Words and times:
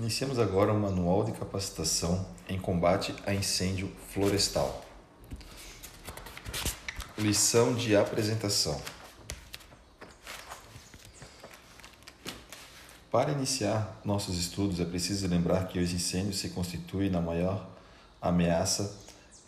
Iniciamos 0.00 0.38
agora 0.38 0.72
um 0.72 0.80
manual 0.80 1.24
de 1.24 1.32
capacitação 1.32 2.26
em 2.48 2.58
combate 2.58 3.14
a 3.26 3.34
incêndio 3.34 3.92
florestal. 4.08 4.82
Lição 7.18 7.74
de 7.74 7.94
apresentação. 7.94 8.80
Para 13.10 13.32
iniciar 13.32 14.00
nossos 14.02 14.38
estudos, 14.38 14.80
é 14.80 14.86
preciso 14.86 15.28
lembrar 15.28 15.68
que 15.68 15.78
os 15.78 15.92
incêndios 15.92 16.38
se 16.38 16.48
constituem 16.48 17.10
na 17.10 17.20
maior 17.20 17.68
ameaça 18.22 18.96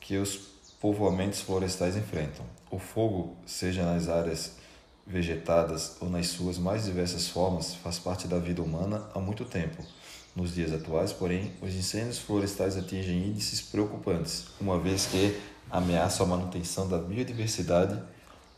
que 0.00 0.18
os 0.18 0.36
povoamentos 0.78 1.40
florestais 1.40 1.96
enfrentam. 1.96 2.44
O 2.70 2.78
fogo, 2.78 3.38
seja 3.46 3.86
nas 3.86 4.06
áreas 4.06 4.52
vegetadas 5.06 5.96
ou 5.98 6.10
nas 6.10 6.26
suas 6.26 6.58
mais 6.58 6.84
diversas 6.84 7.26
formas, 7.26 7.74
faz 7.74 7.98
parte 7.98 8.28
da 8.28 8.38
vida 8.38 8.60
humana 8.60 9.08
há 9.14 9.18
muito 9.18 9.46
tempo. 9.46 9.82
Nos 10.34 10.54
dias 10.54 10.72
atuais, 10.72 11.12
porém, 11.12 11.52
os 11.60 11.74
incêndios 11.74 12.18
florestais 12.18 12.76
atingem 12.76 13.28
índices 13.28 13.60
preocupantes, 13.60 14.46
uma 14.58 14.78
vez 14.78 15.04
que 15.06 15.38
ameaçam 15.70 16.24
a 16.24 16.28
manutenção 16.30 16.88
da 16.88 16.96
biodiversidade, 16.96 18.02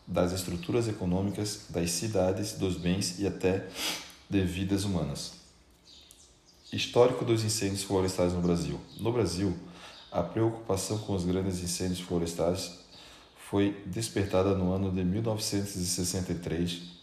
das 0.06 0.32
estruturas 0.32 0.86
econômicas, 0.86 1.66
das 1.70 1.90
cidades, 1.90 2.52
dos 2.52 2.76
bens 2.76 3.18
e 3.18 3.26
até 3.26 3.66
de 4.30 4.44
vidas 4.44 4.84
humanas. 4.84 5.32
Histórico 6.72 7.24
dos 7.24 7.42
incêndios 7.42 7.82
florestais 7.82 8.32
no 8.32 8.40
Brasil. 8.40 8.80
No 9.00 9.12
Brasil, 9.12 9.56
a 10.12 10.22
preocupação 10.22 10.98
com 10.98 11.14
os 11.14 11.24
grandes 11.24 11.60
incêndios 11.60 12.00
florestais 12.00 12.84
foi 13.50 13.82
despertada 13.86 14.54
no 14.54 14.72
ano 14.72 14.92
de 14.92 15.04
1963, 15.04 16.93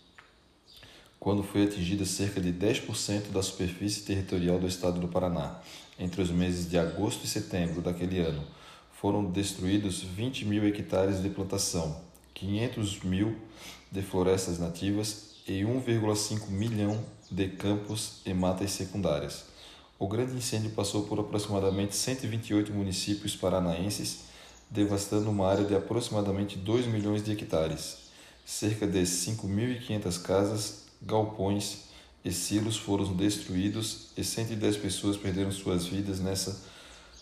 quando 1.22 1.44
foi 1.44 1.66
atingida 1.66 2.04
cerca 2.04 2.42
de 2.42 2.52
10% 2.52 3.30
da 3.32 3.44
superfície 3.44 4.02
territorial 4.02 4.58
do 4.58 4.66
estado 4.66 5.00
do 5.00 5.08
Paraná. 5.08 5.62
Entre 6.00 6.20
os 6.20 6.32
meses 6.32 6.68
de 6.68 6.80
agosto 6.80 7.24
e 7.24 7.28
setembro 7.28 7.80
daquele 7.80 8.18
ano, 8.18 8.44
foram 9.00 9.30
destruídos 9.30 10.02
20 10.02 10.46
mil 10.46 10.68
hectares 10.68 11.22
de 11.22 11.30
plantação, 11.30 12.02
500 12.34 13.04
mil 13.04 13.36
de 13.92 14.02
florestas 14.02 14.58
nativas 14.58 15.36
e 15.48 15.62
1,5 15.62 16.50
milhão 16.50 17.00
de 17.30 17.50
campos 17.50 18.22
e 18.26 18.34
matas 18.34 18.72
secundárias. 18.72 19.44
O 20.00 20.08
grande 20.08 20.36
incêndio 20.36 20.72
passou 20.72 21.04
por 21.04 21.20
aproximadamente 21.20 21.96
128 21.96 22.74
municípios 22.74 23.36
paranaenses 23.36 24.22
devastando 24.72 25.30
uma 25.30 25.48
área 25.48 25.66
de 25.66 25.76
aproximadamente 25.76 26.58
2 26.58 26.88
milhões 26.88 27.24
de 27.24 27.32
hectares. 27.32 28.10
Cerca 28.44 28.88
de 28.88 29.02
5.500 29.04 30.22
casas, 30.24 30.81
galpões 31.02 31.86
e 32.24 32.32
silos 32.32 32.78
foram 32.78 33.14
destruídos 33.14 34.10
e 34.16 34.24
110 34.24 34.78
pessoas 34.78 35.18
perderam 35.18 35.52
suas 35.52 35.86
vidas 35.86 36.20
nessa 36.20 36.62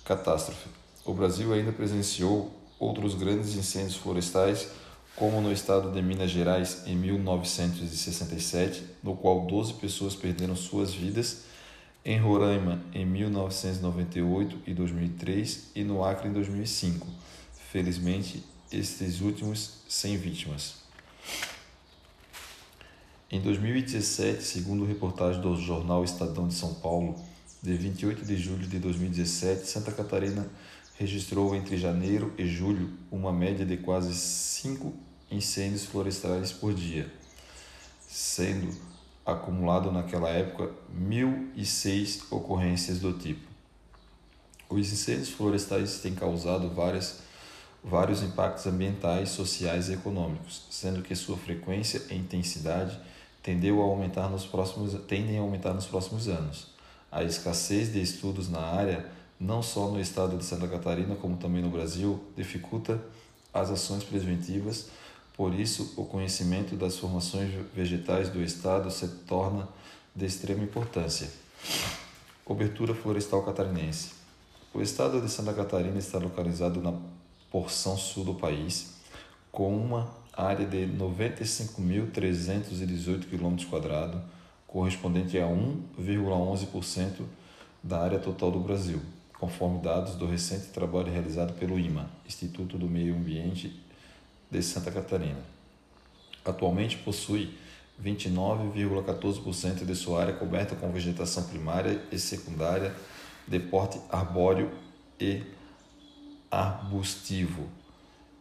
catástrofe. 0.03 0.67
O 1.05 1.13
Brasil 1.13 1.53
ainda 1.53 1.72
presenciou 1.72 2.53
outros 2.77 3.16
grandes 3.16 3.55
incêndios 3.55 3.95
florestais, 3.95 4.67
como 5.16 5.41
no 5.41 5.52
estado 5.52 5.91
de 5.91 6.02
Minas 6.02 6.31
Gerais 6.31 6.83
em 6.85 6.95
1967, 6.95 8.83
no 9.03 9.16
qual 9.16 9.45
12 9.45 9.73
pessoas 9.73 10.16
perderam 10.16 10.55
suas 10.55 10.94
vidas, 10.94 11.44
em 12.05 12.17
Roraima 12.17 12.81
em 12.94 13.05
1998 13.05 14.57
e 14.66 14.73
2003 14.73 15.72
e 15.75 15.83
no 15.83 16.03
Acre 16.03 16.30
em 16.30 16.33
2005 16.33 17.05
felizmente 17.72 18.44
estes 18.72 19.22
últimos 19.22 19.81
sem 19.88 20.17
vítimas. 20.17 20.75
Em 23.31 23.39
2017, 23.39 24.41
segundo 24.41 24.83
reportagem 24.83 25.39
do 25.39 25.55
jornal 25.55 26.03
Estadão 26.03 26.47
de 26.47 26.55
São 26.55 26.73
Paulo, 26.73 27.16
de 27.61 27.77
28 27.77 28.25
de 28.25 28.35
julho 28.35 28.66
de 28.67 28.80
2017, 28.80 29.67
Santa 29.67 29.91
Catarina 29.91 30.49
registrou 30.97 31.53
entre 31.53 31.77
janeiro 31.77 32.33
e 32.39 32.47
julho 32.47 32.89
uma 33.11 33.31
média 33.31 33.63
de 33.63 33.77
quase 33.77 34.16
5 34.16 34.91
incêndios 35.29 35.85
florestais 35.85 36.51
por 36.51 36.73
dia, 36.73 37.07
sendo 38.07 38.75
acumulado 39.23 39.91
naquela 39.91 40.29
época 40.29 40.72
1.006 40.91 42.23
ocorrências 42.31 43.00
do 43.00 43.13
tipo. 43.13 43.47
Os 44.67 44.91
incêndios 44.91 45.29
florestais 45.29 46.00
têm 46.00 46.16
causado 46.16 46.67
várias 46.67 47.19
vários 47.84 48.23
impactos 48.23 48.66
ambientais, 48.66 49.29
sociais 49.29 49.88
e 49.88 49.94
econômicos, 49.94 50.63
sendo 50.69 51.03
que 51.03 51.16
sua 51.16 51.38
frequência 51.38 52.01
e 52.09 52.16
intensidade 52.16 53.00
tendeu 53.49 53.81
a 53.81 53.85
aumentar 53.85 54.29
nos 54.29 54.45
próximos, 54.45 54.93
tendem 55.07 55.39
a 55.39 55.41
aumentar 55.41 55.73
nos 55.73 55.87
próximos 55.87 56.27
anos. 56.27 56.67
A 57.11 57.23
escassez 57.23 57.91
de 57.91 57.99
estudos 57.99 58.47
na 58.47 58.59
área, 58.59 59.07
não 59.39 59.63
só 59.63 59.89
no 59.89 59.99
estado 59.99 60.37
de 60.37 60.45
Santa 60.45 60.67
Catarina, 60.67 61.15
como 61.15 61.35
também 61.35 61.59
no 61.59 61.69
Brasil, 61.71 62.23
dificulta 62.37 63.03
as 63.51 63.71
ações 63.71 64.03
preventivas, 64.03 64.89
por 65.35 65.51
isso, 65.55 65.95
o 65.97 66.05
conhecimento 66.05 66.75
das 66.75 66.99
formações 66.99 67.49
vegetais 67.73 68.29
do 68.29 68.43
estado 68.43 68.91
se 68.91 69.07
torna 69.25 69.67
de 70.16 70.27
extrema 70.27 70.63
importância. 70.63 71.31
Cobertura 72.45 72.93
florestal 72.93 73.41
catarinense. 73.41 74.11
O 74.71 74.79
estado 74.79 75.19
de 75.19 75.31
Santa 75.31 75.53
Catarina 75.53 75.97
está 75.97 76.19
localizado 76.19 76.81
na 76.81 76.93
porção 77.49 77.97
sul 77.97 78.25
do 78.25 78.35
país, 78.35 78.93
com 79.51 79.75
uma 79.75 80.19
área 80.41 80.66
de 80.66 80.88
95.318 80.88 83.29
km, 83.29 83.57
correspondente 84.66 85.38
a 85.38 85.45
1,11% 85.45 87.25
da 87.83 88.01
área 88.01 88.19
total 88.19 88.51
do 88.51 88.59
Brasil, 88.59 89.01
conforme 89.39 89.79
dados 89.79 90.16
do 90.16 90.25
recente 90.25 90.67
trabalho 90.67 91.11
realizado 91.11 91.53
pelo 91.53 91.79
IMA, 91.79 92.09
Instituto 92.28 92.78
do 92.78 92.88
Meio 92.88 93.16
Ambiente 93.16 93.81
de 94.49 94.61
Santa 94.61 94.91
Catarina. 94.91 95.39
Atualmente 96.45 96.97
possui 96.97 97.57
29,14% 98.03 99.85
de 99.85 99.95
sua 99.95 100.22
área 100.22 100.33
coberta 100.33 100.75
com 100.75 100.91
vegetação 100.91 101.44
primária 101.44 102.01
e 102.11 102.17
secundária 102.17 102.95
de 103.47 103.59
porte 103.59 103.99
arbóreo 104.09 104.72
e 105.19 105.44
arbustivo 106.49 107.67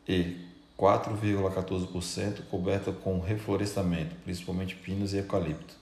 e 0.06 0.47
4,14% 0.78 2.46
coberta 2.48 2.92
com 2.92 3.18
reflorestamento, 3.18 4.14
principalmente 4.22 4.76
pinos 4.76 5.12
e 5.12 5.16
eucalipto. 5.16 5.74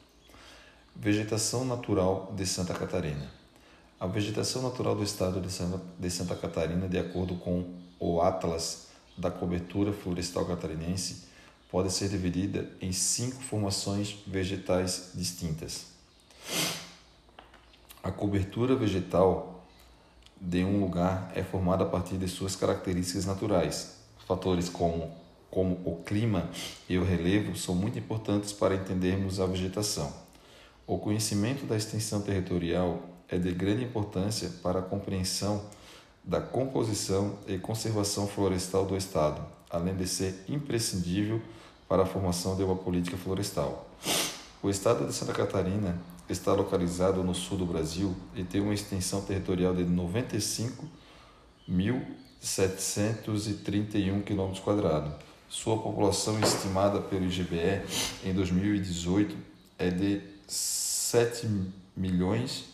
Vegetação 0.95 1.67
natural 1.67 2.33
de 2.35 2.47
Santa 2.47 2.73
Catarina. 2.73 3.31
A 4.01 4.07
vegetação 4.07 4.63
natural 4.63 4.95
do 4.95 5.03
estado 5.03 5.39
de 5.39 5.53
Santa, 5.53 5.83
de 5.99 6.11
Santa 6.11 6.35
Catarina, 6.35 6.89
de 6.89 6.99
acordo 6.99 7.35
com 7.35 7.75
o 8.01 8.23
Atlas 8.23 8.87
da 9.19 9.31
Cobertura 9.31 9.93
Florestal 9.93 10.47
Catarinense, 10.47 11.25
pode 11.71 11.93
ser 11.93 12.09
dividida 12.09 12.71
em 12.81 12.93
cinco 12.93 13.43
formações 13.43 14.17
vegetais 14.27 15.11
distintas. 15.15 15.89
A 18.03 18.11
cobertura 18.11 18.75
vegetal 18.75 19.67
de 20.41 20.65
um 20.65 20.81
lugar 20.81 21.31
é 21.35 21.43
formada 21.43 21.85
a 21.85 21.89
partir 21.89 22.17
de 22.17 22.29
suas 22.29 22.57
características 22.57 23.27
naturais. 23.27 23.96
Fatores 24.27 24.69
como, 24.69 25.09
como 25.51 25.81
o 25.85 26.03
clima 26.05 26.51
e 26.89 26.99
o 26.99 27.05
relevo 27.05 27.57
são 27.57 27.77
muito 27.77 27.97
importantes 27.97 28.53
para 28.53 28.75
entendermos 28.75 29.39
a 29.39 29.47
vegetação. 29.47 30.13
O 30.85 30.99
conhecimento 30.99 31.65
da 31.65 31.77
extensão 31.77 32.21
territorial 32.21 33.03
é 33.29 33.39
de 33.39 33.53
grande 33.53 33.85
importância 33.85 34.51
para 34.63 34.81
a 34.81 34.83
compreensão 34.83 35.65
da 36.25 36.41
composição 36.41 37.39
e 37.47 37.57
conservação 37.57 38.27
florestal 38.27 38.85
do 38.85 38.97
Estado, 38.97 39.41
além 39.71 39.95
de 39.95 40.09
ser 40.09 40.45
imprescindível 40.49 41.41
para 41.89 42.03
a 42.03 42.07
formação 42.07 42.57
de 42.57 42.65
uma 42.65 42.75
política 42.75 43.17
florestal. 43.17 43.89
O 44.61 44.69
Estado 44.69 45.07
de 45.07 45.13
Santa 45.13 45.33
Catarina 45.33 45.97
está 46.29 46.53
localizado 46.53 47.23
no 47.23 47.33
sul 47.33 47.59
do 47.59 47.67
Brasil 47.67 48.13
e 48.35 48.43
tem 48.43 48.61
uma 48.61 48.75
extensão 48.75 49.21
territorial 49.21 49.73
de 49.73 49.85
95.731 52.43 54.23
km. 54.23 54.53
Sua 55.49 55.77
população 55.79 56.39
estimada 56.41 57.01
pelo 57.01 57.25
IGBE 57.25 57.83
em 58.25 58.35
2018 58.35 59.37
é 59.79 59.91
de 59.91 60.21
7 60.47 61.49
milhões 61.97 62.65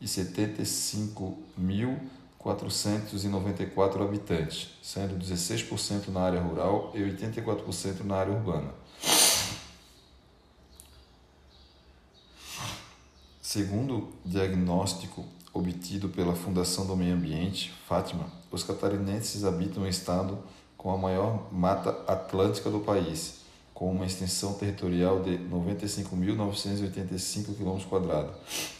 e 0.00 0.06
75 0.06 1.38
mil 1.56 1.98
494 2.38 4.02
habitantes, 4.02 4.68
sendo 4.82 5.18
16% 5.18 6.08
na 6.08 6.20
área 6.20 6.40
rural 6.40 6.92
e 6.94 7.00
84% 7.00 8.04
na 8.04 8.16
área 8.16 8.32
urbana. 8.32 8.72
Segundo 13.42 14.12
diagnóstico 14.24 15.24
obtido 15.52 16.08
pela 16.08 16.34
Fundação 16.34 16.86
do 16.86 16.94
Meio 16.94 17.14
Ambiente, 17.14 17.72
Fátima, 17.88 18.30
os 18.50 18.62
catarinenses 18.62 19.44
habitam 19.44 19.82
um 19.82 19.88
estado 19.88 20.38
com 20.76 20.92
a 20.92 20.96
maior 20.96 21.52
mata 21.52 21.90
atlântica 22.06 22.70
do 22.70 22.78
país, 22.80 23.40
com 23.74 23.90
uma 23.90 24.06
extensão 24.06 24.54
territorial 24.54 25.20
de 25.22 25.38
95.985 25.38 27.56
km, 27.56 28.30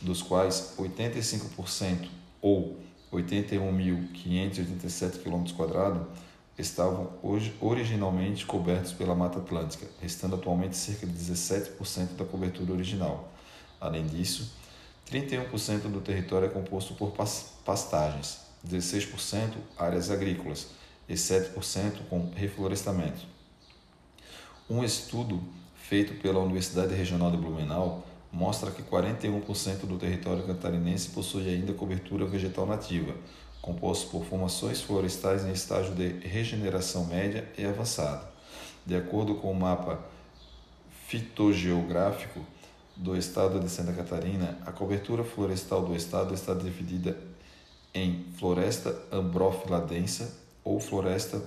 dos 0.00 0.22
quais 0.22 0.74
85% 0.78 2.08
ou 2.40 2.78
81.587 3.12 5.22
km 5.22 5.44
estavam 6.58 7.12
originalmente 7.60 8.44
cobertos 8.44 8.92
pela 8.92 9.14
Mata 9.14 9.38
Atlântica, 9.38 9.86
restando 10.00 10.34
atualmente 10.34 10.76
cerca 10.76 11.06
de 11.06 11.12
17% 11.12 12.16
da 12.16 12.24
cobertura 12.24 12.72
original. 12.72 13.32
Além 13.80 14.04
disso, 14.06 14.50
31% 15.10 15.82
do 15.82 16.00
território 16.00 16.46
é 16.46 16.50
composto 16.50 16.94
por 16.94 17.12
pastagens, 17.64 18.40
16% 18.68 19.54
áreas 19.78 20.10
agrícolas 20.10 20.68
e 21.08 21.14
7% 21.14 22.08
com 22.10 22.30
reflorestamento. 22.34 23.26
Um 24.68 24.84
estudo 24.84 25.42
feito 25.74 26.20
pela 26.20 26.40
Universidade 26.40 26.94
Regional 26.94 27.30
de 27.30 27.38
Blumenau 27.38 28.04
mostra 28.30 28.70
que 28.70 28.82
41% 28.82 29.86
do 29.86 29.96
território 29.96 30.46
catarinense 30.46 31.08
possui 31.08 31.48
ainda 31.48 31.72
cobertura 31.72 32.26
vegetal 32.26 32.66
nativa, 32.66 33.14
composto 33.62 34.10
por 34.10 34.24
formações 34.26 34.82
florestais 34.82 35.46
em 35.46 35.52
estágio 35.52 35.94
de 35.94 36.08
regeneração 36.26 37.06
média 37.06 37.50
e 37.56 37.64
avançada. 37.64 38.28
De 38.84 38.94
acordo 38.94 39.36
com 39.36 39.50
o 39.50 39.58
mapa 39.58 39.98
fitogeográfico 41.06 42.40
do 42.94 43.16
estado 43.16 43.60
de 43.60 43.70
Santa 43.70 43.92
Catarina, 43.92 44.58
a 44.66 44.72
cobertura 44.72 45.24
florestal 45.24 45.82
do 45.82 45.96
estado 45.96 46.34
está 46.34 46.52
dividida 46.52 47.16
em 47.98 48.24
floresta 48.36 48.96
ambrófila 49.10 49.80
densa 49.80 50.38
ou 50.62 50.78
floresta 50.78 51.42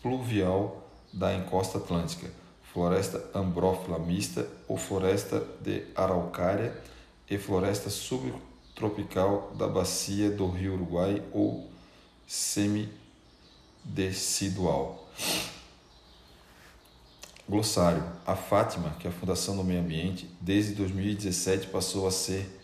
pluvial 0.00 0.88
da 1.12 1.34
encosta 1.34 1.78
atlântica, 1.78 2.30
floresta 2.72 3.28
ambrófila 3.34 3.98
mista 3.98 4.48
ou 4.68 4.76
floresta 4.76 5.44
de 5.60 5.82
araucária 5.96 6.80
e 7.28 7.36
floresta 7.36 7.90
subtropical 7.90 9.52
da 9.56 9.66
bacia 9.66 10.30
do 10.30 10.48
rio 10.48 10.74
Uruguai 10.74 11.20
ou 11.32 11.68
semidecidual. 12.26 15.08
Glossário. 17.48 18.04
A 18.26 18.36
Fátima, 18.36 18.90
que 19.00 19.06
é 19.06 19.10
a 19.10 19.12
Fundação 19.12 19.56
do 19.56 19.64
Meio 19.64 19.80
Ambiente, 19.80 20.28
desde 20.40 20.74
2017 20.74 21.68
passou 21.68 22.06
a 22.06 22.10
ser 22.10 22.57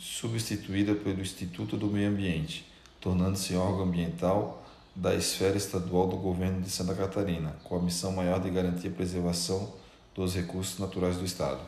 substituída 0.00 0.94
pelo 0.94 1.20
Instituto 1.20 1.76
do 1.76 1.86
Meio 1.86 2.08
Ambiente, 2.08 2.66
tornando-se 2.98 3.54
órgão 3.54 3.84
ambiental 3.84 4.64
da 4.96 5.14
esfera 5.14 5.58
estadual 5.58 6.08
do 6.08 6.16
governo 6.16 6.62
de 6.62 6.70
Santa 6.70 6.94
Catarina, 6.94 7.54
com 7.64 7.76
a 7.76 7.82
missão 7.82 8.10
maior 8.10 8.40
de 8.40 8.48
garantir 8.48 8.88
a 8.88 8.92
preservação 8.92 9.74
dos 10.14 10.34
recursos 10.34 10.78
naturais 10.78 11.18
do 11.18 11.24
Estado. 11.24 11.60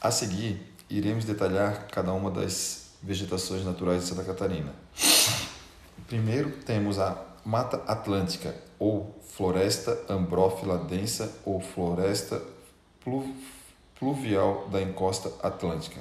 A 0.00 0.12
seguir, 0.12 0.62
iremos 0.88 1.24
detalhar 1.24 1.88
cada 1.88 2.12
uma 2.12 2.30
das 2.30 2.92
vegetações 3.02 3.64
naturais 3.64 4.02
de 4.02 4.08
Santa 4.08 4.22
Catarina. 4.22 4.72
Primeiro, 6.06 6.52
temos 6.64 7.00
a 7.00 7.20
Mata 7.44 7.82
Atlântica, 7.86 8.54
ou 8.78 9.20
floresta 9.28 10.04
ambrófila 10.08 10.78
densa 10.78 11.32
ou 11.44 11.60
floresta 11.60 12.40
pluvial 13.98 14.68
da 14.68 14.80
encosta 14.80 15.32
atlântica. 15.42 16.00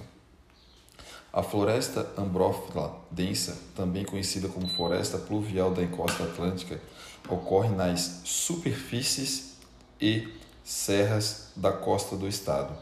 A 1.36 1.44
floresta 1.44 2.08
ambrófila 2.18 2.96
densa, 3.12 3.58
também 3.76 4.06
conhecida 4.06 4.48
como 4.48 4.70
floresta 4.70 5.18
pluvial 5.18 5.70
da 5.70 5.84
encosta 5.84 6.24
atlântica, 6.24 6.80
ocorre 7.28 7.68
nas 7.68 8.22
superfícies 8.24 9.58
e 10.00 10.30
serras 10.64 11.52
da 11.54 11.74
costa 11.74 12.16
do 12.16 12.26
estado. 12.26 12.74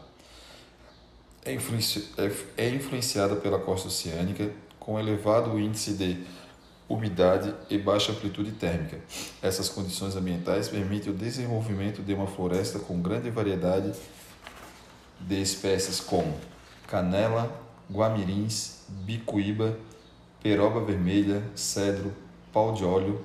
É, 1.44 1.52
influenci 1.52 2.08
é, 2.16 2.30
é 2.56 2.68
influenciada 2.70 3.34
pela 3.34 3.58
costa 3.58 3.88
oceânica, 3.88 4.48
com 4.78 5.00
elevado 5.00 5.58
índice 5.58 5.94
de 5.94 6.24
umidade 6.88 7.52
e 7.68 7.76
baixa 7.76 8.12
amplitude 8.12 8.52
térmica. 8.52 9.00
Essas 9.42 9.68
condições 9.68 10.14
ambientais 10.14 10.68
permitem 10.68 11.12
o 11.12 11.16
desenvolvimento 11.16 12.02
de 12.02 12.14
uma 12.14 12.28
floresta 12.28 12.78
com 12.78 13.02
grande 13.02 13.30
variedade 13.30 13.92
de 15.18 15.42
espécies 15.42 15.98
como 15.98 16.38
canela, 16.86 17.63
guamirins, 17.90 18.84
bicuíba, 18.88 19.76
peroba 20.42 20.80
vermelha, 20.80 21.42
cedro, 21.54 22.12
pau 22.52 22.72
de 22.72 22.84
óleo, 22.84 23.20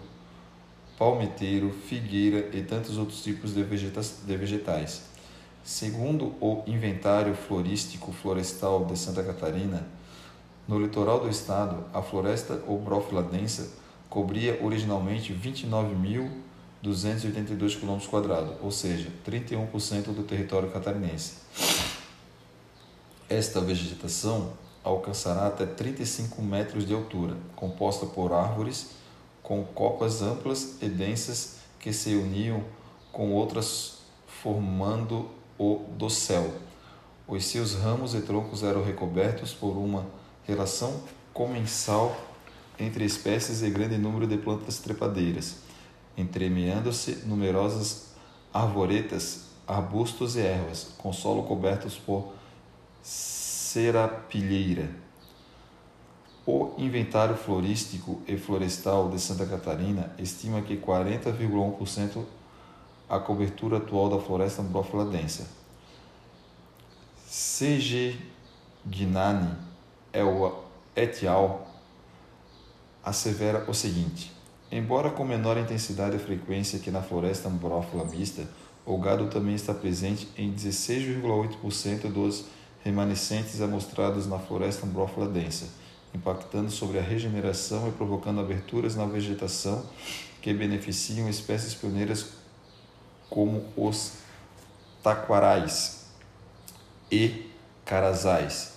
palmeteiro, 0.97 1.71
figueira 1.71 2.50
e 2.56 2.61
tantos 2.61 2.97
outros 2.97 3.23
tipos 3.23 3.53
de, 3.53 3.63
de 3.63 4.38
vegetais. 4.38 5.03
Segundo 5.63 6.35
o 6.41 6.63
Inventário 6.65 7.35
Florístico 7.35 8.11
Florestal 8.11 8.85
de 8.85 8.97
Santa 8.97 9.23
Catarina, 9.23 9.85
no 10.67 10.79
litoral 10.79 11.19
do 11.19 11.29
estado, 11.29 11.85
a 11.94 12.01
floresta 12.01 12.63
obrófila 12.67 13.21
densa 13.23 13.69
cobria 14.09 14.59
originalmente 14.63 15.33
29.282 15.33 17.79
km, 17.79 18.00
ou 18.61 18.71
seja, 18.71 19.09
31% 19.25 20.13
do 20.13 20.23
território 20.23 20.69
catarinense. 20.69 21.35
Esta 23.30 23.62
vegetação 23.62 24.54
alcançará 24.84 25.46
até 25.46 25.64
35 25.64 26.42
metros 26.42 26.88
de 26.88 26.96
altura, 26.96 27.38
composta 27.56 28.08
por 28.08 28.34
árvores 28.34 28.90
com 29.44 29.64
copas 29.64 30.24
amplas 30.24 30.78
e 30.81 30.90
densas 30.90 31.58
que 31.80 31.94
se 31.94 32.16
uniam 32.16 32.64
com 33.12 33.31
outras 33.31 34.00
formando 34.42 35.30
o 35.60 35.86
dossel. 35.96 36.54
Os 37.28 37.46
seus 37.46 37.76
ramos 37.76 38.16
e 38.16 38.22
troncos 38.22 38.64
eram 38.64 38.84
recobertos 38.84 39.54
por 39.54 39.78
uma 39.78 40.08
relação 40.48 41.02
comensal 41.31 42.16
entre 42.80 43.06
espécies 43.06 43.62
e 43.62 43.70
grande 43.70 43.98
número 43.98 44.26
de 44.26 44.38
plantas 44.38 44.80
trepadeiras, 44.80 45.58
entremeando-se 46.18 47.24
numerosas 47.28 48.08
arvoretas, 48.52 49.50
arbustos 49.68 50.36
e 50.36 50.42
ervas, 50.42 50.94
com 50.98 51.14
solo 51.14 51.44
cobertos 51.44 51.96
por 51.96 52.34
serapilheira. 53.01 54.90
O 56.46 56.74
Inventário 56.78 57.36
Florístico 57.36 58.22
e 58.28 58.36
Florestal 58.38 59.10
de 59.10 59.19
Santa 59.19 59.46
Catarina 59.46 60.13
estima 60.18 60.62
que 60.62 60.78
40,1% 60.78 62.24
a 63.07 63.19
cobertura 63.19 63.78
atual 63.78 64.10
da 64.10 64.19
floresta 64.19 64.62
ambrófila 64.62 65.06
densa. 65.06 65.48
C.G. 67.28 68.16
Gnani 68.86 69.56
et 70.95 71.26
al. 71.28 71.68
assevera 73.04 73.69
o 73.69 73.73
seguinte: 73.73 74.31
Embora 74.71 75.09
com 75.09 75.23
menor 75.23 75.57
intensidade 75.57 76.16
e 76.16 76.19
frequência 76.19 76.80
que 76.80 76.92
na 76.92 77.02
floresta 77.02 77.50
ambrófila 77.50 78.06
mista, 78.06 78.47
o 78.85 78.97
gado 78.97 79.28
também 79.28 79.56
está 79.56 79.73
presente 79.73 80.28
em 80.38 80.54
16,8% 80.54 82.12
dos 82.12 82.45
remanescentes 82.83 83.62
amostrados 83.62 84.28
na 84.28 84.40
floresta 84.40 84.86
ambrófila 84.86 85.28
densa, 85.28 85.68
impactando 86.14 86.71
sobre 86.71 87.00
a 87.00 87.02
regeneração 87.02 87.88
e 87.88 87.92
provocando 87.92 88.40
aberturas 88.40 88.95
na 88.95 89.06
vegetação 89.06 89.86
que 90.42 90.54
beneficiam 90.54 91.30
espécies 91.30 91.74
pioneiras 91.74 92.28
como 93.30 93.66
os 93.76 94.14
taquarais 95.04 96.06
e 97.12 97.48
carasais. 97.86 98.74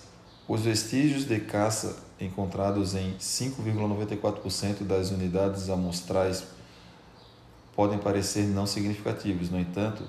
Os 0.47 0.61
vestígios 0.61 1.25
de 1.25 1.39
caça 1.39 1.97
encontrados 2.19 2.95
em 2.95 3.15
5,94% 3.17 4.83
das 4.83 5.11
unidades 5.11 5.69
amostrais 5.69 6.43
podem 7.75 7.97
parecer 7.97 8.43
não 8.43 8.65
significativos, 8.65 9.49
no 9.49 9.59
entanto, 9.59 10.03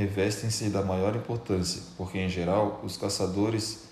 revestem-se 0.00 0.70
da 0.70 0.82
maior 0.82 1.14
importância, 1.14 1.82
porque 1.96 2.18
em 2.18 2.28
geral 2.28 2.80
os 2.82 2.96
caçadores 2.96 3.84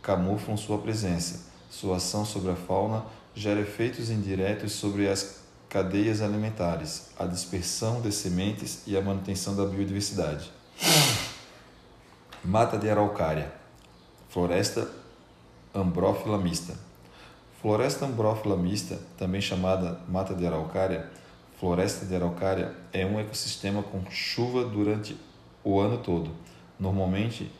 camuflam 0.00 0.56
sua 0.56 0.78
presença. 0.78 1.50
Sua 1.70 1.96
ação 1.96 2.24
sobre 2.24 2.50
a 2.50 2.56
fauna 2.56 3.04
gera 3.34 3.60
efeitos 3.60 4.10
indiretos 4.10 4.72
sobre 4.72 5.08
as 5.08 5.42
cadeias 5.68 6.20
alimentares, 6.20 7.10
a 7.18 7.26
dispersão 7.26 8.00
de 8.00 8.12
sementes 8.12 8.82
e 8.86 8.96
a 8.96 9.00
manutenção 9.00 9.54
da 9.54 9.64
biodiversidade. 9.64 10.50
Mata 12.44 12.76
de 12.76 12.90
araucária, 12.90 13.52
floresta 14.28 14.88
ambrófila 15.74 16.38
mista. 16.38 16.74
Floresta 17.60 18.04
ambrófila 18.04 18.56
mista, 18.56 18.98
também 19.16 19.40
chamada 19.40 20.00
mata 20.08 20.34
de 20.34 20.46
araucária, 20.46 21.08
floresta 21.58 22.04
de 22.04 22.16
araucária, 22.16 22.74
é 22.92 23.06
um 23.06 23.20
ecossistema 23.20 23.82
com 23.82 24.04
chuva 24.10 24.64
durante 24.64 25.16
o 25.64 25.80
ano 25.80 25.98
todo, 25.98 26.30
normalmente 26.78 27.50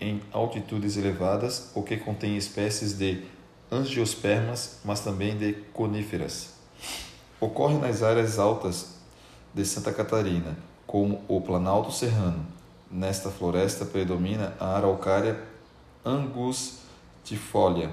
em 0.00 0.20
altitudes 0.32 0.96
elevadas, 0.96 1.70
o 1.74 1.82
que 1.82 1.96
contém 1.96 2.36
espécies 2.36 2.92
de 2.94 3.22
angiospermas, 3.70 4.80
mas 4.84 5.00
também 5.00 5.36
de 5.36 5.54
coníferas. 5.72 6.54
Ocorre 7.40 7.78
nas 7.78 8.02
áreas 8.02 8.38
altas 8.38 8.94
de 9.52 9.64
Santa 9.64 9.92
Catarina, 9.92 10.56
como 10.86 11.22
o 11.28 11.40
Planalto 11.40 11.92
Serrano. 11.92 12.46
Nesta 12.90 13.30
floresta 13.30 13.84
predomina 13.84 14.54
a 14.60 14.76
araucária 14.76 15.40
angustifolia, 16.04 17.90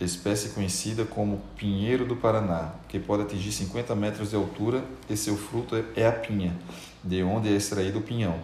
espécie 0.00 0.50
conhecida 0.50 1.04
como 1.04 1.42
pinheiro 1.56 2.06
do 2.06 2.16
Paraná, 2.16 2.72
que 2.88 2.98
pode 2.98 3.22
atingir 3.22 3.52
50 3.52 3.94
metros 3.94 4.30
de 4.30 4.36
altura 4.36 4.84
e 5.10 5.16
seu 5.16 5.36
fruto 5.36 5.76
é 5.94 6.06
a 6.06 6.12
pinha, 6.12 6.56
de 7.04 7.22
onde 7.22 7.48
é 7.48 7.52
extraído 7.52 7.98
o 7.98 8.02
pinhão. 8.02 8.38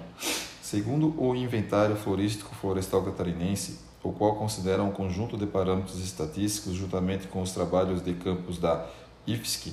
Segundo 0.60 1.14
o 1.20 1.34
Inventário 1.34 1.96
Florístico 1.96 2.54
Florestal 2.54 3.02
Catarinense, 3.02 3.80
o 4.02 4.12
qual 4.12 4.36
considera 4.36 4.82
um 4.82 4.90
conjunto 4.90 5.36
de 5.36 5.46
parâmetros 5.46 5.98
estatísticos 5.98 6.74
juntamente 6.74 7.26
com 7.26 7.42
os 7.42 7.52
trabalhos 7.52 8.02
de 8.02 8.12
campos 8.14 8.58
da 8.58 8.86
IFSC, 9.26 9.72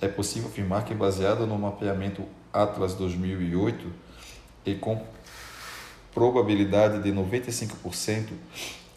é 0.00 0.08
possível 0.08 0.48
afirmar 0.48 0.84
que, 0.84 0.94
baseado 0.94 1.46
no 1.46 1.58
mapeamento 1.58 2.22
Atlas 2.52 2.94
2008 2.94 3.86
e 4.64 4.74
com 4.74 5.02
probabilidade 6.14 7.02
de 7.02 7.12
95%, 7.12 8.28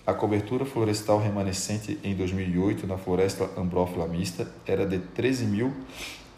a 0.05 0.13
cobertura 0.13 0.65
florestal 0.65 1.19
remanescente 1.19 1.99
em 2.03 2.15
2008 2.15 2.87
na 2.87 2.97
floresta 2.97 3.49
ambrófila 3.57 4.07
mista 4.07 4.51
era 4.65 4.85
de 4.85 4.99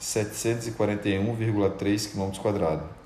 13.741,3 0.03 2.11
km, 2.11 2.33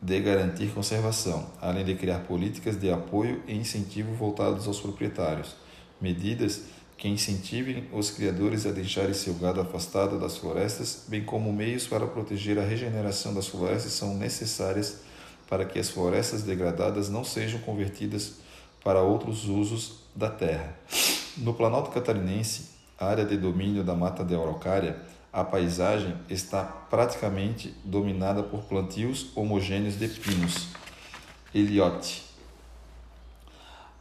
de 0.00 0.20
garantir 0.20 0.72
conservação, 0.72 1.46
além 1.60 1.84
de 1.84 1.94
criar 1.94 2.20
políticas 2.20 2.78
de 2.78 2.90
apoio 2.90 3.42
e 3.46 3.54
incentivo 3.54 4.14
voltados 4.14 4.66
aos 4.66 4.80
proprietários, 4.80 5.56
medidas 6.00 6.62
que 6.96 7.08
incentivem 7.08 7.88
os 7.92 8.10
criadores 8.10 8.66
a 8.66 8.72
deixarem 8.72 9.12
seu 9.12 9.34
gado 9.34 9.60
afastado 9.60 10.18
das 10.18 10.38
florestas, 10.38 11.04
bem 11.08 11.24
como 11.24 11.52
meios 11.52 11.86
para 11.86 12.06
proteger 12.06 12.58
a 12.58 12.62
regeneração 12.62 13.34
das 13.34 13.48
florestas 13.48 13.92
são 13.92 14.16
necessárias 14.16 15.00
para 15.48 15.64
que 15.64 15.78
as 15.78 15.90
florestas 15.90 16.42
degradadas 16.42 17.08
não 17.08 17.22
sejam 17.22 17.60
convertidas 17.60 18.34
para 18.82 19.02
outros 19.02 19.46
usos 19.48 20.00
da 20.14 20.30
terra. 20.30 20.74
No 21.36 21.52
Planalto 21.52 21.90
Catarinense, 21.90 22.70
área 22.98 23.24
de 23.24 23.36
domínio 23.36 23.84
da 23.84 23.94
Mata 23.94 24.24
de 24.24 24.34
Araucária, 24.34 24.96
a 25.36 25.44
paisagem 25.44 26.16
está 26.30 26.64
praticamente 26.64 27.74
dominada 27.84 28.42
por 28.42 28.62
plantios 28.62 29.36
homogêneos 29.36 29.98
de 29.98 30.08
pinos, 30.08 30.68
Eliote. 31.54 32.24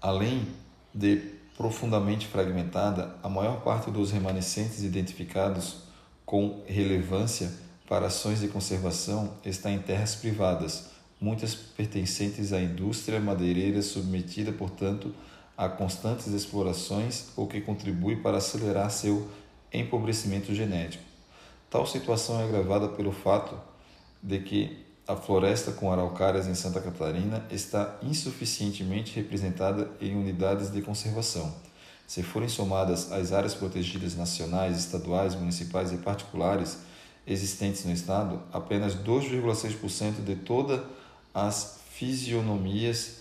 Além 0.01 0.47
de 0.93 1.17
profundamente 1.57 2.25
fragmentada, 2.25 3.17
a 3.21 3.27
maior 3.27 3.59
parte 3.59 3.91
dos 3.91 4.11
remanescentes 4.11 4.81
identificados 4.81 5.79
com 6.25 6.63
relevância 6.67 7.51
para 7.85 8.05
ações 8.05 8.39
de 8.39 8.47
conservação 8.47 9.33
está 9.43 9.69
em 9.69 9.79
terras 9.79 10.15
privadas, 10.15 10.91
muitas 11.19 11.53
pertencentes 11.53 12.53
à 12.53 12.61
indústria 12.61 13.19
madeireira 13.19 13.81
submetida, 13.81 14.53
portanto, 14.53 15.13
a 15.57 15.67
constantes 15.67 16.27
explorações 16.27 17.33
ou 17.35 17.45
que 17.45 17.59
contribui 17.59 18.15
para 18.15 18.37
acelerar 18.37 18.89
seu 18.89 19.29
empobrecimento 19.73 20.55
genético. 20.55 21.04
Tal 21.75 21.85
situação 21.85 22.39
é 22.39 22.45
agravada 22.45 22.87
pelo 22.87 23.11
fato 23.11 23.53
de 24.23 24.39
que 24.39 24.85
a 25.05 25.13
floresta 25.13 25.73
com 25.73 25.91
araucárias 25.91 26.47
em 26.47 26.55
Santa 26.55 26.79
Catarina 26.79 27.45
está 27.51 27.97
insuficientemente 28.01 29.13
representada 29.13 29.91
em 29.99 30.15
unidades 30.15 30.71
de 30.71 30.81
conservação. 30.81 31.53
Se 32.07 32.23
forem 32.23 32.47
somadas 32.47 33.11
as 33.11 33.33
áreas 33.33 33.53
protegidas 33.53 34.15
nacionais, 34.15 34.79
estaduais, 34.79 35.35
municipais 35.35 35.91
e 35.91 35.97
particulares 35.97 36.77
existentes 37.27 37.83
no 37.83 37.91
estado, 37.91 38.41
apenas 38.53 38.95
2,6% 38.95 40.23
de 40.23 40.37
todas 40.37 40.79
as 41.33 41.79
fisionomias 41.91 43.17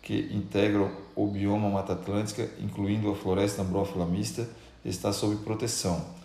que 0.00 0.32
integram 0.32 0.92
o 1.16 1.26
bioma 1.26 1.68
Mata 1.68 1.94
Atlântica, 1.94 2.48
incluindo 2.60 3.10
a 3.10 3.16
floresta 3.16 3.62
ambrófila 3.62 4.06
mista, 4.06 4.48
está 4.84 5.12
sob 5.12 5.34
proteção. 5.44 6.19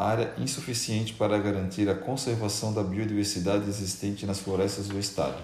Área 0.00 0.32
insuficiente 0.38 1.12
para 1.14 1.36
garantir 1.38 1.88
a 1.88 1.94
conservação 1.96 2.72
da 2.72 2.84
biodiversidade 2.84 3.68
existente 3.68 4.24
nas 4.24 4.38
florestas 4.38 4.86
do 4.86 4.96
estado. 4.96 5.42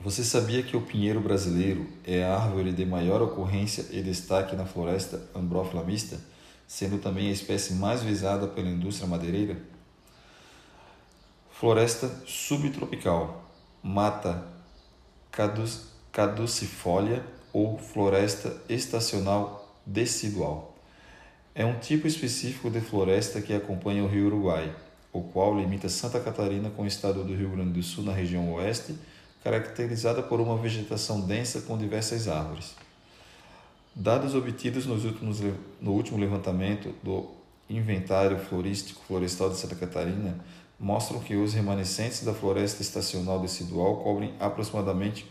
Você 0.00 0.24
sabia 0.24 0.62
que 0.62 0.74
o 0.74 0.80
pinheiro 0.80 1.20
brasileiro 1.20 1.86
é 2.06 2.24
a 2.24 2.34
árvore 2.34 2.72
de 2.72 2.86
maior 2.86 3.20
ocorrência 3.20 3.84
e 3.90 4.02
destaque 4.02 4.56
na 4.56 4.64
floresta 4.64 5.22
ambrófila 5.34 5.84
mista, 5.84 6.18
sendo 6.66 6.96
também 6.96 7.28
a 7.28 7.32
espécie 7.32 7.74
mais 7.74 8.02
visada 8.02 8.46
pela 8.46 8.70
indústria 8.70 9.06
madeireira? 9.06 9.58
Floresta 11.50 12.10
subtropical, 12.24 13.44
mata 13.82 14.42
caducifólia 16.10 17.22
ou 17.52 17.76
floresta 17.76 18.56
estacional 18.70 19.78
decidual. 19.84 20.73
É 21.56 21.64
um 21.64 21.78
tipo 21.78 22.08
específico 22.08 22.68
de 22.68 22.80
floresta 22.80 23.40
que 23.40 23.54
acompanha 23.54 24.02
o 24.02 24.08
rio 24.08 24.26
Uruguai, 24.26 24.74
o 25.12 25.22
qual 25.22 25.56
limita 25.56 25.88
Santa 25.88 26.18
Catarina 26.18 26.68
com 26.68 26.82
o 26.82 26.86
estado 26.86 27.22
do 27.22 27.32
Rio 27.32 27.50
Grande 27.50 27.74
do 27.74 27.82
Sul 27.82 28.02
na 28.02 28.12
região 28.12 28.52
oeste, 28.54 28.96
caracterizada 29.44 30.20
por 30.20 30.40
uma 30.40 30.58
vegetação 30.58 31.20
densa 31.20 31.60
com 31.60 31.78
diversas 31.78 32.26
árvores. 32.26 32.74
Dados 33.94 34.34
obtidos 34.34 34.84
nos 34.84 35.04
últimos, 35.04 35.38
no 35.80 35.92
último 35.92 36.18
levantamento 36.18 36.92
do 37.04 37.30
Inventário 37.70 38.36
Florístico 38.36 39.04
Florestal 39.06 39.50
de 39.50 39.56
Santa 39.56 39.76
Catarina 39.76 40.36
mostram 40.76 41.20
que 41.20 41.36
os 41.36 41.54
remanescentes 41.54 42.24
da 42.24 42.34
floresta 42.34 42.82
estacional 42.82 43.38
decidual 43.38 43.98
cobrem 43.98 44.34
aproximadamente 44.40 45.24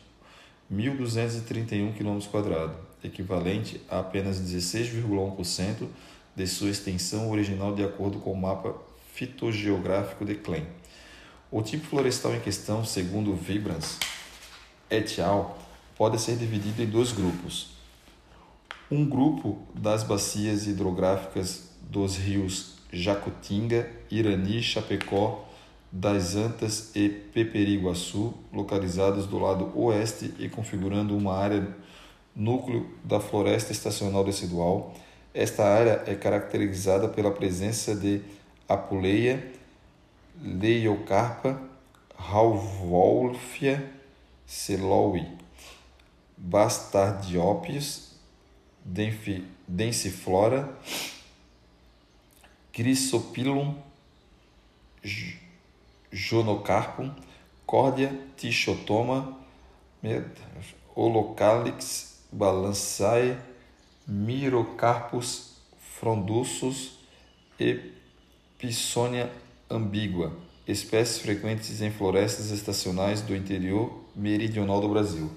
1.231 0.72 1.94
km, 1.98 2.72
equivalente 3.04 3.82
a 3.90 4.00
apenas 4.00 4.40
16,1% 4.40 5.86
de 6.36 6.48
sua 6.48 6.70
extensão 6.70 7.30
original 7.30 7.74
de 7.74 7.84
acordo 7.84 8.20
com 8.20 8.32
o 8.32 8.38
mapa 8.38 8.76
fitogeográfico 9.14 10.26
de 10.26 10.36
Klein. 10.36 10.66
O 11.52 11.62
tipo 11.62 11.86
florestal 11.86 12.34
em 12.34 12.40
questão, 12.40 12.84
segundo 12.84 13.36
Vibrance 13.36 14.00
et 14.90 15.20
al., 15.20 15.60
pode 15.96 16.20
ser 16.20 16.36
dividido 16.36 16.82
em 16.82 16.88
dois 16.88 17.12
grupos. 17.12 17.72
Um 18.90 19.06
grupo 19.06 19.60
das 19.74 20.04
bacias 20.04 20.68
hidrográficas 20.68 21.70
dos 21.82 22.18
rios 22.18 22.74
Jacutinga, 22.92 23.90
Irani, 24.10 24.62
Chapecó, 24.62 25.46
das 25.92 26.36
Antas 26.36 26.92
e 26.96 27.08
Peperiguaçu, 27.08 28.34
localizados 28.52 29.28
do 29.28 29.38
lado 29.38 29.72
oeste 29.76 30.34
e 30.40 30.50
configurando 30.50 31.16
uma 31.16 31.36
área 31.36 31.76
núcleo 32.36 32.90
da 33.04 33.20
floresta 33.20 33.72
estacional 33.72 34.24
decidual, 34.24 34.96
Esta 35.34 35.66
área 35.66 36.04
é 36.06 36.14
caracterizada 36.14 37.08
pela 37.08 37.32
presença 37.32 37.96
de 37.96 38.22
Apuleia, 38.70 39.52
Leiocarpa, 40.40 41.60
Rauvolfia, 42.16 43.92
Celowi, 44.46 45.28
Bastardiópios, 46.38 48.14
Densiflora, 49.68 50.78
Chrysopilum, 52.72 53.76
Jonocarpum, 56.12 57.12
Córdia, 57.66 58.16
Tichotoma, 58.38 59.36
Holocalix, 60.96 62.20
Balançae, 62.32 63.36
Mirocarpus, 64.08 65.54
Frondussus 66.00 67.00
e 67.60 67.92
Pisônia 68.58 69.32
ambígua, 69.70 70.34
espécies 70.68 71.20
frequentes 71.20 71.82
em 71.82 71.92
florestas 71.92 72.52
estacionais 72.52 73.22
do 73.22 73.36
interior 73.36 74.04
meridional 74.16 74.80
do 74.82 74.90
Brasil. 74.90 75.32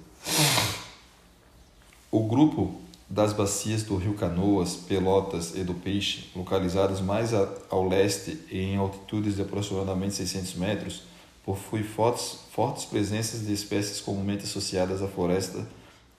O 2.11 2.25
grupo 2.25 2.81
das 3.09 3.33
bacias 3.33 3.85
do 3.85 3.97
rio 3.97 4.15
Canoas, 4.15 4.75
Pelotas 4.75 5.55
e 5.55 5.63
do 5.63 5.75
Peixe, 5.75 6.29
localizadas 6.35 7.01
mais 7.01 7.33
ao 7.71 7.89
leste 7.89 8.41
e 8.51 8.59
em 8.59 8.77
altitudes 8.77 9.37
de 9.37 9.43
aproximadamente 9.43 10.15
600 10.15 10.55
metros, 10.55 11.03
possui 11.45 11.85
fortes, 11.85 12.41
fortes 12.51 12.85
presenças 12.85 13.47
de 13.47 13.53
espécies 13.53 14.01
comumente 14.01 14.45
associadas 14.45 15.01
à 15.01 15.07
floresta 15.07 15.67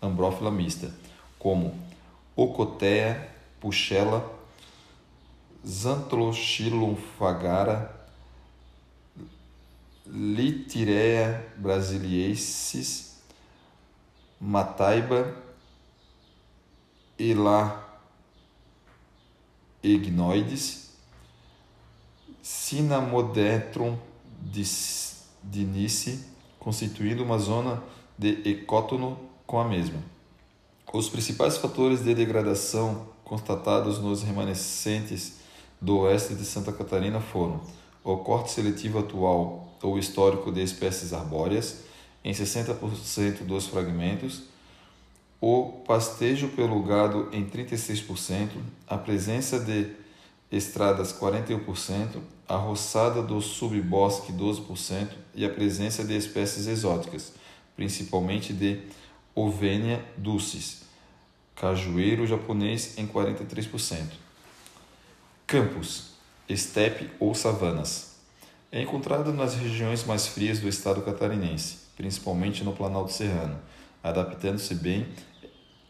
ambrófila 0.01 0.49
mista, 0.49 0.89
como 1.37 1.75
Ocotea, 2.37 3.29
Puchella, 3.59 4.23
Xanthoxylum 5.65 6.95
fagara, 7.17 7.91
Litirea 10.05 11.43
brasiliensis, 11.57 13.17
Mataiba, 14.39 15.33
Ela 17.19 17.83
ignoides, 19.81 20.91
Cinamodetron 22.43 23.97
dinice, 25.41 26.23
constituindo 26.59 27.23
uma 27.23 27.39
zona 27.39 27.81
de 28.15 28.47
ecótono 28.47 29.19
com 29.47 29.59
a 29.59 29.65
mesma. 29.65 30.16
Os 30.93 31.09
principais 31.09 31.57
fatores 31.57 32.01
de 32.01 32.15
degradação 32.15 33.09
constatados 33.25 33.99
nos 33.99 34.23
remanescentes 34.23 35.39
do 35.81 35.97
oeste 35.99 36.33
de 36.33 36.45
Santa 36.45 36.71
Catarina 36.71 37.19
foram 37.19 37.59
o 38.05 38.15
corte 38.17 38.51
seletivo 38.51 38.99
atual 38.99 39.77
ou 39.83 39.99
histórico 39.99 40.49
de 40.49 40.63
espécies 40.63 41.11
arbóreas, 41.11 41.83
em 42.23 42.31
60% 42.31 43.43
dos 43.45 43.67
fragmentos, 43.67 44.43
o 45.41 45.83
pastejo 45.85 46.47
pelo 46.49 46.81
gado 46.81 47.27
em 47.33 47.45
36%, 47.45 48.51
a 48.87 48.97
presença 48.97 49.59
de 49.59 49.91
estradas 50.49 51.11
41%, 51.11 52.21
a 52.47 52.55
roçada 52.55 53.21
do 53.21 53.41
subbosque 53.41 54.31
12% 54.31 55.09
e 55.35 55.43
a 55.43 55.49
presença 55.49 56.05
de 56.05 56.15
espécies 56.15 56.65
exóticas, 56.65 57.33
principalmente 57.75 58.53
de 58.53 58.79
Ovenia 59.39 60.03
dulcis, 60.17 60.81
cajueiro 61.55 62.25
japonês 62.25 62.97
em 62.97 63.05
43%. 63.05 64.13
Campos, 65.45 66.13
estepe 66.49 67.11
ou 67.19 67.35
savanas. 67.35 68.15
É 68.71 68.81
encontrado 68.81 69.31
nas 69.31 69.53
regiões 69.53 70.03
mais 70.05 70.25
frias 70.25 70.59
do 70.59 70.67
estado 70.67 71.03
catarinense, 71.03 71.77
principalmente 71.95 72.63
no 72.63 72.73
Planalto 72.73 73.13
Serrano, 73.13 73.59
adaptando-se 74.03 74.73
bem 74.73 75.07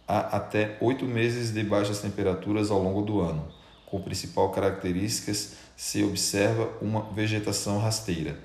a 0.05 0.35
até 0.35 0.77
oito 0.81 1.05
meses 1.05 1.53
de 1.53 1.63
baixas 1.63 2.01
temperaturas 2.01 2.69
ao 2.69 2.83
longo 2.83 3.01
do 3.01 3.21
ano. 3.21 3.47
Com 3.85 4.01
principal 4.01 4.51
características 4.51 5.55
se 5.77 6.03
observa 6.03 6.69
uma 6.81 7.13
vegetação 7.13 7.79
rasteira. 7.79 8.37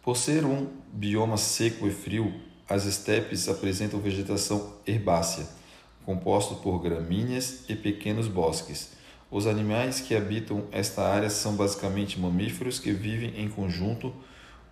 Por 0.00 0.16
ser 0.16 0.46
um 0.46 0.66
bioma 0.90 1.36
seco 1.36 1.86
e 1.86 1.90
frio, 1.90 2.45
as 2.68 2.84
estepes 2.84 3.48
apresentam 3.48 4.00
vegetação 4.00 4.74
herbácea, 4.86 5.46
composto 6.04 6.56
por 6.56 6.80
gramíneas 6.80 7.64
e 7.68 7.74
pequenos 7.74 8.28
bosques 8.28 8.96
os 9.30 9.46
animais 9.46 10.00
que 10.00 10.14
habitam 10.14 10.64
esta 10.70 11.02
área 11.02 11.28
são 11.28 11.56
basicamente 11.56 12.18
mamíferos 12.18 12.78
que 12.78 12.92
vivem 12.92 13.34
em 13.36 13.48
conjunto, 13.48 14.12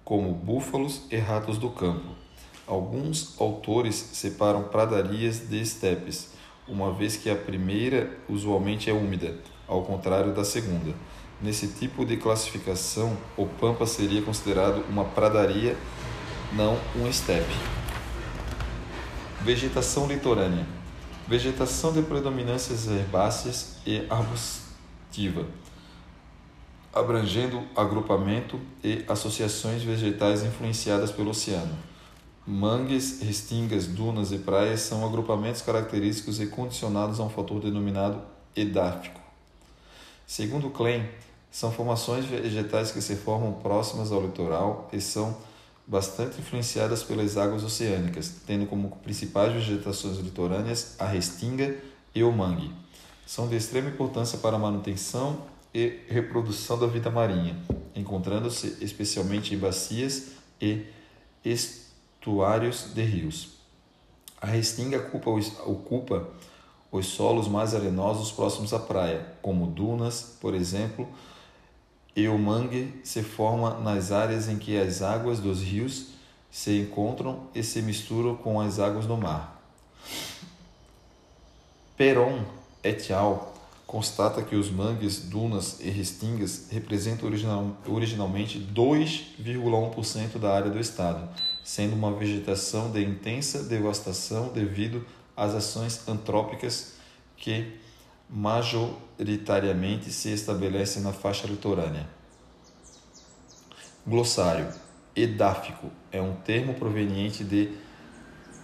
como 0.04 0.32
búfalos 0.32 1.02
e 1.10 1.16
ratos 1.16 1.58
do 1.58 1.70
campo. 1.70 2.06
Alguns 2.66 3.38
autores 3.40 3.94
separam 3.94 4.64
pradarias 4.64 5.48
de 5.48 5.60
estepes, 5.60 6.30
uma 6.68 6.92
vez 6.92 7.16
que 7.16 7.28
a 7.28 7.36
primeira 7.36 8.16
usualmente 8.28 8.88
é 8.88 8.92
úmida, 8.92 9.36
ao 9.66 9.82
contrário 9.82 10.32
da 10.32 10.44
segunda. 10.44 10.94
Nesse 11.42 11.66
tipo 11.66 12.06
de 12.06 12.16
classificação, 12.16 13.16
o 13.36 13.46
pampa 13.46 13.86
seria 13.86 14.22
considerado 14.22 14.84
uma 14.88 15.04
pradaria, 15.04 15.76
não 16.52 16.78
um 16.96 17.08
estepe. 17.08 17.83
Vegetação 19.44 20.06
litorânea 20.06 20.66
Vegetação 21.28 21.92
de 21.92 22.00
predominâncias 22.00 22.86
herbáceas 22.88 23.76
e 23.86 24.06
arbustiva, 24.08 25.46
abrangendo 26.90 27.62
agrupamento 27.76 28.58
e 28.82 29.04
associações 29.06 29.82
vegetais 29.82 30.42
influenciadas 30.42 31.10
pelo 31.10 31.28
oceano. 31.28 31.76
Mangues, 32.46 33.20
restingas, 33.20 33.86
dunas 33.86 34.32
e 34.32 34.38
praias 34.38 34.80
são 34.80 35.04
agrupamentos 35.04 35.60
característicos 35.60 36.40
e 36.40 36.46
condicionados 36.46 37.20
a 37.20 37.24
um 37.24 37.28
fator 37.28 37.60
denominado 37.60 38.22
edáfico. 38.56 39.20
Segundo 40.26 40.70
Klein, 40.70 41.06
são 41.50 41.70
formações 41.70 42.24
vegetais 42.24 42.92
que 42.92 43.02
se 43.02 43.14
formam 43.14 43.52
próximas 43.52 44.10
ao 44.10 44.22
litoral 44.22 44.88
e 44.90 45.02
são 45.02 45.36
bastante 45.86 46.40
influenciadas 46.40 47.02
pelas 47.02 47.36
águas 47.36 47.62
oceânicas, 47.62 48.36
tendo 48.46 48.66
como 48.66 48.96
principais 49.02 49.52
vegetações 49.52 50.18
litorâneas 50.18 50.96
a 50.98 51.06
restinga 51.06 51.76
e 52.14 52.22
o 52.22 52.32
mangue. 52.32 52.72
São 53.26 53.48
de 53.48 53.56
extrema 53.56 53.90
importância 53.90 54.38
para 54.38 54.56
a 54.56 54.58
manutenção 54.58 55.42
e 55.74 56.00
reprodução 56.08 56.78
da 56.78 56.86
vida 56.86 57.10
marinha, 57.10 57.56
encontrando-se 57.94 58.78
especialmente 58.80 59.54
em 59.54 59.58
bacias 59.58 60.32
e 60.60 60.86
estuários 61.44 62.92
de 62.94 63.02
rios. 63.02 63.54
A 64.40 64.46
restinga 64.46 64.98
ocupa 64.98 65.30
os, 65.30 65.58
ocupa 65.60 66.28
os 66.92 67.06
solos 67.06 67.48
mais 67.48 67.74
arenosos 67.74 68.30
próximos 68.30 68.72
à 68.72 68.78
praia, 68.78 69.26
como 69.42 69.66
dunas, 69.66 70.36
por 70.40 70.54
exemplo, 70.54 71.08
e 72.16 72.28
o 72.28 72.38
mangue 72.38 72.92
se 73.02 73.22
forma 73.22 73.78
nas 73.80 74.12
áreas 74.12 74.48
em 74.48 74.56
que 74.56 74.78
as 74.78 75.02
águas 75.02 75.40
dos 75.40 75.62
rios 75.62 76.08
se 76.50 76.78
encontram 76.78 77.48
e 77.54 77.62
se 77.62 77.82
misturam 77.82 78.36
com 78.36 78.60
as 78.60 78.78
águas 78.78 79.06
do 79.06 79.16
mar. 79.16 79.60
Peron 81.96 82.44
et 82.82 83.10
al. 83.12 83.52
constata 83.86 84.42
que 84.42 84.56
os 84.56 84.70
mangues, 84.70 85.20
dunas 85.20 85.78
e 85.80 85.88
restingas 85.90 86.68
representam 86.70 87.28
original, 87.28 87.76
originalmente 87.86 88.58
2,1% 88.58 90.38
da 90.38 90.52
área 90.52 90.70
do 90.70 90.80
estado, 90.80 91.28
sendo 91.62 91.94
uma 91.94 92.12
vegetação 92.12 92.90
de 92.90 93.04
intensa 93.04 93.62
devastação 93.62 94.48
devido 94.48 95.04
às 95.36 95.54
ações 95.54 96.08
antrópicas 96.08 96.94
que 97.36 97.78
majoritariamente 98.28 100.10
se 100.10 100.32
estabelece 100.32 101.00
na 101.00 101.12
faixa 101.12 101.46
litorânea. 101.46 102.08
Glossário: 104.06 104.68
Edáfico 105.16 105.90
é 106.10 106.20
um 106.20 106.34
termo 106.36 106.74
proveniente 106.74 107.44
de 107.44 107.72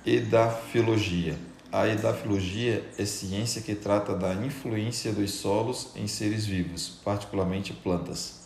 edafiologia. 0.05 1.39
A 1.73 1.87
edafiologia 1.87 2.85
é 2.99 3.05
ciência 3.05 3.63
que 3.63 3.77
trata 3.77 4.17
da 4.17 4.35
influência 4.35 5.13
dos 5.13 5.31
solos 5.31 5.91
em 5.95 6.09
seres 6.09 6.45
vivos, 6.45 7.01
particularmente 7.05 7.73
plantas. 7.73 8.41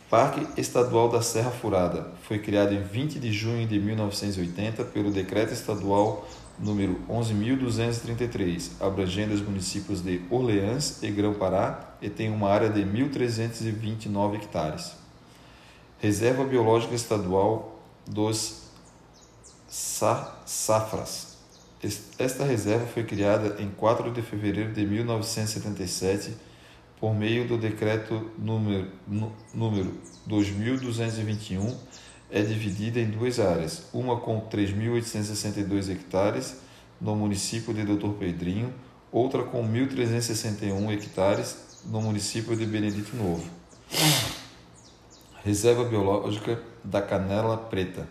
Parque 0.08 0.46
Estadual 0.60 1.08
da 1.08 1.22
Serra 1.22 1.50
Furada 1.50 2.06
foi 2.22 2.38
criado 2.38 2.72
em 2.72 2.80
20 2.80 3.18
de 3.18 3.32
junho 3.32 3.66
de 3.66 3.80
1980 3.80 4.84
pelo 4.84 5.10
Decreto 5.10 5.52
Estadual 5.52 6.24
número 6.56 7.00
11.233, 7.10 8.74
abrangendo 8.78 9.34
os 9.34 9.40
municípios 9.40 10.02
de 10.02 10.22
Orleans 10.30 11.02
e 11.02 11.10
Grão-Pará 11.10 11.96
e 12.00 12.08
tem 12.08 12.30
uma 12.30 12.48
área 12.48 12.70
de 12.70 12.82
1.329 12.82 14.36
hectares. 14.36 14.97
Reserva 15.98 16.44
Biológica 16.44 16.94
Estadual 16.94 17.80
dos 18.06 18.62
Safras. 19.68 21.38
Esta 22.18 22.44
reserva 22.44 22.86
foi 22.86 23.04
criada 23.04 23.60
em 23.60 23.68
4 23.70 24.12
de 24.12 24.22
fevereiro 24.22 24.72
de 24.72 24.86
1977 24.86 26.36
por 27.00 27.14
meio 27.14 27.46
do 27.46 27.58
decreto 27.58 28.30
número, 28.38 28.88
número 29.54 29.94
2221 30.26 31.76
é 32.30 32.42
dividida 32.42 33.00
em 33.00 33.10
duas 33.10 33.40
áreas, 33.40 33.88
uma 33.92 34.20
com 34.20 34.40
3.862 34.48 35.90
hectares 35.90 36.56
no 37.00 37.16
município 37.16 37.72
de 37.72 37.84
Doutor 37.84 38.14
Pedrinho, 38.14 38.72
outra 39.10 39.42
com 39.42 39.66
1.361 39.66 40.92
hectares 40.92 41.56
no 41.86 42.02
município 42.02 42.56
de 42.56 42.66
Benedito 42.66 43.16
Novo. 43.16 43.44
Reserva 45.48 45.82
Biológica 45.82 46.60
da 46.84 47.00
Canela 47.00 47.56
Preta. 47.56 48.06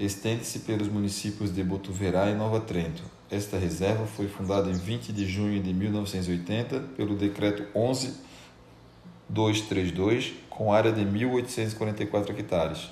Estende-se 0.00 0.58
pelos 0.58 0.88
municípios 0.88 1.54
de 1.54 1.62
Botuverá 1.62 2.28
e 2.28 2.34
Nova 2.34 2.58
Trento. 2.58 3.04
Esta 3.30 3.56
reserva 3.56 4.04
foi 4.04 4.26
fundada 4.26 4.68
em 4.68 4.72
20 4.72 5.12
de 5.12 5.24
junho 5.24 5.62
de 5.62 5.72
1980 5.72 6.80
pelo 6.96 7.14
Decreto 7.14 7.62
11232, 7.72 10.32
com 10.50 10.72
área 10.72 10.90
de 10.90 11.02
1.844 11.02 12.30
hectares. 12.30 12.90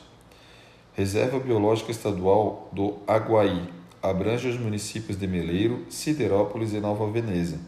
Reserva 0.94 1.40
Biológica 1.40 1.90
Estadual 1.90 2.70
do 2.72 2.98
Aguaí. 3.08 3.72
Abrange 4.00 4.50
os 4.50 4.56
municípios 4.56 5.18
de 5.18 5.26
Meleiro, 5.26 5.84
Siderópolis 5.90 6.72
e 6.72 6.78
Nova 6.78 7.10
Veneza. 7.10 7.58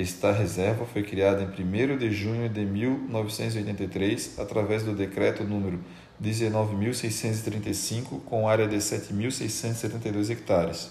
Esta 0.00 0.32
reserva 0.32 0.86
foi 0.86 1.02
criada 1.02 1.42
em 1.42 1.46
1 1.46 1.98
de 1.98 2.10
junho 2.10 2.48
de 2.48 2.64
1983 2.64 4.38
através 4.38 4.82
do 4.82 4.94
decreto 4.94 5.44
número 5.44 5.78
19.635, 6.24 8.22
com 8.24 8.48
área 8.48 8.66
de 8.66 8.76
7.672 8.76 10.30
hectares. 10.30 10.88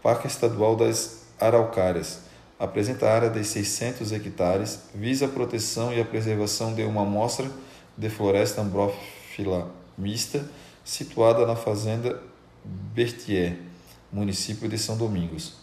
Parque 0.00 0.28
Estadual 0.28 0.76
das 0.76 1.24
Araucárias 1.40 2.20
apresenta 2.60 3.10
área 3.10 3.28
de 3.28 3.42
600 3.42 4.12
hectares, 4.12 4.82
visa 4.94 5.24
a 5.26 5.28
proteção 5.28 5.92
e 5.92 6.00
a 6.00 6.04
preservação 6.04 6.72
de 6.72 6.84
uma 6.84 7.02
amostra 7.02 7.50
de 7.98 8.08
floresta 8.08 8.60
ambrófila 8.60 9.68
mista, 9.98 10.48
situada 10.84 11.44
na 11.44 11.56
Fazenda 11.56 12.22
Bertier, 12.64 13.56
município 14.12 14.68
de 14.68 14.78
São 14.78 14.96
Domingos. 14.96 15.59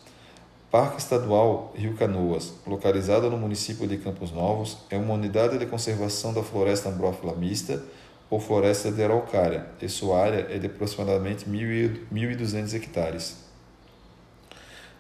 Parque 0.70 0.98
Estadual 0.98 1.72
Rio 1.78 1.96
Canoas, 1.96 2.56
localizado 2.68 3.30
no 3.30 3.38
município 3.38 3.88
de 3.88 3.98
Campos 4.00 4.34
Novos, 4.34 4.80
é 4.90 4.98
uma 4.98 5.14
unidade 5.14 5.58
de 5.58 5.66
conservação 5.66 6.34
da 6.34 6.44
floresta 6.44 6.90
ambrófila 6.90 7.34
mista 7.34 7.82
ou 8.30 8.38
floresta 8.38 8.92
de 8.92 9.02
araucária, 9.02 9.66
e 9.82 9.88
sua 9.88 10.22
área 10.22 10.46
é 10.50 10.60
de 10.60 10.68
aproximadamente 10.68 11.46
1.200 11.46 12.74
hectares. 12.74 13.38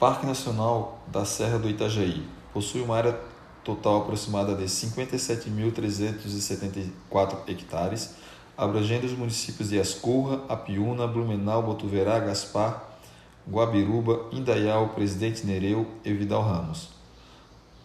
Parque 0.00 0.26
Nacional 0.26 1.00
da 1.06 1.24
Serra 1.24 1.56
do 1.56 1.70
Itajaí 1.70 2.26
possui 2.52 2.82
uma 2.82 2.96
área 2.96 3.16
total 3.62 4.00
aproximada 4.00 4.56
de 4.56 4.64
57.374 4.64 7.36
hectares, 7.46 8.16
abrangendo 8.58 9.06
os 9.06 9.12
municípios 9.12 9.68
de 9.68 9.78
Ascurra, 9.78 10.40
Apiúna, 10.48 11.06
Blumenau, 11.06 11.62
Botuverá, 11.62 12.18
Gaspar, 12.18 12.82
Guabiruba, 13.48 14.26
Indaial, 14.32 14.88
Presidente 14.88 15.46
Nereu 15.46 15.86
e 16.04 16.12
Vidal 16.12 16.42
Ramos. 16.42 17.03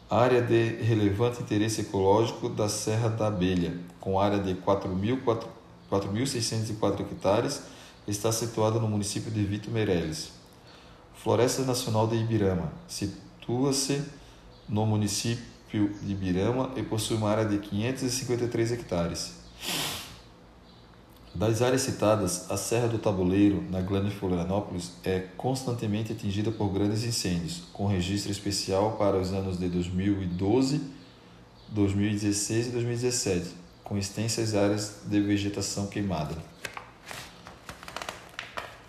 Área 0.09 0.41
de 0.41 0.81
relevante 0.81 1.39
interesse 1.39 1.81
ecológico 1.81 2.49
da 2.49 2.67
Serra 2.67 3.09
da 3.09 3.27
Abelha, 3.27 3.77
com 3.99 4.19
área 4.19 4.39
de 4.39 4.55
4.604 4.55 7.01
hectares, 7.01 7.61
está 8.07 8.31
situada 8.31 8.79
no 8.79 8.87
município 8.87 9.29
de 9.29 9.43
Vito 9.43 9.69
Meireles. 9.69 10.31
Floresta 11.13 11.61
Nacional 11.61 12.07
de 12.07 12.15
Ibirama, 12.15 12.73
situa-se 12.87 14.01
no 14.67 14.83
município 14.83 15.93
de 16.01 16.11
Ibirama 16.11 16.71
e 16.75 16.81
possui 16.81 17.15
uma 17.15 17.29
área 17.29 17.45
de 17.45 17.59
553 17.59 18.71
hectares. 18.71 19.35
Das 21.33 21.61
áreas 21.61 21.83
citadas, 21.83 22.49
a 22.49 22.57
Serra 22.57 22.87
do 22.87 22.97
Tabuleiro, 22.97 23.63
na 23.69 23.81
Grande 23.81 24.09
Florianópolis, 24.09 24.91
é 25.03 25.19
constantemente 25.37 26.11
atingida 26.11 26.51
por 26.51 26.69
grandes 26.69 27.03
incêndios, 27.03 27.63
com 27.71 27.85
registro 27.85 28.31
especial 28.31 28.93
para 28.93 29.15
os 29.15 29.31
anos 29.31 29.57
de 29.59 29.69
2012, 29.69 30.81
2016 31.69 32.67
e 32.67 32.69
2017, 32.71 33.55
com 33.83 33.95
extensas 33.95 34.55
áreas 34.55 35.01
de 35.05 35.19
vegetação 35.21 35.85
queimada. 35.85 36.35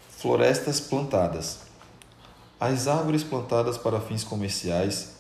Florestas 0.09 0.81
plantadas. 0.81 1.61
As 2.59 2.89
árvores 2.89 3.23
plantadas 3.23 3.77
para 3.77 4.01
fins 4.01 4.25
comerciais 4.25 5.17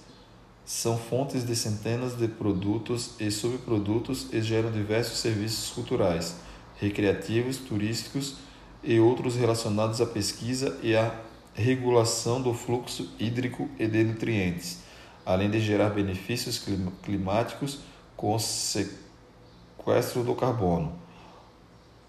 são 0.64 0.96
fontes 0.96 1.44
de 1.44 1.54
centenas 1.54 2.16
de 2.16 2.28
produtos 2.28 3.10
e 3.18 3.30
subprodutos 3.30 4.28
e 4.32 4.40
geram 4.40 4.70
diversos 4.70 5.18
serviços 5.18 5.70
culturais, 5.70 6.34
recreativos, 6.80 7.58
turísticos 7.58 8.36
e 8.82 8.98
outros 8.98 9.36
relacionados 9.36 10.00
à 10.00 10.06
pesquisa 10.06 10.78
e 10.82 10.96
à 10.96 11.14
regulação 11.54 12.40
do 12.40 12.54
fluxo 12.54 13.10
hídrico 13.18 13.68
e 13.78 13.86
de 13.86 14.02
nutrientes, 14.02 14.78
além 15.26 15.50
de 15.50 15.60
gerar 15.60 15.90
benefícios 15.90 16.64
climáticos 17.02 17.80
com 18.16 18.38
sequestro 18.38 20.24
do 20.24 20.34
carbono. 20.34 20.98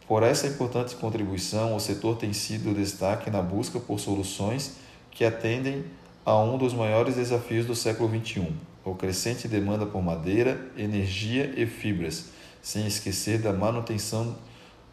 Por 0.07 0.23
essa 0.23 0.47
importante 0.47 0.95
contribuição, 0.95 1.75
o 1.75 1.79
setor 1.79 2.17
tem 2.17 2.33
sido 2.33 2.73
destaque 2.73 3.29
na 3.29 3.41
busca 3.41 3.79
por 3.79 3.99
soluções 3.99 4.77
que 5.09 5.25
atendem 5.25 5.85
a 6.25 6.37
um 6.37 6.57
dos 6.57 6.73
maiores 6.73 7.15
desafios 7.15 7.65
do 7.65 7.75
século 7.75 8.09
XXI: 8.09 8.53
o 8.83 8.95
crescente 8.95 9.47
demanda 9.47 9.85
por 9.85 10.01
madeira, 10.01 10.69
energia 10.77 11.53
e 11.57 11.65
fibras, 11.65 12.29
sem 12.61 12.85
esquecer 12.85 13.39
da 13.39 13.51
manutenção 13.53 14.35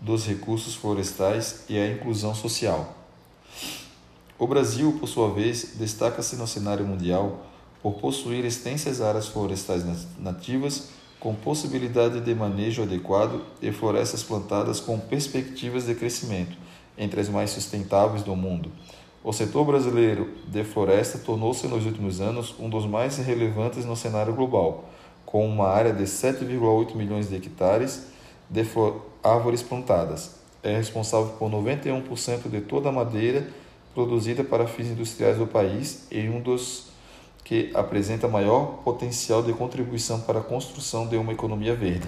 dos 0.00 0.26
recursos 0.26 0.74
florestais 0.74 1.64
e 1.68 1.78
a 1.78 1.90
inclusão 1.90 2.34
social. 2.34 2.94
O 4.38 4.46
Brasil, 4.46 4.96
por 5.00 5.08
sua 5.08 5.32
vez, 5.32 5.74
destaca-se 5.74 6.37
no 6.37 6.46
cenário 6.46 6.87
mundial 6.87 7.44
por 7.82 7.94
possuir 7.94 8.44
extensas 8.44 9.00
áreas 9.00 9.28
florestais 9.28 9.84
nativas 10.18 10.90
com 11.18 11.34
possibilidade 11.34 12.20
de 12.20 12.34
manejo 12.34 12.82
adequado 12.82 13.42
e 13.61 13.72
florestas 13.72 14.22
plantadas 14.22 14.78
com 14.78 14.98
perspectivas 14.98 15.87
de 15.87 15.94
crescimento, 15.94 16.56
entre 16.96 17.20
as 17.20 17.28
mais 17.28 17.50
sustentáveis 17.50 18.22
do 18.22 18.37
mundo. 18.37 18.70
O 19.24 19.32
setor 19.32 19.64
brasileiro 19.64 20.32
de 20.46 20.62
floresta 20.62 21.18
tornou-se 21.18 21.66
nos 21.66 21.84
últimos 21.84 22.20
anos 22.20 22.54
um 22.58 22.70
dos 22.70 22.87
mais 22.87 23.18
relevantes 23.18 23.84
no 23.84 23.96
cenário 23.96 24.32
global, 24.32 24.88
com 25.26 25.44
uma 25.44 25.66
área 25.66 25.92
de 25.92 26.04
7,8 26.04 26.94
milhões 26.94 27.28
de 27.28 27.34
hectares 27.34 28.06
de 28.48 28.64
árvores 29.29 29.62
plantadas. 29.62 30.37
É 30.62 30.77
responsável 30.77 31.35
por 31.38 31.51
91% 31.51 32.49
de 32.51 32.61
toda 32.61 32.88
a 32.88 32.93
madeira 32.93 33.47
produzida 33.95 34.45
para 34.45 34.67
fins 34.67 34.88
industriais 34.88 35.38
do 35.38 35.47
país 35.47 36.07
e 36.11 36.29
um 36.29 36.41
dos 36.41 36.88
que 37.45 37.71
apresenta 37.75 38.29
maior 38.29 38.83
potencial 38.85 39.43
de 39.43 39.53
contribuição 39.53 40.21
para 40.21 40.41
a 40.41 40.43
construção 40.43 41.07
de 41.07 41.17
uma 41.17 41.33
economia 41.33 41.75
verde. 41.75 42.07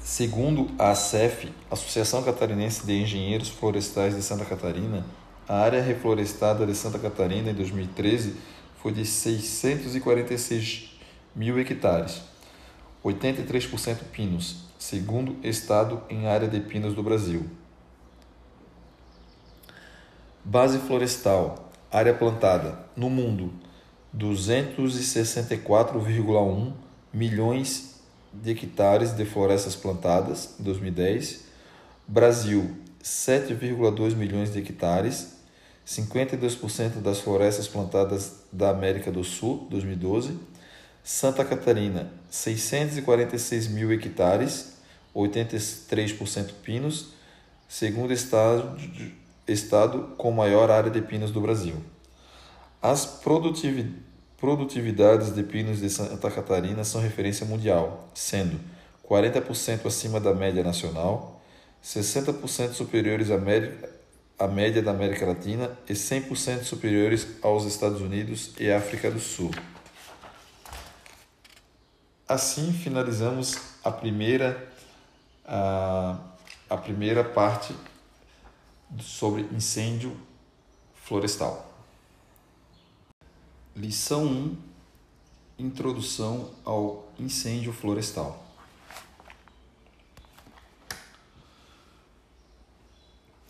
Segundo 0.00 0.68
a 0.78 0.92
ACEF, 0.92 1.52
Associação 1.70 2.22
Catarinense 2.22 2.86
de 2.86 2.94
Engenheiros 2.94 3.48
Florestais 3.48 4.16
de 4.16 4.22
Santa 4.22 4.44
Catarina, 4.44 5.04
a 5.48 5.58
área 5.58 5.82
reflorestada 5.82 6.66
de 6.66 6.74
Santa 6.74 6.98
Catarina 6.98 7.50
em 7.50 7.54
2013 7.54 8.34
foi 8.82 8.92
de 8.92 9.04
646 9.04 10.90
mil 11.34 11.58
hectares, 11.60 12.22
83% 13.04 13.98
pinos, 14.10 14.65
segundo 14.78 15.36
estado 15.42 16.02
em 16.08 16.26
área 16.26 16.48
de 16.48 16.60
pinos 16.60 16.94
do 16.94 17.02
Brasil. 17.02 17.44
Base 20.44 20.78
florestal, 20.78 21.70
área 21.90 22.14
plantada 22.14 22.86
no 22.96 23.10
mundo, 23.10 23.52
264,1 24.16 26.72
milhões 27.12 27.96
de 28.32 28.52
hectares 28.52 29.10
de 29.12 29.24
florestas 29.24 29.74
plantadas 29.74 30.54
em 30.60 30.62
2010. 30.62 31.46
Brasil, 32.06 32.76
7,2 33.02 34.14
milhões 34.14 34.52
de 34.52 34.60
hectares, 34.60 35.34
52% 35.86 37.00
das 37.00 37.18
florestas 37.20 37.66
plantadas 37.66 38.44
da 38.52 38.70
América 38.70 39.10
do 39.10 39.24
Sul, 39.24 39.66
2012 39.70 40.38
Santa 41.08 41.44
Catarina, 41.44 42.10
646 42.28 43.68
mil 43.68 43.92
hectares, 43.92 44.72
83% 45.14 46.50
pinos, 46.64 47.10
segundo 47.68 48.12
estado, 48.12 48.76
estado 49.46 50.14
com 50.16 50.32
maior 50.32 50.68
área 50.68 50.90
de 50.90 51.00
pinos 51.00 51.30
do 51.30 51.40
Brasil. 51.40 51.76
As 52.82 53.06
produtividades 53.06 55.32
de 55.32 55.44
pinos 55.44 55.78
de 55.78 55.88
Santa 55.88 56.28
Catarina 56.28 56.82
são 56.82 57.00
referência 57.00 57.46
mundial, 57.46 58.08
sendo 58.12 58.58
40% 59.08 59.86
acima 59.86 60.18
da 60.18 60.34
média 60.34 60.64
nacional, 60.64 61.40
60% 61.84 62.72
superiores 62.72 63.30
à 63.30 63.38
média, 63.38 63.72
à 64.36 64.48
média 64.48 64.82
da 64.82 64.90
América 64.90 65.24
Latina 65.24 65.70
e 65.88 65.92
100% 65.92 66.64
superiores 66.64 67.28
aos 67.42 67.64
Estados 67.64 68.00
Unidos 68.00 68.54
e 68.58 68.72
África 68.72 69.08
do 69.08 69.20
Sul. 69.20 69.52
Assim 72.28 72.72
finalizamos 72.72 73.56
a 73.84 73.90
primeira, 73.92 74.68
a, 75.44 76.18
a 76.68 76.76
primeira 76.76 77.22
parte 77.22 77.72
sobre 78.98 79.42
incêndio 79.52 80.16
florestal. 81.04 81.72
Lição 83.76 84.24
1 84.24 84.56
Introdução 85.58 86.50
ao 86.64 87.08
incêndio 87.16 87.72
florestal. 87.72 88.44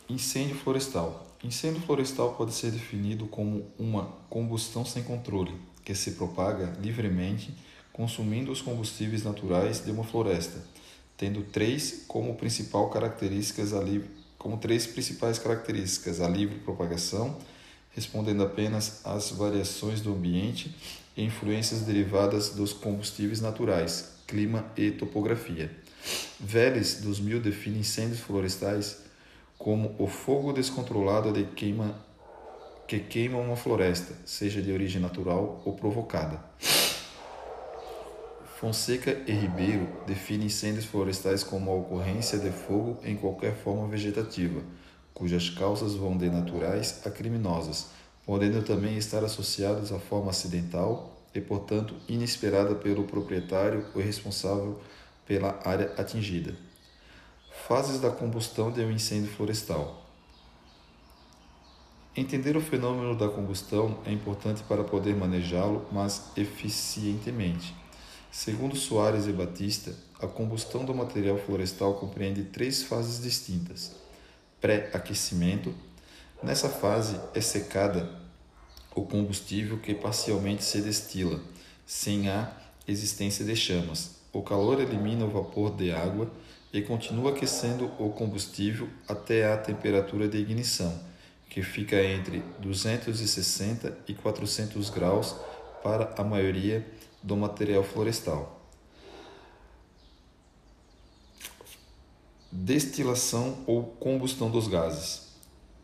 Incêndio 0.07 0.55
florestal. 0.55 1.27
Incêndio 1.43 1.81
florestal 1.81 2.35
pode 2.35 2.53
ser 2.53 2.71
definido 2.73 3.27
como 3.27 3.67
uma 3.79 4.05
combustão 4.29 4.85
sem 4.85 5.03
controle, 5.03 5.59
que 5.83 5.95
se 5.95 6.13
propaga 6.13 6.77
livremente 6.79 7.55
consumindo 7.97 8.53
os 8.53 8.61
combustíveis 8.61 9.25
naturais 9.25 9.83
de 9.83 9.91
uma 9.91 10.05
floresta, 10.05 10.63
tendo 11.17 11.43
três 11.43 12.05
como 12.07 12.35
principal 12.35 12.91
características 12.91 13.73
a 13.73 13.81
livre, 13.81 14.11
como 14.37 14.59
três 14.59 14.87
principais 14.87 15.39
características: 15.39 16.21
a 16.21 16.29
livre 16.29 16.59
propagação, 16.59 17.39
respondendo 17.93 18.43
apenas 18.43 19.01
às 19.03 19.31
variações 19.31 20.03
do 20.03 20.13
ambiente 20.13 20.77
e 21.17 21.25
influências 21.25 21.81
derivadas 21.81 22.51
dos 22.51 22.75
combustíveis 22.75 23.41
naturais, 23.41 24.11
clima 24.27 24.67
e 24.77 24.91
topografia. 24.91 25.75
Veles 26.39 27.01
2000 27.01 27.41
define 27.41 27.79
incêndios 27.79 28.21
florestais 28.21 28.99
como 29.57 29.97
o 29.99 30.07
fogo 30.07 30.53
descontrolado 30.53 31.33
de 31.33 31.45
queima 31.45 32.05
que 32.87 33.01
queima 33.01 33.39
uma 33.39 33.57
floresta, 33.57 34.15
seja 34.27 34.61
de 34.61 34.71
origem 34.71 35.01
natural 35.01 35.63
ou 35.65 35.73
provocada. 35.73 36.39
Fonseca 38.59 39.11
e 39.27 39.33
Ribeiro 39.33 39.87
definem 40.07 40.47
incêndios 40.47 40.87
florestais 40.87 41.45
como 41.45 41.71
a 41.71 41.75
ocorrência 41.75 42.39
de 42.39 42.51
fogo 42.51 42.99
em 43.05 43.15
qualquer 43.15 43.55
forma 43.55 43.87
vegetativa, 43.87 44.63
cujas 45.13 45.51
causas 45.51 45.95
vão 45.95 46.17
de 46.17 46.31
naturais 46.31 47.03
a 47.05 47.11
criminosas, 47.11 47.89
podendo 48.25 48.63
também 48.63 48.97
estar 48.97 49.23
associadas 49.23 49.93
à 49.93 49.99
forma 49.99 50.31
acidental 50.31 51.21
e, 51.35 51.41
portanto, 51.41 51.95
inesperada 52.09 52.75
pelo 52.75 53.05
proprietário 53.05 53.85
ou 53.95 54.01
responsável 54.01 54.81
pela 55.27 55.61
área 55.63 55.93
atingida. 55.99 56.57
Fases 57.69 58.01
da 58.01 58.09
combustão 58.09 58.73
de 58.73 58.81
um 58.81 58.91
incêndio 58.91 59.31
florestal. 59.31 60.03
Entender 62.17 62.57
o 62.57 62.63
fenômeno 62.63 63.15
da 63.15 63.29
combustão 63.29 63.99
é 64.07 64.11
importante 64.11 64.63
para 64.63 64.83
poder 64.83 65.15
manejá-lo 65.15 65.87
mais 65.93 66.31
eficientemente. 66.39 67.75
Segundo 68.37 68.77
Soares 68.77 69.27
e 69.27 69.33
Batista, 69.33 69.95
a 70.21 70.27
combustão 70.27 70.85
do 70.85 70.95
material 70.95 71.39
florestal 71.39 71.95
compreende 71.95 72.43
três 72.43 72.83
fases 72.83 73.19
distintas: 73.23 73.93
pré-aquecimento. 74.61 75.75
Nessa 76.43 76.69
fase 76.69 77.19
é 77.35 77.41
secada 77.41 78.11
o 78.95 79.07
combustível 79.07 79.79
que 79.79 79.95
parcialmente 79.95 80.63
se 80.63 80.83
destila, 80.83 81.41
sem 81.87 82.29
a 82.29 82.53
existência 82.87 83.43
de 83.43 83.57
chamas. 83.57 84.17
O 84.35 84.43
calor 84.43 84.83
elimina 84.83 85.25
o 85.25 85.31
vapor 85.31 85.75
de 85.75 85.91
água 85.91 86.31
e 86.71 86.83
continua 86.83 87.31
aquecendo 87.31 87.91
o 87.99 88.11
combustível 88.11 88.87
até 89.09 89.51
a 89.51 89.57
temperatura 89.57 90.29
de 90.29 90.37
ignição, 90.37 90.93
que 91.49 91.63
fica 91.63 92.05
entre 92.05 92.45
260 92.59 93.97
e 94.07 94.13
400 94.13 94.91
graus 94.91 95.35
para 95.83 96.13
a 96.19 96.23
maioria 96.23 96.87
do 97.27 97.37
material 97.37 97.83
florestal. 97.83 98.63
Destilação 102.53 103.65
ou 103.67 103.83
combustão 103.83 104.49
dos 104.49 104.69
gases. 104.69 105.33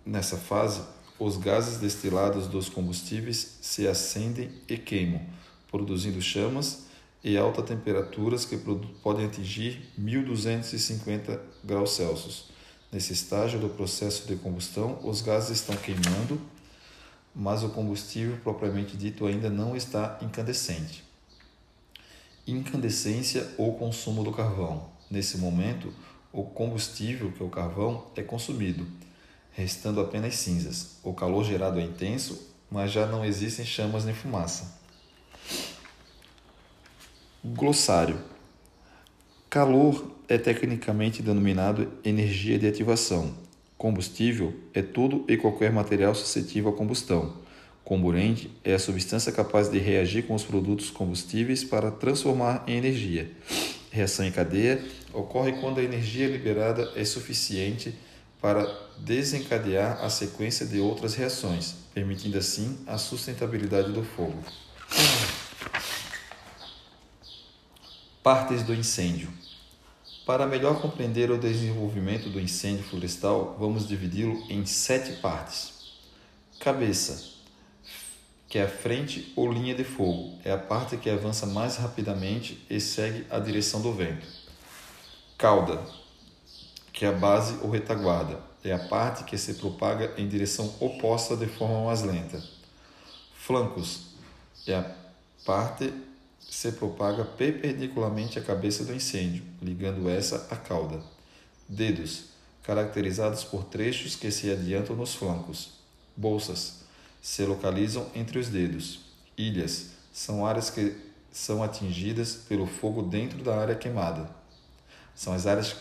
Nessa 0.07 0.37
fase, 0.37 0.83
os 1.19 1.37
gases 1.37 1.79
destilados 1.79 2.47
dos 2.47 2.69
combustíveis 2.69 3.59
se 3.61 3.89
acendem 3.89 4.53
e 4.69 4.79
queimam, 4.79 5.21
produzindo 5.69 6.23
chamas 6.23 6.85
e 7.25 7.37
altas 7.37 7.65
temperaturas 7.65 8.45
que 8.45 8.57
podem 9.03 9.27
atingir 9.27 9.91
1250 9.99 11.43
graus 11.65 11.91
Celsius. 11.91 12.53
Nesse 12.93 13.13
estágio 13.13 13.59
do 13.59 13.69
processo 13.69 14.29
de 14.29 14.37
combustão, 14.37 15.01
os 15.03 15.21
gases 15.21 15.59
estão 15.59 15.75
queimando, 15.77 16.41
mas 17.35 17.65
o 17.65 17.71
combustível 17.71 18.37
propriamente 18.45 18.97
dito 18.97 19.27
ainda 19.27 19.51
não 19.51 19.75
está 19.75 20.19
incandescente 20.23 21.11
incandescência 22.47 23.49
ou 23.57 23.75
consumo 23.75 24.25
do 24.25 24.33
carvão. 24.33 24.91
Nesse 25.11 25.39
momento, 25.39 25.93
o 26.33 26.43
combustível, 26.43 27.31
que 27.33 27.43
é 27.43 27.47
o 27.47 27.51
carvão, 27.51 28.07
é 28.17 28.23
consumido, 28.23 28.87
restando 29.53 30.01
apenas 30.01 30.37
cinzas. 30.37 30.99
O 31.03 31.13
calor 31.13 31.45
gerado 31.45 31.79
é 31.79 31.83
intenso, 31.83 32.51
mas 32.71 32.91
já 32.91 33.07
não 33.07 33.25
existem 33.25 33.65
chamas 33.65 34.05
nem 34.05 34.15
fumaça. 34.15 34.81
Glossário: 37.45 38.19
Calor 39.51 40.11
é 40.29 40.39
tecnicamente 40.39 41.23
denominado 41.23 41.93
energia 42.03 42.59
de 42.59 42.67
ativação. 42.67 43.35
Combustível 43.77 44.55
é 44.73 44.81
tudo 44.81 45.25
e 45.29 45.37
qualquer 45.37 45.73
material 45.73 46.15
suscetível 46.15 46.71
à 46.71 46.75
combustão. 46.75 47.42
Comburente 47.85 48.51
é 48.63 48.75
a 48.75 48.79
substância 48.79 49.33
capaz 49.33 49.69
de 49.69 49.79
reagir 49.79 50.23
com 50.23 50.35
os 50.35 50.45
produtos 50.45 50.89
combustíveis 50.91 51.65
para 51.65 51.91
transformar 51.91 52.65
em 52.67 52.77
energia. 52.77 53.31
Reação 53.91 54.25
em 54.25 54.31
cadeia 54.31 54.83
ocorre 55.13 55.53
quando 55.61 55.79
a 55.79 55.83
energia 55.83 56.29
liberada 56.29 56.93
é 56.95 57.05
suficiente 57.05 57.95
para 58.41 58.67
desencadear 58.99 60.03
a 60.03 60.09
sequência 60.09 60.65
de 60.65 60.81
outras 60.81 61.15
reações, 61.15 61.75
permitindo 61.93 62.39
assim 62.39 62.79
a 62.87 62.97
sustentabilidade 62.99 63.93
do 63.93 64.03
fogo. 64.03 64.43
Partes 68.23 68.63
do 68.63 68.73
incêndio. 68.73 69.29
Para 70.25 70.47
melhor 70.47 70.81
compreender 70.81 71.31
o 71.33 71.39
desenvolvimento 71.39 72.29
do 72.29 72.41
incêndio 72.41 72.85
florestal, 72.85 73.57
vamos 73.59 73.87
dividi-lo 73.89 74.41
em 74.49 74.65
sete 74.65 75.21
partes. 75.21 75.73
Cabeça, 76.61 77.42
que 78.53 78.59
é 78.59 78.65
a 78.65 78.69
frente 78.69 79.33
ou 79.35 79.51
linha 79.51 79.75
de 79.75 79.83
fogo, 79.83 80.39
é 80.45 80.53
a 80.53 80.59
parte 80.59 80.99
que 80.99 81.09
avança 81.09 81.47
mais 81.47 81.79
rapidamente 81.79 82.63
e 82.69 82.79
segue 82.79 83.27
a 83.31 83.39
direção 83.39 83.81
do 83.81 83.95
vento. 83.95 84.27
Cauda, 85.39 85.83
que 86.93 87.07
é 87.07 87.09
a 87.09 87.13
base 87.13 87.57
ou 87.63 87.71
retaguarda, 87.71 88.39
é 88.63 88.71
a 88.71 88.89
parte 88.89 89.25
que 89.25 89.39
se 89.39 89.55
propaga 89.55 90.13
em 90.19 90.29
direção 90.29 90.71
oposta 90.81 91.35
de 91.35 91.47
forma 91.47 91.87
mais 91.87 92.03
lenta. 92.03 92.45
Flancos, 93.33 94.09
é 94.67 94.75
a 94.75 94.97
parte 95.47 95.91
se 96.39 96.73
propaga 96.73 97.25
perpendicularmente 97.25 98.39
à 98.39 98.43
cabeça 98.43 98.85
do 98.85 98.93
incêndio, 98.93 99.43
ligando 99.63 100.11
essa 100.11 100.47
à 100.51 100.57
cauda. 100.57 101.03
Dedos, 101.67 102.25
caracterizados 102.63 103.45
por 103.45 103.65
trechos 103.65 104.15
que 104.15 104.31
se 104.31 104.51
adiantam 104.51 104.95
nos 104.95 105.15
flancos. 105.15 105.71
Bolsas, 106.15 106.82
se 107.23 107.45
localizam 107.45 108.11
entre 108.17 108.39
os 108.41 108.49
dedos. 108.49 109.01
Ilhas, 109.39 109.93
são 110.13 110.45
áreas 110.45 110.69
que 110.69 110.95
são 111.31 111.63
atingidas 111.63 112.35
pelo 112.35 112.67
fogo 112.67 113.01
dentro 113.01 113.43
da 113.43 113.57
área 113.57 113.77
queimada. 113.77 114.29
São 115.15 115.33
as 115.33 115.47
áreas 115.47 115.77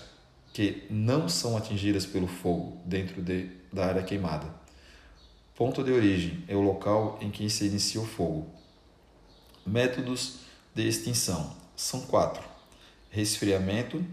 que 0.54 0.86
não 0.90 1.28
são 1.28 1.58
atingidas 1.58 2.06
pelo 2.06 2.28
fogo 2.28 2.80
dentro 2.86 3.22
de, 3.22 3.50
da 3.74 3.88
área 3.88 4.04
queimada. 4.04 4.48
Ponto 5.56 5.84
de 5.84 5.92
origem 5.92 6.44
é 6.48 6.56
o 6.56 6.62
local 6.62 7.18
em 7.20 7.32
que 7.32 7.50
se 7.50 7.66
inicia 7.66 8.00
o 8.00 8.06
fogo. 8.06 8.48
Métodos 9.66 10.40
de 10.76 10.88
extinção 10.88 11.56
são 11.76 12.02
quatro: 12.02 12.44
resfriamento, 13.10 14.04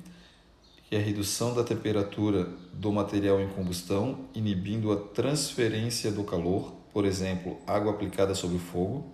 que 0.88 0.96
é 0.96 0.98
a 0.98 1.02
redução 1.02 1.54
da 1.54 1.62
temperatura 1.62 2.44
do 2.72 2.90
material 2.90 3.40
em 3.40 3.48
combustão, 3.48 4.26
inibindo 4.34 4.90
a 4.90 4.96
transferência 4.96 6.10
do 6.10 6.24
calor, 6.24 6.77
por 6.98 7.04
exemplo, 7.04 7.56
água 7.64 7.92
aplicada 7.92 8.34
sobre 8.34 8.58
fogo, 8.58 9.06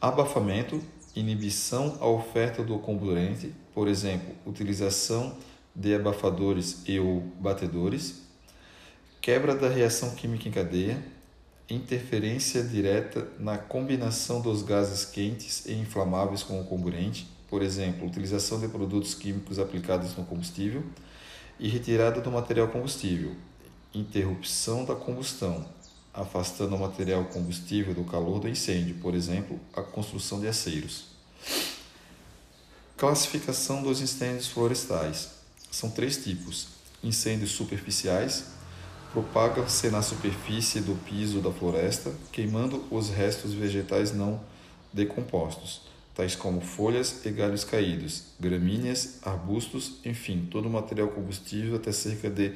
abafamento, 0.00 0.80
inibição 1.16 1.98
à 2.00 2.06
oferta 2.06 2.62
do 2.62 2.78
comburente, 2.78 3.52
por 3.74 3.88
exemplo, 3.88 4.32
utilização 4.46 5.36
de 5.74 5.92
abafadores 5.92 6.84
e 6.86 7.00
ou 7.00 7.18
batedores, 7.40 8.22
quebra 9.20 9.56
da 9.56 9.68
reação 9.68 10.14
química 10.14 10.48
em 10.48 10.52
cadeia, 10.52 11.02
interferência 11.68 12.62
direta 12.62 13.26
na 13.40 13.58
combinação 13.58 14.40
dos 14.40 14.62
gases 14.62 15.04
quentes 15.04 15.66
e 15.66 15.72
inflamáveis 15.72 16.44
com 16.44 16.60
o 16.60 16.64
comburente, 16.64 17.26
por 17.48 17.60
exemplo, 17.60 18.06
utilização 18.06 18.60
de 18.60 18.68
produtos 18.68 19.16
químicos 19.16 19.58
aplicados 19.58 20.16
no 20.16 20.24
combustível, 20.24 20.84
e 21.58 21.68
retirada 21.68 22.20
do 22.20 22.30
material 22.30 22.68
combustível, 22.68 23.34
interrupção 23.92 24.84
da 24.84 24.94
combustão, 24.94 25.66
afastando 26.12 26.74
o 26.76 26.78
material 26.78 27.24
combustível 27.26 27.94
do 27.94 28.04
calor 28.04 28.40
do 28.40 28.48
incêndio, 28.48 28.96
por 28.96 29.14
exemplo, 29.14 29.58
a 29.72 29.82
construção 29.82 30.40
de 30.40 30.48
aceiros. 30.48 31.06
Classificação 32.96 33.82
dos 33.82 34.00
incêndios 34.00 34.48
florestais. 34.48 35.30
São 35.70 35.90
três 35.90 36.22
tipos: 36.22 36.68
incêndios 37.02 37.52
superficiais, 37.52 38.46
propagam-se 39.12 39.88
na 39.90 40.02
superfície 40.02 40.80
do 40.80 40.94
piso 41.04 41.40
da 41.40 41.50
floresta, 41.50 42.12
queimando 42.32 42.84
os 42.90 43.08
restos 43.08 43.54
vegetais 43.54 44.12
não 44.14 44.40
decompostos, 44.92 45.82
tais 46.14 46.34
como 46.34 46.60
folhas 46.60 47.24
e 47.24 47.30
galhos 47.30 47.64
caídos, 47.64 48.24
gramíneas, 48.38 49.18
arbustos, 49.22 49.98
enfim, 50.04 50.48
todo 50.50 50.66
o 50.66 50.70
material 50.70 51.08
combustível 51.08 51.76
até 51.76 51.92
cerca 51.92 52.28
de 52.28 52.54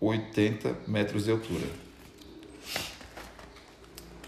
1,80 0.00 0.74
metros 0.86 1.24
de 1.24 1.30
altura. 1.30 1.66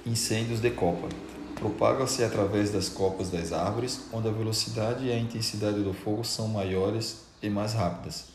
Incêndios 0.05 0.61
de 0.61 0.71
copa. 0.71 1.09
Propagam-se 1.55 2.23
através 2.23 2.71
das 2.71 2.89
copas 2.89 3.31
das 3.31 3.53
árvores, 3.53 4.01
onde 4.13 4.29
a 4.29 4.33
velocidade 4.33 5.07
e 5.07 5.13
a 5.13 5.19
intensidade 5.19 5.83
do 5.83 5.95
fogo 5.95 6.25
são 6.25 6.49
maiores 6.49 7.23
e 7.43 7.49
mais 7.49 7.73
rápidas 7.73 8.33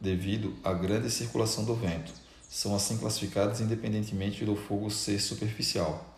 devido 0.00 0.54
à 0.62 0.74
grande 0.74 1.10
circulação 1.10 1.64
do 1.64 1.74
vento. 1.74 2.12
São 2.50 2.74
assim 2.74 2.98
classificados 2.98 3.60
independentemente 3.60 4.44
do 4.44 4.54
fogo 4.54 4.90
ser 4.90 5.18
superficial. 5.18 6.14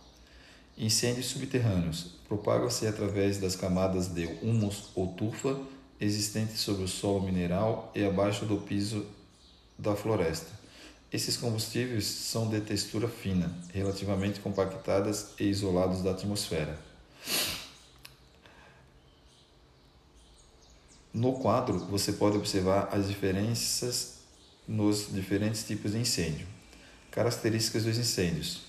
Incêndios 0.76 1.26
subterrâneos 1.26 2.16
propagam-se 2.26 2.86
através 2.86 3.38
das 3.38 3.54
camadas 3.54 4.08
de 4.08 4.26
humus 4.42 4.90
ou 4.94 5.12
turfa 5.12 5.56
existentes 6.00 6.60
sobre 6.60 6.84
o 6.84 6.88
solo 6.88 7.22
mineral 7.22 7.92
e 7.94 8.04
abaixo 8.04 8.44
do 8.44 8.56
piso 8.56 9.06
da 9.78 9.94
floresta. 9.94 10.55
Esses 11.12 11.36
combustíveis 11.36 12.04
são 12.04 12.48
de 12.48 12.60
textura 12.60 13.08
fina, 13.08 13.52
relativamente 13.72 14.40
compactadas 14.40 15.30
e 15.38 15.44
isolados 15.44 16.02
da 16.02 16.10
atmosfera. 16.10 16.78
No 21.14 21.32
quadro, 21.34 21.78
você 21.78 22.12
pode 22.12 22.36
observar 22.36 22.88
as 22.92 23.08
diferenças 23.08 24.16
nos 24.66 25.10
diferentes 25.10 25.64
tipos 25.64 25.92
de 25.92 25.98
incêndio. 25.98 26.46
Características 27.10 27.84
dos 27.84 27.96
incêndios: 27.96 28.62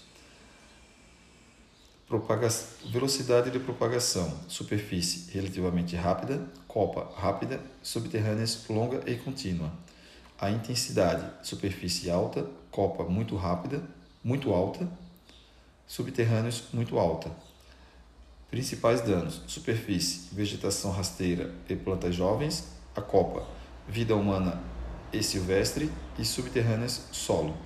Propaga 2.08 2.48
velocidade 2.90 3.52
de 3.52 3.60
propagação, 3.60 4.40
superfície 4.48 5.30
relativamente 5.32 5.96
rápida, 5.96 6.48
copa 6.68 7.12
rápida, 7.20 7.60
subterrâneas 7.82 8.66
longa 8.70 9.04
e 9.06 9.18
contínua. 9.18 9.70
A 10.40 10.52
intensidade, 10.52 11.26
superfície 11.42 12.12
alta, 12.12 12.46
copa 12.70 13.04
muito 13.04 13.36
rápida, 13.36 13.82
muito 14.24 14.54
alta, 14.54 14.88
subterrâneos 15.88 16.66
muito 16.72 17.00
alta. 17.00 17.32
Principais 18.52 19.02
danos: 19.02 19.42
superfície, 19.48 20.34
vegetação 20.34 20.92
rasteira 20.92 21.52
e 21.68 21.76
plantas 21.76 22.14
jovens, 22.14 22.66
a 22.96 23.02
copa, 23.02 23.48
vida 23.88 24.16
humana 24.16 24.62
e 25.12 25.24
silvestre 25.24 25.92
e 26.20 26.24
subterrâneas, 26.24 27.08
solo. 27.12 27.58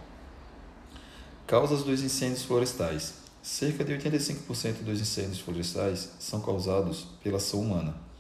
Causas 1.46 1.84
dos 1.84 2.02
incêndios 2.02 2.44
florestais: 2.44 3.16
cerca 3.44 3.84
de 3.84 3.94
85% 3.98 4.84
dos 4.84 5.02
incêndios 5.02 5.40
florestais 5.40 6.10
são 6.20 6.40
causados 6.40 7.08
pela 7.22 7.36
ação 7.36 7.60
humana. 7.60 8.11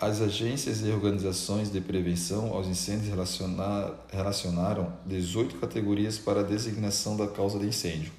As 0.00 0.22
agências 0.22 0.80
e 0.80 0.90
organizações 0.90 1.70
de 1.70 1.78
prevenção 1.78 2.54
aos 2.54 2.66
incêndios 2.66 3.10
relacionaram 4.10 4.94
18 5.04 5.56
categorias 5.56 6.16
para 6.16 6.40
a 6.40 6.42
designação 6.42 7.18
da 7.18 7.28
causa 7.28 7.58
de 7.58 7.66
incêndio. 7.66 8.10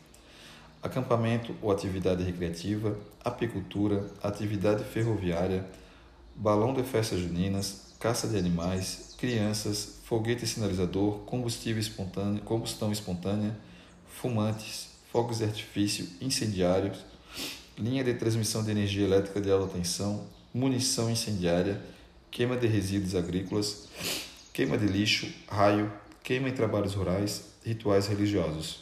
Acampamento 0.83 1.55
ou 1.59 1.71
atividade 1.71 2.23
recreativa, 2.23 2.95
apicultura, 3.25 4.05
atividade 4.21 4.83
ferroviária, 4.83 5.65
balão 6.35 6.71
de 6.71 6.83
festas 6.83 7.19
juninas, 7.19 7.95
caça 7.99 8.27
de 8.27 8.37
animais, 8.37 9.15
crianças, 9.17 10.01
foguete 10.03 10.45
sinalizador, 10.45 11.21
combustível 11.21 11.81
espontâneo, 11.81 12.43
combustão 12.43 12.91
espontânea, 12.91 13.57
fumantes, 14.05 14.89
fogos 15.11 15.39
de 15.39 15.45
artifício, 15.45 16.07
incendiários, 16.21 16.99
linha 17.75 18.03
de 18.03 18.13
transmissão 18.13 18.63
de 18.63 18.69
energia 18.69 19.03
elétrica 19.03 19.41
de 19.41 19.49
alta 19.49 19.73
tensão, 19.73 20.27
munição 20.53 21.09
incendiária, 21.09 21.81
queima 22.29 22.57
de 22.57 22.67
resíduos 22.67 23.15
agrícolas, 23.15 23.87
queima 24.53 24.77
de 24.77 24.85
lixo, 24.85 25.31
raio, 25.47 25.91
queima 26.23 26.49
em 26.49 26.53
trabalhos 26.53 26.93
rurais, 26.93 27.43
rituais 27.65 28.07
religiosos. 28.07 28.82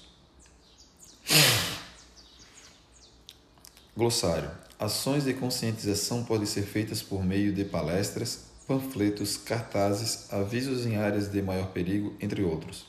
Glossário. 3.96 4.50
Ações 4.80 5.26
de 5.26 5.34
conscientização 5.34 6.24
podem 6.24 6.46
ser 6.46 6.64
feitas 6.64 7.02
por 7.02 7.24
meio 7.24 7.54
de 7.54 7.66
palestras, 7.66 8.46
panfletos, 8.66 9.36
cartazes, 9.36 10.32
avisos 10.32 10.86
em 10.86 10.96
áreas 10.96 11.30
de 11.30 11.41
maior 11.41 11.68
perigo, 11.72 12.16
entre 12.22 12.41
outros. 12.41 12.86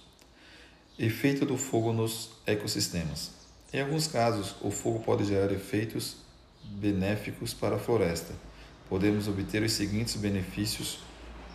Efeito 0.98 1.44
do 1.44 1.57
fogo 1.57 1.92
nos 1.92 2.30
ecossistemas. 2.46 3.30
Em 3.72 3.80
alguns 3.80 4.07
casos, 4.07 4.55
o 4.61 4.70
fogo 4.70 5.00
pode 5.00 5.24
gerar 5.24 5.50
efeitos 5.52 6.16
benéficos 6.62 7.52
para 7.55 7.76
a 7.76 7.78
floresta. 7.78 8.32
Podemos 8.91 9.28
obter 9.28 9.62
os 9.62 9.72
seguintes 9.72 10.16
benefícios 10.16 10.99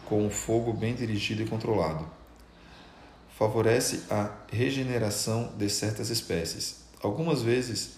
com 0.05 0.25
o 0.25 0.29
fogo 0.29 0.71
bem 0.71 0.95
dirigido 0.95 1.43
e 1.43 1.45
controlado. 1.45 2.07
Favorece 3.37 4.03
a 4.09 4.31
regeneração 4.49 5.51
de 5.57 5.69
certas 5.69 6.09
espécies. 6.09 6.85
Algumas 7.03 7.41
vezes, 7.41 7.97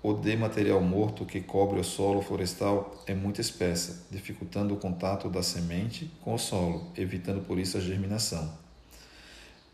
ou 0.00 0.16
de 0.16 0.36
material 0.36 0.80
morto 0.80 1.26
que 1.26 1.40
cobre 1.40 1.80
o 1.80 1.84
solo 1.84 2.22
florestal 2.22 3.02
é 3.08 3.14
muito 3.14 3.40
espessa, 3.40 4.06
dificultando 4.08 4.72
o 4.72 4.76
contato 4.76 5.28
da 5.28 5.42
semente 5.42 6.08
com 6.20 6.34
o 6.34 6.38
solo, 6.38 6.92
evitando 6.96 7.44
por 7.44 7.58
isso 7.58 7.76
a 7.76 7.80
germinação. 7.80 8.59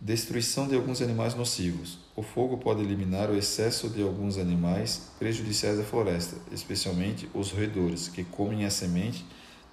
Destruição 0.01 0.69
de 0.69 0.75
alguns 0.75 1.01
animais 1.01 1.35
nocivos. 1.35 1.99
O 2.15 2.23
fogo 2.23 2.59
pode 2.59 2.83
eliminar 2.83 3.31
o 3.31 3.37
excesso 3.37 3.89
de 3.89 4.03
alguns 4.03 4.37
animais 4.37 5.11
prejudiciais 5.19 5.81
à 5.81 5.85
floresta, 5.85 6.37
especialmente 6.53 7.29
os 7.33 7.51
roedores, 7.51 8.09
que 8.09 8.23
comem 8.23 8.65
a 8.67 8.71
semente 8.71 9.25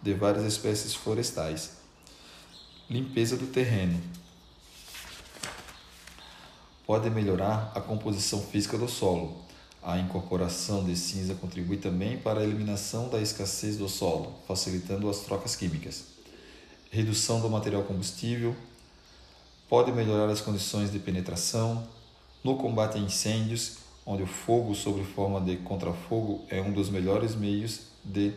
de 0.02 0.14
várias 0.14 0.46
espécies 0.46 0.96
florestais. 0.96 1.78
Limpeza 2.90 3.36
do 3.36 3.48
terreno. 3.48 4.00
Pode 6.88 7.10
melhorar 7.10 7.72
a 7.76 7.82
composição 7.82 8.42
física 8.42 8.78
do 8.78 8.88
solo, 8.88 9.44
a 9.86 10.00
incorporação 10.00 10.86
de 10.86 10.96
cinza 10.96 11.36
contribui 11.36 11.76
também 11.76 12.18
para 12.18 12.40
a 12.40 12.44
eliminação 12.44 13.10
da 13.10 13.22
escassez 13.22 13.76
do 13.76 13.90
solo, 13.90 14.34
facilitando 14.48 15.10
as 15.10 15.20
trocas 15.20 15.58
químicas. 15.58 16.06
Redução 16.90 17.42
do 17.42 17.50
material 17.50 17.84
combustível 17.84 18.56
pode 19.70 19.92
melhorar 19.92 20.32
as 20.32 20.42
condições 20.42 20.92
de 20.92 21.00
penetração. 21.00 21.88
No 22.44 22.58
combate 22.58 22.98
a 22.98 23.02
incêndios, 23.02 23.78
onde 24.06 24.24
o 24.24 24.28
fogo 24.28 24.76
sob 24.76 25.04
forma 25.04 25.40
de 25.40 25.58
contrafogo 25.58 26.46
é 26.50 26.62
um 26.62 26.72
dos 26.72 26.90
melhores 26.90 27.36
meios 27.36 27.82
de 28.04 28.34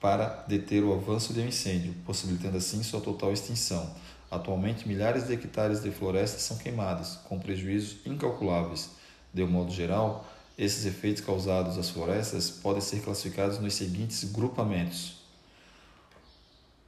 para 0.00 0.44
deter 0.48 0.82
o 0.82 0.94
avanço 0.94 1.34
de 1.34 1.40
um 1.40 1.48
incêndio, 1.48 1.94
possibilitando 2.06 2.56
assim 2.56 2.82
sua 2.82 3.00
total 3.00 3.32
extinção. 3.32 3.94
Atualmente, 4.30 4.88
milhares 4.88 5.26
de 5.26 5.34
hectares 5.34 5.82
de 5.82 5.90
florestas 5.90 6.42
são 6.42 6.56
queimados, 6.56 7.16
com 7.28 7.38
prejuízos 7.38 7.98
incalculáveis. 8.06 8.90
De 9.34 9.42
um 9.42 9.48
modo 9.48 9.70
geral, 9.70 10.24
esses 10.56 10.86
efeitos 10.86 11.22
causados 11.22 11.76
às 11.76 11.90
florestas 11.90 12.50
podem 12.50 12.80
ser 12.80 13.02
classificados 13.02 13.58
nos 13.58 13.74
seguintes 13.74 14.24
grupamentos: 14.24 15.16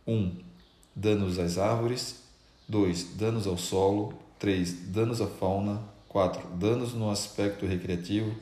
1. 0.07 0.15
Um, 0.15 0.37
danos 0.95 1.39
às 1.39 1.59
árvores. 1.59 2.22
2. 2.73 3.17
Danos 3.17 3.47
ao 3.47 3.59
solo. 3.59 4.15
3. 4.39 4.89
Danos 4.89 5.21
à 5.21 5.27
fauna. 5.27 5.79
4. 6.09 6.57
Danos 6.57 6.95
no 6.95 7.11
aspecto 7.11 7.67
recreativo. 7.67 8.35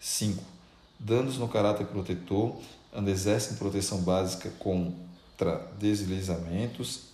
5. 0.00 0.42
Danos 0.98 1.38
no 1.38 1.46
caráter 1.46 1.86
protetor, 1.86 2.56
onde 2.92 3.12
exercem 3.12 3.56
proteção 3.56 3.98
básica 3.98 4.50
contra 4.58 5.70
deslizamentos, 5.78 7.10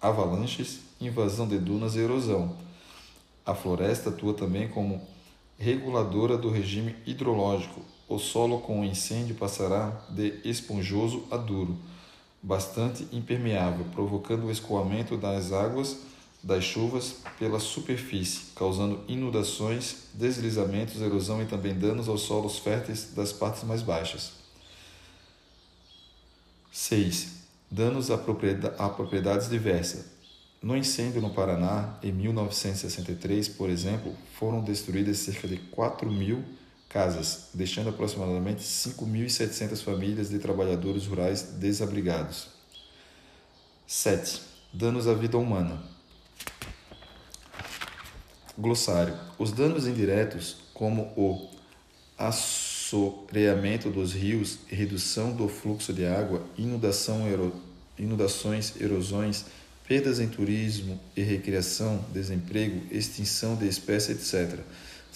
avalanches, 0.00 0.80
invasão 1.00 1.46
de 1.46 1.58
dunas 1.58 1.94
e 1.94 2.00
erosão. 2.00 2.56
A 3.44 3.54
floresta 3.54 4.10
atua 4.10 4.34
também 4.34 4.66
como 4.66 5.00
reguladora 5.56 6.36
do 6.36 6.50
regime 6.50 6.96
hidrológico. 7.06 7.80
O 8.08 8.18
solo 8.18 8.58
com 8.58 8.84
incêndio 8.84 9.36
passará 9.36 10.04
de 10.10 10.40
esponjoso 10.44 11.24
a 11.30 11.36
duro, 11.36 11.76
bastante 12.42 13.06
impermeável, 13.12 13.84
provocando 13.92 14.44
o 14.46 14.50
escoamento 14.50 15.16
das 15.16 15.52
águas 15.52 15.98
das 16.46 16.62
chuvas 16.62 17.16
pela 17.40 17.58
superfície, 17.58 18.52
causando 18.54 19.00
inundações, 19.08 20.04
deslizamentos, 20.14 21.02
erosão 21.02 21.42
e 21.42 21.46
também 21.46 21.74
danos 21.74 22.08
aos 22.08 22.22
solos 22.22 22.58
férteis 22.58 23.12
das 23.16 23.32
partes 23.32 23.64
mais 23.64 23.82
baixas. 23.82 24.32
6. 26.70 27.34
Danos 27.68 28.12
a, 28.12 28.18
propriedades 28.18 29.48
diversas, 29.48 30.04
no 30.62 30.76
incêndio 30.76 31.20
no 31.20 31.30
Paraná, 31.30 31.98
em 32.00 32.12
1963, 32.12 33.48
por 33.48 33.68
exemplo, 33.68 34.14
foram 34.38 34.62
destruídas 34.62 35.18
cerca 35.18 35.48
de 35.48 35.56
4 35.56 36.10
mil 36.10 36.44
casas, 36.96 37.50
deixando 37.52 37.90
aproximadamente 37.90 38.62
5.700 38.62 39.82
famílias 39.82 40.30
de 40.30 40.38
trabalhadores 40.38 41.04
rurais 41.04 41.42
desabrigados. 41.42 42.48
7. 43.86 44.40
Danos 44.72 45.06
à 45.06 45.12
vida 45.12 45.36
humana. 45.36 45.78
Glossário. 48.56 49.14
Os 49.38 49.52
danos 49.52 49.86
indiretos, 49.86 50.56
como 50.72 51.12
o 51.18 51.50
assoreamento 52.16 53.90
dos 53.90 54.14
rios, 54.14 54.60
redução 54.66 55.36
do 55.36 55.48
fluxo 55.48 55.92
de 55.92 56.06
água, 56.06 56.46
inundação, 56.56 57.28
ero... 57.28 57.52
inundações, 57.98 58.72
erosões, 58.80 59.44
perdas 59.86 60.18
em 60.18 60.28
turismo 60.28 60.98
e 61.14 61.20
recreação, 61.20 62.02
desemprego, 62.14 62.80
extinção 62.90 63.54
de 63.54 63.68
espécies, 63.68 64.34
etc., 64.34 64.60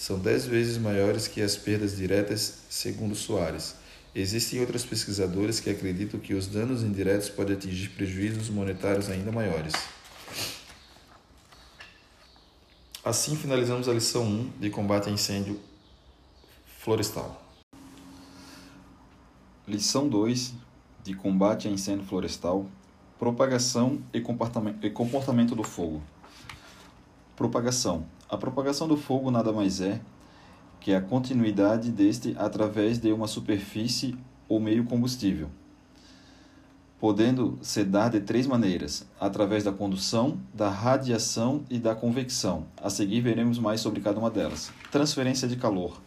são 0.01 0.17
dez 0.17 0.47
vezes 0.47 0.79
maiores 0.79 1.27
que 1.27 1.43
as 1.43 1.55
perdas 1.55 1.95
diretas, 1.95 2.61
segundo 2.71 3.13
Soares. 3.13 3.75
Existem 4.15 4.59
outros 4.59 4.83
pesquisadores 4.83 5.59
que 5.59 5.69
acreditam 5.69 6.19
que 6.19 6.33
os 6.33 6.47
danos 6.47 6.81
indiretos 6.81 7.29
podem 7.29 7.55
atingir 7.55 7.89
prejuízos 7.89 8.49
monetários 8.49 9.11
ainda 9.11 9.31
maiores. 9.31 9.73
Assim 13.05 13.35
finalizamos 13.35 13.87
a 13.87 13.93
lição 13.93 14.23
1 14.23 14.53
de 14.59 14.71
combate 14.71 15.07
a 15.07 15.11
incêndio 15.11 15.59
florestal. 16.79 17.39
Lição 19.67 20.09
2 20.09 20.55
de 21.03 21.13
combate 21.13 21.67
a 21.67 21.71
incêndio 21.71 22.07
florestal 22.07 22.65
Propagação 23.19 24.01
e 24.11 24.19
comportamento 24.19 25.53
do 25.53 25.63
fogo. 25.63 26.01
Propagação. 27.35 28.07
A 28.31 28.37
propagação 28.37 28.87
do 28.87 28.95
fogo 28.95 29.29
nada 29.29 29.51
mais 29.51 29.81
é 29.81 29.99
que 30.79 30.93
a 30.93 31.01
continuidade 31.01 31.91
deste 31.91 32.33
através 32.39 32.97
de 32.97 33.11
uma 33.11 33.27
superfície 33.27 34.17
ou 34.47 34.57
meio 34.57 34.85
combustível, 34.85 35.49
podendo 36.97 37.59
se 37.61 37.83
dar 37.83 38.09
de 38.09 38.21
três 38.21 38.47
maneiras: 38.47 39.05
através 39.19 39.65
da 39.65 39.73
condução, 39.73 40.39
da 40.53 40.69
radiação 40.69 41.65
e 41.69 41.77
da 41.77 41.93
convecção. 41.93 42.67
A 42.81 42.89
seguir 42.89 43.19
veremos 43.19 43.59
mais 43.59 43.81
sobre 43.81 43.99
cada 43.99 44.17
uma 44.17 44.31
delas. 44.31 44.71
Transferência 44.89 45.45
de 45.45 45.57
calor. 45.57 46.01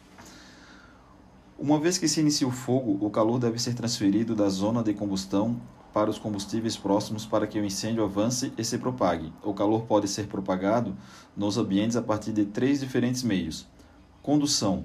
Uma 1.58 1.78
vez 1.78 1.98
que 1.98 2.08
se 2.08 2.20
inicia 2.20 2.48
o 2.48 2.50
fogo, 2.50 3.04
o 3.04 3.10
calor 3.10 3.38
deve 3.38 3.58
ser 3.58 3.74
transferido 3.74 4.34
da 4.34 4.48
zona 4.48 4.82
de 4.82 4.94
combustão 4.94 5.60
para 5.94 6.10
os 6.10 6.18
combustíveis 6.18 6.76
próximos 6.76 7.24
para 7.24 7.46
que 7.46 7.60
o 7.60 7.64
incêndio 7.64 8.02
avance 8.02 8.52
e 8.58 8.64
se 8.64 8.76
propague. 8.78 9.32
O 9.44 9.54
calor 9.54 9.82
pode 9.82 10.08
ser 10.08 10.26
propagado 10.26 10.96
nos 11.36 11.56
ambientes 11.56 11.96
a 11.96 12.02
partir 12.02 12.32
de 12.32 12.44
três 12.44 12.80
diferentes 12.80 13.22
meios. 13.22 13.64
Condução 14.20 14.84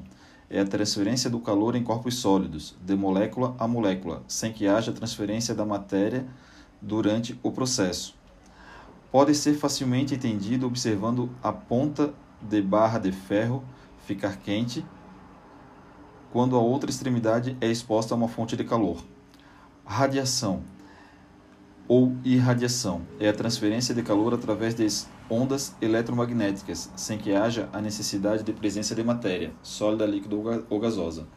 é 0.52 0.60
a 0.60 0.66
transferência 0.66 1.28
do 1.28 1.40
calor 1.40 1.76
em 1.76 1.84
corpos 1.84 2.16
sólidos, 2.16 2.76
de 2.80 2.96
molécula 2.96 3.56
a 3.58 3.68
molécula, 3.68 4.24
sem 4.28 4.54
que 4.54 4.68
haja 4.68 4.94
transferência 4.94 5.56
da 5.56 5.66
matéria 5.66 6.28
durante 6.80 7.38
o 7.42 7.52
processo. 7.52 8.16
Pode 9.12 9.34
ser 9.34 9.56
facilmente 9.56 10.14
entendido 10.14 10.68
observando 10.68 11.32
a 11.42 11.52
ponta 11.52 12.14
de 12.40 12.62
barra 12.62 13.00
de 13.00 13.12
ferro 13.12 13.64
ficar 14.06 14.38
quente 14.38 14.86
quando 16.32 16.56
a 16.56 16.60
outra 16.60 16.92
extremidade 16.92 17.58
é 17.60 17.68
exposta 17.68 18.14
a 18.14 18.18
uma 18.18 18.28
fonte 18.28 18.56
de 18.56 18.64
calor. 18.64 19.04
Radiação 19.84 20.62
ou 21.90 22.16
irradiação 22.24 23.02
é 23.20 23.28
a 23.28 23.34
transferência 23.34 23.96
de 23.96 24.04
calor 24.04 24.32
através 24.32 24.76
de 24.76 24.88
ondas 25.28 25.76
eletromagnéticas, 25.82 26.92
sem 26.96 27.18
que 27.18 27.34
haja 27.34 27.68
a 27.74 27.82
necessidade 27.82 28.44
de 28.44 28.54
presença 28.54 28.94
de 28.94 29.04
matéria, 29.04 29.52
sólida, 29.64 30.06
líquida 30.06 30.36
ou 30.70 30.80
gasosa. 30.80 31.28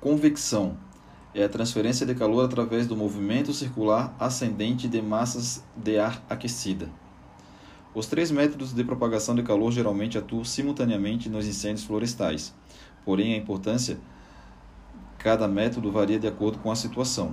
Convecção 0.00 0.76
é 1.32 1.44
a 1.44 1.48
transferência 1.48 2.04
de 2.04 2.12
calor 2.12 2.44
através 2.44 2.88
do 2.88 2.96
movimento 2.96 3.52
circular 3.52 4.16
ascendente 4.18 4.88
de 4.88 5.00
massas 5.00 5.62
de 5.76 6.00
ar 6.00 6.20
aquecida. 6.28 6.88
Os 7.94 8.06
três 8.06 8.32
métodos 8.32 8.72
de 8.72 8.82
propagação 8.82 9.36
de 9.36 9.44
calor 9.44 9.70
geralmente 9.70 10.18
atuam 10.18 10.42
simultaneamente 10.42 11.28
nos 11.28 11.46
incêndios 11.46 11.84
florestais, 11.84 12.52
porém 13.04 13.34
a 13.34 13.36
importância 13.36 13.96
cada 15.18 15.46
método 15.46 15.92
varia 15.92 16.18
de 16.18 16.26
acordo 16.26 16.58
com 16.58 16.72
a 16.72 16.76
situação 16.76 17.32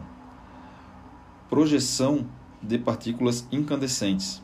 projeção 1.50 2.26
de 2.62 2.78
partículas 2.78 3.48
incandescentes. 3.52 4.42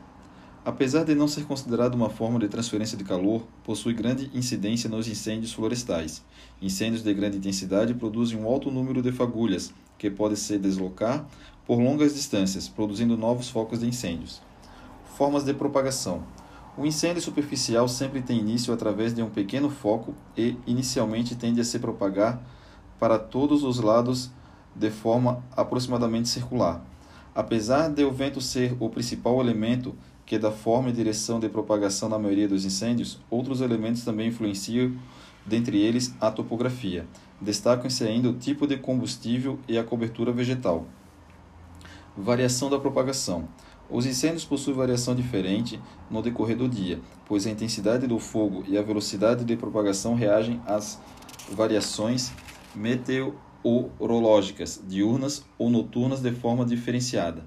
Apesar 0.66 1.04
de 1.04 1.14
não 1.14 1.28
ser 1.28 1.44
considerado 1.44 1.96
uma 1.96 2.10
forma 2.10 2.40
de 2.40 2.48
transferência 2.48 2.98
de 2.98 3.04
calor, 3.04 3.46
possui 3.66 3.94
grande 3.94 4.32
incidência 4.34 4.90
nos 4.90 5.10
incêndios 5.10 5.52
florestais. 5.52 6.24
Incêndios 6.62 7.04
de 7.04 7.14
grande 7.14 7.38
intensidade 7.38 7.94
produzem 7.94 8.40
um 8.40 8.48
alto 8.48 8.72
número 8.72 9.02
de 9.02 9.12
fagulhas, 9.12 9.74
que 9.98 10.10
podem 10.10 10.38
se 10.38 10.58
deslocar 10.58 11.26
por 11.66 11.78
longas 11.80 12.14
distâncias, 12.14 12.70
produzindo 12.70 13.18
novos 13.18 13.50
focos 13.50 13.82
de 13.82 13.88
incêndios. 13.88 14.42
Formas 15.18 15.44
de 15.44 15.54
propagação. 15.54 16.24
O 16.78 16.86
incêndio 16.86 17.22
superficial 17.22 17.90
sempre 17.90 18.22
tem 18.22 18.40
início 18.40 18.74
através 18.74 19.14
de 19.14 19.22
um 19.22 19.30
pequeno 19.30 19.70
foco 19.70 20.16
e, 20.38 20.58
inicialmente, 20.66 21.36
tende 21.36 21.60
a 21.60 21.66
se 21.66 21.78
propagar 21.78 22.42
para 22.98 23.20
todos 23.20 23.64
os 23.64 23.80
lados 23.82 24.32
de 24.74 24.90
forma 24.90 25.44
aproximadamente 25.56 26.30
circular. 26.30 26.93
Apesar 27.36 27.90
de 27.90 28.04
o 28.04 28.12
vento 28.12 28.40
ser 28.40 28.76
o 28.80 28.90
principal 28.90 29.40
elemento 29.42 29.96
que 30.26 30.38
dá 30.38 30.52
forma 30.52 30.90
e 30.90 30.94
direção 30.94 31.40
de 31.40 31.50
propagação 31.50 32.08
na 32.08 32.20
maioria 32.20 32.48
dos 32.48 32.64
incêndios, 32.64 33.20
outros 33.30 33.60
elementos 33.60 34.04
também 34.04 34.30
influenciam 34.30 34.94
dentre 35.46 35.82
eles 35.82 36.14
a 36.22 36.32
topografia. 36.32 37.06
Destacam-se 37.42 38.04
ainda 38.04 38.30
o 38.30 38.34
tipo 38.34 38.68
de 38.68 38.78
combustível 38.78 39.60
e 39.68 39.78
a 39.78 39.84
cobertura 39.84 40.32
vegetal. 40.32 40.86
Variação 42.16 42.70
da 42.70 42.80
propagação. 42.80 43.48
Os 43.90 44.06
incêndios 44.06 44.46
possuem 44.46 44.78
variação 44.78 45.14
diferente 45.14 45.80
no 46.10 46.22
decorrer 46.22 46.56
do 46.56 46.70
dia, 46.70 47.02
pois 47.26 47.46
a 47.46 47.50
intensidade 47.50 48.08
do 48.08 48.18
fogo 48.20 48.64
e 48.68 48.78
a 48.78 48.82
velocidade 48.82 49.44
de 49.44 49.58
propagação 49.58 50.16
reagem 50.16 50.62
às 50.66 51.02
variações 51.52 52.32
meteorológicas 53.64 54.82
diurnas 54.88 55.46
ou 55.58 55.70
noturnas 55.70 56.22
de 56.22 56.32
forma 56.32 56.66
diferenciada. 56.66 57.44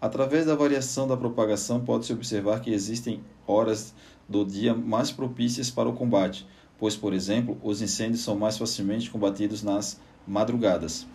Através 0.00 0.46
da 0.46 0.56
variação 0.56 1.06
da 1.06 1.16
propagação, 1.16 1.80
pode-se 1.80 2.12
observar 2.12 2.60
que 2.60 2.72
existem 2.72 3.20
horas 3.46 3.94
do 4.28 4.44
dia 4.44 4.74
mais 4.74 5.12
propícias 5.12 5.70
para 5.70 5.88
o 5.88 5.92
combate, 5.92 6.46
pois, 6.78 6.96
por 6.96 7.12
exemplo, 7.12 7.56
os 7.62 7.80
incêndios 7.80 8.22
são 8.22 8.36
mais 8.36 8.58
facilmente 8.58 9.10
combatidos 9.10 9.62
nas 9.62 10.00
madrugadas. 10.26 11.06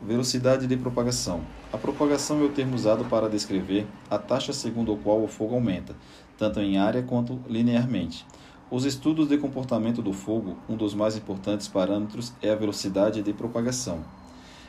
Velocidade 0.00 0.66
de 0.66 0.76
propagação. 0.76 1.42
A 1.72 1.78
propagação 1.78 2.40
é 2.40 2.44
o 2.44 2.50
termo 2.50 2.74
usado 2.74 3.04
para 3.06 3.28
descrever 3.28 3.86
a 4.10 4.18
taxa 4.18 4.52
segundo 4.52 4.92
a 4.92 4.96
qual 4.96 5.22
o 5.22 5.28
fogo 5.28 5.54
aumenta, 5.54 5.94
tanto 6.38 6.60
em 6.60 6.78
área 6.78 7.02
quanto 7.02 7.40
linearmente. 7.48 8.26
Os 8.68 8.84
estudos 8.84 9.28
de 9.28 9.38
comportamento 9.38 10.02
do 10.02 10.12
fogo, 10.12 10.56
um 10.68 10.76
dos 10.76 10.92
mais 10.92 11.16
importantes 11.16 11.68
parâmetros 11.68 12.32
é 12.42 12.50
a 12.50 12.56
velocidade 12.56 13.22
de 13.22 13.32
propagação. 13.32 14.04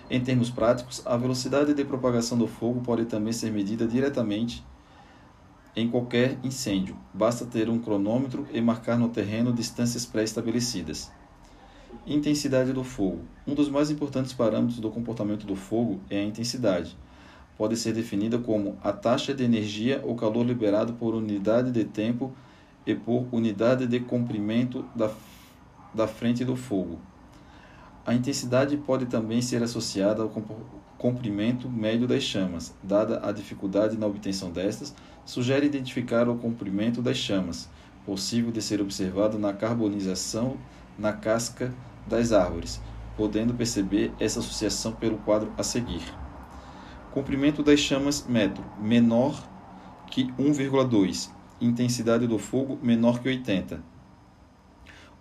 Em 0.08 0.22
termos 0.22 0.52
práticos, 0.52 1.02
a 1.04 1.18
velocidade 1.18 1.74
de 1.74 1.84
propagação 1.84 2.38
do 2.38 2.46
fogo 2.46 2.80
pode 2.82 3.06
também 3.06 3.34
ser 3.34 3.52
medida 3.52 3.88
diretamente 3.88 4.64
em 5.76 5.90
qualquer 5.90 6.38
incêndio. 6.44 6.96
Basta 7.12 7.44
ter 7.44 7.70
um 7.70 7.80
cronômetro 7.80 8.48
e 8.54 8.62
marcar 8.62 9.00
no 9.00 9.10
terreno 9.10 9.52
distâncias 9.52 10.06
pré-estabelecidas. 10.06 11.12
Intensidade 12.06 12.72
do 12.74 12.84
fogo. 12.84 13.22
Um 13.48 13.56
dos 13.56 13.68
mais 13.68 13.90
importantes 13.90 14.32
parâmetros 14.32 14.80
do 14.80 14.92
comportamento 14.92 15.48
do 15.48 15.56
fogo 15.56 16.00
é 16.08 16.20
a 16.20 16.24
intensidade. 16.24 16.96
Pode 17.58 17.76
ser 17.76 17.94
definida 17.94 18.38
como 18.38 18.78
a 18.84 18.92
taxa 18.92 19.34
de 19.34 19.44
energia 19.44 20.04
ou 20.06 20.16
calor 20.16 20.46
liberado 20.46 20.94
por 20.94 21.16
unidade 21.16 21.72
de 21.72 21.84
tempo 21.84 22.32
e 22.88 22.96
por 22.96 23.28
unidade 23.34 23.86
de 23.86 24.00
comprimento 24.00 24.86
da, 24.96 25.12
da 25.94 26.08
frente 26.08 26.46
do 26.46 26.56
fogo. 26.56 26.98
A 28.06 28.14
intensidade 28.14 28.78
pode 28.78 29.06
também 29.08 29.42
ser 29.42 29.62
associada 29.62 30.24
ao 30.24 30.32
comprimento 30.98 31.70
médio 31.70 32.08
das 32.08 32.24
chamas. 32.24 32.74
Dada 32.82 33.20
a 33.28 33.34
dificuldade 33.34 33.98
na 33.98 34.08
obtenção 34.08 34.50
destas, 34.50 34.96
sugere 35.26 35.66
identificar 35.66 36.30
o 36.30 36.38
comprimento 36.38 37.02
das 37.02 37.18
chamas, 37.18 37.70
possível 38.06 38.50
de 38.50 38.62
ser 38.62 38.80
observado 38.80 39.38
na 39.38 39.52
carbonização 39.52 40.56
na 40.98 41.12
casca 41.12 41.74
das 42.08 42.32
árvores, 42.32 42.82
podendo 43.18 43.54
perceber 43.54 44.14
essa 44.18 44.40
associação 44.40 44.94
pelo 44.94 45.18
quadro 45.18 45.52
a 45.58 45.64
seguir. 45.64 46.02
Comprimento 47.12 47.62
das 47.62 47.82
chamas 47.82 48.26
metro, 48.28 48.64
menor 48.80 49.46
que 50.10 50.32
1,2. 50.34 51.37
Intensidade 51.60 52.28
do 52.28 52.38
fogo 52.38 52.80
menor 52.82 53.20
que 53.20 53.28
80 53.28 53.98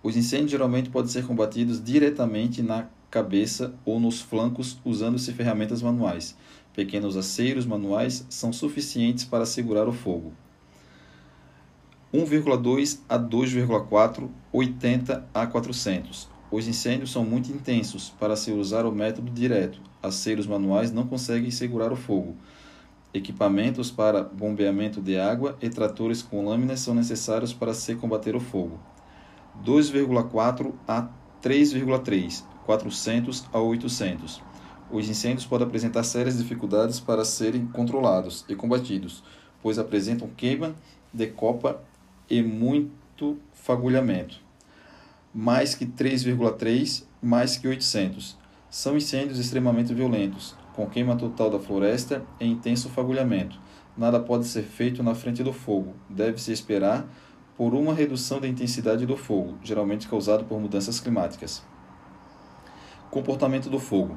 os 0.07 0.15
incêndios 0.15 0.51
geralmente 0.51 0.89
podem 0.89 1.11
ser 1.11 1.25
combatidos 1.25 1.83
diretamente 1.83 2.61
na 2.61 2.87
cabeça 3.09 3.73
ou 3.83 3.99
nos 3.99 4.21
flancos 4.21 4.79
usando-se 4.85 5.33
ferramentas 5.33 5.81
manuais. 5.81 6.37
Pequenos 6.73 7.17
aceiros 7.17 7.65
manuais 7.65 8.25
são 8.29 8.53
suficientes 8.53 9.25
para 9.25 9.45
segurar 9.45 9.87
o 9.87 9.91
fogo. 9.91 10.31
1,2 12.13 12.99
a 13.09 13.19
2,4, 13.19 14.29
80 14.53 15.27
a 15.33 15.45
400. 15.45 16.29
Os 16.49 16.67
incêndios 16.67 17.11
são 17.11 17.25
muito 17.25 17.51
intensos 17.51 18.13
para 18.17 18.37
se 18.37 18.51
usar 18.51 18.85
o 18.85 18.91
método 18.93 19.29
direto. 19.29 19.81
Aceiros 20.01 20.47
manuais 20.47 20.91
não 20.91 21.05
conseguem 21.05 21.51
segurar 21.51 21.91
o 21.91 21.97
fogo. 21.97 22.37
Equipamentos 23.17 23.89
para 23.89 24.21
bombeamento 24.21 25.01
de 25.01 25.17
água 25.17 25.57
e 25.59 25.67
tratores 25.69 26.21
com 26.21 26.45
lâminas 26.45 26.81
são 26.81 26.93
necessários 26.93 27.51
para 27.51 27.73
se 27.73 27.95
combater 27.95 28.35
o 28.35 28.39
fogo. 28.39 28.79
2,4 29.65 30.71
a 30.87 31.09
3,3, 31.41 32.43
400 32.63 33.45
a 33.51 33.59
800. 33.59 34.39
Os 34.91 35.09
incêndios 35.09 35.47
podem 35.47 35.65
apresentar 35.65 36.03
sérias 36.03 36.37
dificuldades 36.37 36.99
para 36.99 37.25
serem 37.25 37.65
controlados 37.65 38.45
e 38.47 38.53
combatidos, 38.53 39.23
pois 39.63 39.79
apresentam 39.79 40.29
queima 40.37 40.75
de 41.11 41.25
copa 41.25 41.81
e 42.29 42.43
muito 42.43 43.39
fagulhamento. 43.51 44.39
Mais 45.33 45.73
que 45.73 45.87
3,3, 45.87 47.03
mais 47.19 47.57
que 47.57 47.67
800. 47.67 48.37
São 48.69 48.95
incêndios 48.95 49.39
extremamente 49.39 49.91
violentos, 49.91 50.55
com 50.77 50.85
queima 50.85 51.15
total 51.15 51.49
da 51.49 51.57
floresta 51.57 52.23
e 52.39 52.45
intenso 52.45 52.87
fagulhamento. 52.89 53.59
Nada 53.97 54.19
pode 54.19 54.45
ser 54.45 54.61
feito 54.61 55.01
na 55.01 55.15
frente 55.15 55.41
do 55.41 55.51
fogo. 55.51 55.95
Deve-se 56.07 56.51
esperar 56.51 57.11
por 57.57 57.73
uma 57.73 57.95
redução 57.95 58.39
da 58.39 58.47
intensidade 58.47 59.03
do 59.03 59.17
fogo, 59.17 59.57
geralmente 59.63 60.07
causado 60.07 60.45
por 60.45 60.61
mudanças 60.61 60.99
climáticas. 60.99 61.65
Comportamento 63.09 63.71
do 63.71 63.79
fogo. 63.79 64.15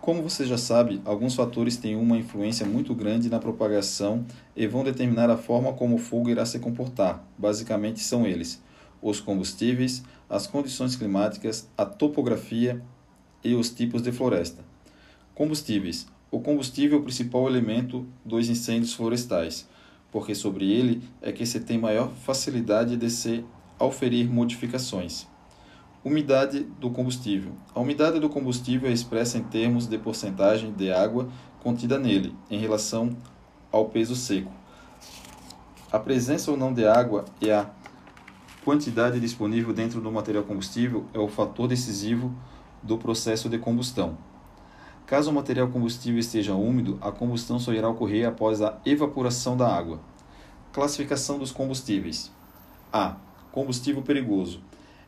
Como 0.00 0.22
você 0.22 0.46
já 0.46 0.56
sabe, 0.56 1.02
alguns 1.04 1.34
fatores 1.34 1.76
têm 1.76 1.96
uma 1.96 2.16
influência 2.16 2.64
muito 2.64 2.94
grande 2.94 3.28
na 3.28 3.40
propagação 3.40 4.24
e 4.54 4.68
vão 4.68 4.84
determinar 4.84 5.28
a 5.28 5.36
forma 5.36 5.72
como 5.72 5.96
o 5.96 5.98
fogo 5.98 6.30
irá 6.30 6.46
se 6.46 6.60
comportar. 6.60 7.24
Basicamente 7.36 7.98
são 7.98 8.24
eles: 8.24 8.62
os 9.02 9.20
combustíveis, 9.20 10.04
as 10.30 10.46
condições 10.46 10.94
climáticas, 10.94 11.68
a 11.76 11.84
topografia 11.84 12.80
e 13.42 13.56
os 13.56 13.68
tipos 13.70 14.00
de 14.00 14.12
floresta. 14.12 14.67
Combustíveis. 15.38 16.04
O 16.32 16.40
combustível 16.40 16.98
é 16.98 17.00
o 17.00 17.04
principal 17.04 17.46
elemento 17.46 18.04
dos 18.24 18.50
incêndios 18.50 18.92
florestais 18.92 19.68
porque 20.10 20.34
sobre 20.34 20.68
ele 20.68 21.00
é 21.22 21.30
que 21.30 21.46
se 21.46 21.60
tem 21.60 21.78
maior 21.78 22.10
facilidade 22.10 22.96
de 22.96 23.08
se 23.08 23.44
auferir 23.78 24.28
modificações. 24.28 25.28
Umidade 26.04 26.64
do 26.80 26.90
combustível. 26.90 27.52
A 27.72 27.78
umidade 27.78 28.18
do 28.18 28.28
combustível 28.28 28.90
é 28.90 28.92
expressa 28.92 29.38
em 29.38 29.44
termos 29.44 29.86
de 29.86 29.96
porcentagem 29.96 30.72
de 30.72 30.90
água 30.90 31.28
contida 31.62 32.00
nele, 32.00 32.34
em 32.50 32.58
relação 32.58 33.16
ao 33.70 33.86
peso 33.90 34.16
seco. 34.16 34.50
A 35.92 36.00
presença 36.00 36.50
ou 36.50 36.56
não 36.56 36.72
de 36.72 36.84
água 36.84 37.24
e 37.40 37.48
a 37.48 37.70
quantidade 38.64 39.20
disponível 39.20 39.72
dentro 39.72 40.00
do 40.00 40.10
material 40.10 40.42
combustível 40.42 41.06
é 41.14 41.18
o 41.20 41.28
fator 41.28 41.68
decisivo 41.68 42.34
do 42.82 42.98
processo 42.98 43.48
de 43.48 43.56
combustão. 43.56 44.18
Caso 45.08 45.30
o 45.30 45.32
material 45.32 45.68
combustível 45.68 46.20
esteja 46.20 46.54
úmido, 46.54 46.98
a 47.00 47.10
combustão 47.10 47.58
só 47.58 47.72
irá 47.72 47.88
ocorrer 47.88 48.28
após 48.28 48.60
a 48.60 48.78
evaporação 48.84 49.56
da 49.56 49.66
água. 49.66 49.98
Classificação 50.70 51.38
dos 51.38 51.50
combustíveis: 51.50 52.30
A. 52.92 53.16
Combustível 53.50 54.02
perigoso 54.02 54.60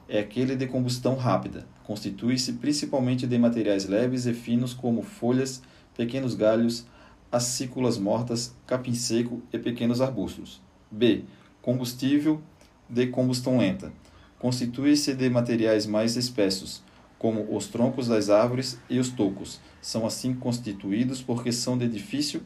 é 0.09 0.18
aquele 0.18 0.57
de 0.57 0.66
combustão 0.66 1.16
rápida. 1.16 1.66
Constitui-se 1.84 2.55
principalmente 2.55 3.26
de 3.26 3.36
materiais 3.36 3.86
leves 3.86 4.24
e 4.24 4.32
finos 4.32 4.72
como 4.72 5.03
folhas, 5.03 5.62
pequenos 5.94 6.34
galhos, 6.34 6.86
acículas 7.30 7.98
mortas, 7.98 8.57
capim 8.66 8.94
seco 8.94 9.42
e 9.53 9.59
pequenos 9.59 10.01
arbustos. 10.01 10.62
B. 10.90 11.24
Combustível 11.61 12.40
de 12.88 13.09
combustão 13.09 13.59
lenta. 13.59 13.92
Constitui-se 14.38 15.12
de 15.12 15.28
materiais 15.28 15.84
mais 15.84 16.16
espessos, 16.16 16.82
como 17.20 17.54
os 17.54 17.66
troncos 17.66 18.08
das 18.08 18.30
árvores 18.30 18.80
e 18.88 18.98
os 18.98 19.10
tocos. 19.10 19.60
São 19.82 20.06
assim 20.06 20.32
constituídos 20.32 21.20
porque 21.20 21.52
são 21.52 21.76
de 21.76 21.86
difícil 21.86 22.40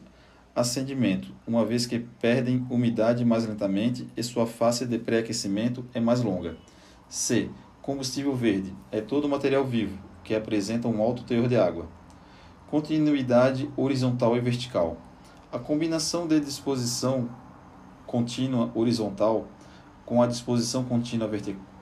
acendimento, 0.53 1.33
uma 1.47 1.65
vez 1.65 1.85
que 1.85 1.99
perdem 1.99 2.67
umidade 2.69 3.23
mais 3.23 3.47
lentamente 3.47 4.05
e 4.17 4.21
sua 4.21 4.45
fase 4.45 4.85
de 4.85 4.99
pré-aquecimento 4.99 5.85
é 5.93 6.01
mais 6.01 6.21
longa. 6.21 6.57
C. 7.07 7.49
Combustível 7.81 8.35
verde 8.35 8.73
é 8.91 8.99
todo 8.99 9.29
material 9.29 9.63
vivo 9.63 9.97
que 10.25 10.35
apresenta 10.35 10.89
um 10.89 11.01
alto 11.01 11.23
teor 11.23 11.47
de 11.47 11.55
água. 11.55 11.87
Continuidade 12.69 13.69
horizontal 13.77 14.35
e 14.35 14.41
vertical. 14.41 14.97
A 15.53 15.57
combinação 15.57 16.27
de 16.27 16.37
disposição 16.41 17.29
contínua 18.05 18.69
horizontal 18.75 19.47
com 20.05 20.21
a 20.21 20.27
disposição 20.27 20.83
contínua 20.83 21.29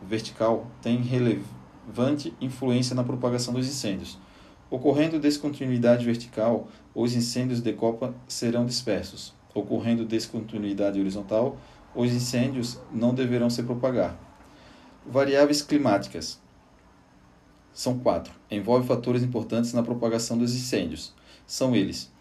vertical 0.03 0.67
tem 0.79 1.01
relevância 1.01 1.62
relevante 1.83 2.33
influência 2.39 2.95
na 2.95 3.03
propagação 3.03 3.53
dos 3.53 3.67
incêndios. 3.67 4.17
Ocorrendo 4.69 5.19
descontinuidade 5.19 6.05
vertical, 6.05 6.67
os 6.95 7.15
incêndios 7.15 7.61
de 7.61 7.73
copa 7.73 8.13
serão 8.27 8.65
dispersos. 8.65 9.33
Ocorrendo 9.53 10.05
descontinuidade 10.05 10.99
horizontal, 10.99 11.57
os 11.93 12.11
incêndios 12.11 12.79
não 12.91 13.13
deverão 13.13 13.49
se 13.49 13.61
propagar. 13.61 14.17
Variáveis 15.05 15.61
climáticas 15.61 16.41
são 17.71 17.99
quatro. 17.99 18.33
Envolve 18.49 18.87
fatores 18.87 19.21
importantes 19.21 19.73
na 19.73 19.83
propagação 19.83 20.37
dos 20.37 20.55
incêndios. 20.55 21.13
São 21.45 21.75
eles: 21.75 22.11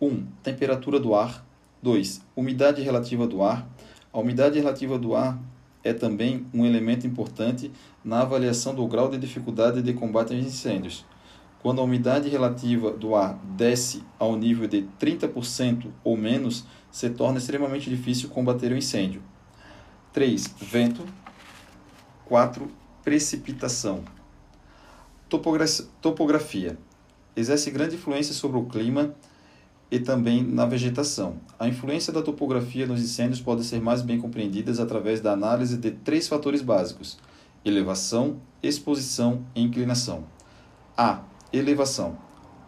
1. 0.00 0.06
Um, 0.06 0.26
temperatura 0.42 1.00
do 1.00 1.14
ar. 1.14 1.46
2. 1.82 2.22
Umidade 2.34 2.82
relativa 2.82 3.26
do 3.26 3.42
ar. 3.42 3.66
A 4.12 4.18
umidade 4.18 4.58
relativa 4.58 4.98
do 4.98 5.14
ar 5.14 5.38
é 5.82 5.92
também 5.92 6.46
um 6.52 6.64
elemento 6.64 7.06
importante 7.06 7.70
na 8.04 8.20
avaliação 8.20 8.74
do 8.74 8.86
grau 8.86 9.08
de 9.08 9.16
dificuldade 9.16 9.80
de 9.80 9.94
combate 9.94 10.34
aos 10.34 10.44
incêndios. 10.44 11.04
Quando 11.62 11.80
a 11.80 11.84
umidade 11.84 12.28
relativa 12.28 12.90
do 12.90 13.14
ar 13.14 13.38
desce 13.56 14.04
ao 14.18 14.36
nível 14.36 14.68
de 14.68 14.86
30% 15.00 15.86
ou 16.04 16.16
menos, 16.16 16.64
se 16.90 17.08
torna 17.08 17.38
extremamente 17.38 17.88
difícil 17.88 18.28
combater 18.28 18.70
o 18.70 18.76
incêndio. 18.76 19.22
3. 20.12 20.54
Vento. 20.60 21.02
4. 22.26 22.70
Precipitação. 23.02 24.04
Topografia. 26.00 26.78
Exerce 27.34 27.70
grande 27.70 27.96
influência 27.96 28.34
sobre 28.34 28.58
o 28.58 28.66
clima 28.66 29.14
e 29.90 29.98
também 29.98 30.42
na 30.42 30.66
vegetação. 30.66 31.36
A 31.58 31.66
influência 31.66 32.12
da 32.12 32.22
topografia 32.22 32.86
nos 32.86 33.00
incêndios 33.00 33.40
pode 33.40 33.64
ser 33.64 33.80
mais 33.80 34.02
bem 34.02 34.20
compreendida 34.20 34.70
através 34.82 35.20
da 35.20 35.32
análise 35.32 35.76
de 35.76 35.90
três 35.90 36.28
fatores 36.28 36.62
básicos: 36.62 37.18
elevação, 37.64 38.40
exposição 38.62 39.44
e 39.54 39.62
inclinação. 39.62 40.24
A. 40.96 41.22
Elevação. 41.52 42.18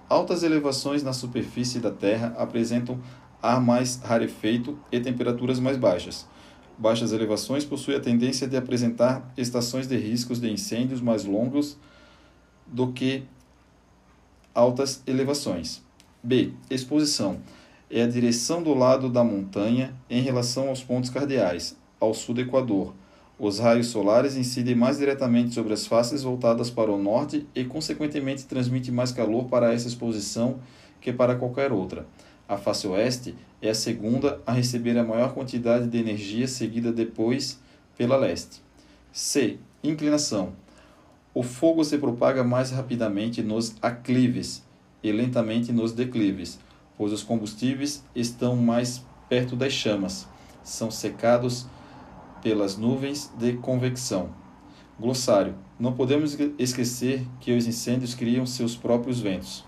Altas 0.08 0.42
elevações 0.42 1.02
na 1.02 1.12
superfície 1.12 1.80
da 1.80 1.90
Terra 1.90 2.34
apresentam 2.38 3.00
ar 3.42 3.60
mais 3.60 3.96
rarefeito 3.96 4.78
e 4.90 5.00
temperaturas 5.00 5.58
mais 5.58 5.76
baixas. 5.76 6.26
Baixas 6.78 7.12
elevações 7.12 7.64
possuem 7.64 7.96
a 7.96 8.00
tendência 8.00 8.46
de 8.46 8.56
apresentar 8.56 9.32
estações 9.36 9.86
de 9.86 9.96
riscos 9.96 10.40
de 10.40 10.50
incêndios 10.50 11.00
mais 11.00 11.24
longos 11.24 11.76
do 12.66 12.92
que 12.92 13.24
altas 14.54 15.02
elevações. 15.06 15.82
B. 16.22 16.52
Exposição. 16.70 17.40
É 17.90 18.02
a 18.02 18.06
direção 18.06 18.62
do 18.62 18.74
lado 18.74 19.08
da 19.08 19.22
montanha 19.22 19.94
em 20.10 20.20
relação 20.20 20.68
aos 20.68 20.82
pontos 20.82 21.10
cardeais, 21.10 21.76
ao 22.00 22.12
sul 22.12 22.34
do 22.34 22.40
Equador. 22.40 22.94
Os 23.38 23.58
raios 23.58 23.88
solares 23.88 24.34
incidem 24.34 24.74
mais 24.74 24.96
diretamente 24.96 25.52
sobre 25.52 25.74
as 25.74 25.86
faces 25.86 26.22
voltadas 26.22 26.70
para 26.70 26.90
o 26.90 26.96
norte 26.96 27.46
e, 27.54 27.64
consequentemente, 27.64 28.46
transmitem 28.46 28.94
mais 28.94 29.12
calor 29.12 29.44
para 29.44 29.72
essa 29.74 29.86
exposição 29.86 30.58
que 31.00 31.12
para 31.12 31.36
qualquer 31.36 31.70
outra. 31.70 32.06
A 32.48 32.56
face 32.56 32.86
oeste 32.86 33.34
é 33.60 33.68
a 33.68 33.74
segunda 33.74 34.40
a 34.46 34.52
receber 34.52 34.96
a 34.96 35.04
maior 35.04 35.34
quantidade 35.34 35.86
de 35.86 35.98
energia, 35.98 36.48
seguida 36.48 36.90
depois 36.90 37.60
pela 37.96 38.16
leste. 38.16 38.62
C. 39.12 39.58
Inclinação. 39.84 40.54
O 41.34 41.42
fogo 41.42 41.84
se 41.84 41.98
propaga 41.98 42.42
mais 42.42 42.70
rapidamente 42.70 43.42
nos 43.42 43.74
aclives, 43.82 44.64
e 45.02 45.12
lentamente 45.12 45.72
nos 45.72 45.92
declives, 45.92 46.58
pois 46.96 47.12
os 47.12 47.22
combustíveis 47.22 48.02
estão 48.14 48.56
mais 48.56 49.04
perto 49.28 49.54
das 49.54 49.72
chamas, 49.72 50.26
são 50.64 50.90
secados 50.90 51.66
pelas 52.46 52.76
nuvens 52.76 53.28
de 53.36 53.54
convecção. 53.54 54.28
Glossário: 55.00 55.56
Não 55.80 55.94
podemos 55.94 56.38
esquecer 56.60 57.26
que 57.40 57.50
os 57.50 57.66
incêndios 57.66 58.14
criam 58.14 58.46
seus 58.46 58.76
próprios 58.76 59.18
ventos. 59.18 59.64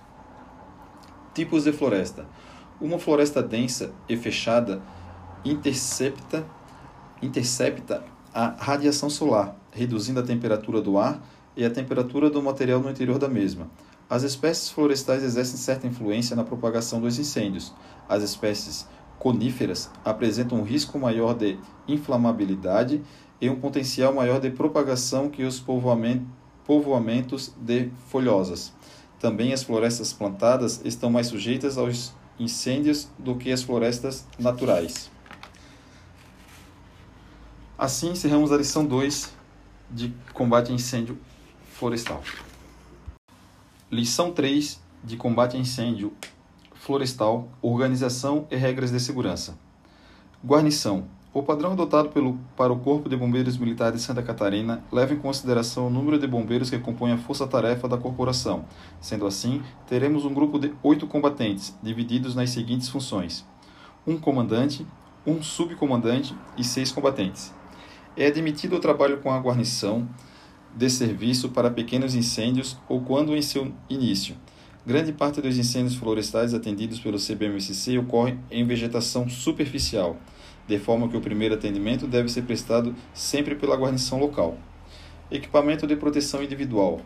Tipos 1.34 1.64
de 1.64 1.72
floresta: 1.72 2.24
Uma 2.80 3.00
floresta 3.00 3.42
densa 3.42 3.92
e 4.08 4.16
fechada 4.16 4.80
intercepta, 5.44 6.46
intercepta 7.20 8.04
a 8.32 8.50
radiação 8.50 9.10
solar, 9.10 9.56
reduzindo 9.72 10.20
a 10.20 10.22
temperatura 10.22 10.80
do 10.80 10.98
ar 10.98 11.20
e 11.56 11.64
a 11.64 11.70
temperatura 11.70 12.30
do 12.30 12.40
material 12.40 12.78
no 12.78 12.90
interior 12.90 13.18
da 13.18 13.28
mesma. 13.28 13.68
As 14.08 14.22
espécies 14.22 14.70
florestais 14.70 15.24
exercem 15.24 15.56
certa 15.56 15.88
influência 15.88 16.36
na 16.36 16.44
propagação 16.44 17.00
dos 17.00 17.18
incêndios. 17.18 17.74
As 18.08 18.22
espécies 18.22 18.86
coníferas 19.18 19.90
apresentam 20.04 20.58
um 20.58 20.62
risco 20.62 20.98
maior 20.98 21.34
de 21.34 21.58
inflamabilidade 21.86 23.02
e 23.40 23.48
um 23.48 23.56
potencial 23.56 24.12
maior 24.12 24.40
de 24.40 24.50
propagação 24.50 25.28
que 25.28 25.44
os 25.44 25.60
povoamentos 25.60 27.52
de 27.56 27.90
folhosas. 28.08 28.72
Também 29.18 29.52
as 29.52 29.62
florestas 29.62 30.12
plantadas 30.12 30.80
estão 30.84 31.10
mais 31.10 31.26
sujeitas 31.26 31.76
aos 31.76 32.12
incêndios 32.38 33.08
do 33.18 33.34
que 33.34 33.50
as 33.50 33.62
florestas 33.62 34.24
naturais. 34.38 35.10
Assim, 37.76 38.10
encerramos 38.10 38.52
a 38.52 38.56
lição 38.56 38.84
2 38.84 39.32
de 39.90 40.12
combate 40.32 40.70
a 40.70 40.74
incêndio 40.74 41.18
florestal. 41.72 42.22
Lição 43.90 44.32
3 44.32 44.80
de 45.02 45.16
combate 45.16 45.56
a 45.56 45.60
incêndio 45.60 46.12
florestal, 46.88 47.50
organização 47.60 48.46
e 48.50 48.56
regras 48.56 48.90
de 48.90 48.98
segurança. 48.98 49.58
Guarnição. 50.42 51.04
O 51.34 51.42
padrão 51.42 51.72
adotado 51.72 52.08
pelo, 52.08 52.38
para 52.56 52.72
o 52.72 52.78
Corpo 52.78 53.10
de 53.10 53.16
Bombeiros 53.16 53.58
Militar 53.58 53.92
de 53.92 54.00
Santa 54.00 54.22
Catarina 54.22 54.82
leva 54.90 55.12
em 55.12 55.18
consideração 55.18 55.86
o 55.86 55.90
número 55.90 56.18
de 56.18 56.26
bombeiros 56.26 56.70
que 56.70 56.78
compõem 56.78 57.12
a 57.12 57.18
força-tarefa 57.18 57.86
da 57.86 57.98
corporação. 57.98 58.64
Sendo 59.02 59.26
assim, 59.26 59.62
teremos 59.86 60.24
um 60.24 60.32
grupo 60.32 60.58
de 60.58 60.72
oito 60.82 61.06
combatentes, 61.06 61.76
divididos 61.82 62.34
nas 62.34 62.48
seguintes 62.48 62.88
funções: 62.88 63.44
um 64.06 64.16
comandante, 64.16 64.86
um 65.26 65.42
subcomandante 65.42 66.34
e 66.56 66.64
seis 66.64 66.90
combatentes. 66.90 67.52
É 68.16 68.28
admitido 68.28 68.76
o 68.76 68.80
trabalho 68.80 69.18
com 69.18 69.30
a 69.30 69.38
guarnição 69.38 70.08
de 70.74 70.88
serviço 70.88 71.50
para 71.50 71.70
pequenos 71.70 72.14
incêndios 72.14 72.78
ou 72.88 73.02
quando 73.02 73.36
em 73.36 73.42
seu 73.42 73.74
início. 73.90 74.36
Grande 74.88 75.12
parte 75.12 75.42
dos 75.42 75.58
incêndios 75.58 75.96
florestais 75.96 76.54
atendidos 76.54 76.98
pelo 76.98 77.18
CBMSC 77.18 77.98
ocorre 77.98 78.38
em 78.50 78.66
vegetação 78.66 79.28
superficial, 79.28 80.16
de 80.66 80.78
forma 80.78 81.10
que 81.10 81.16
o 81.18 81.20
primeiro 81.20 81.54
atendimento 81.54 82.06
deve 82.06 82.30
ser 82.30 82.44
prestado 82.44 82.94
sempre 83.12 83.54
pela 83.54 83.76
guarnição 83.76 84.18
local. 84.18 84.56
Equipamento 85.30 85.86
de 85.86 85.94
proteção 85.94 86.42
individual. 86.42 87.02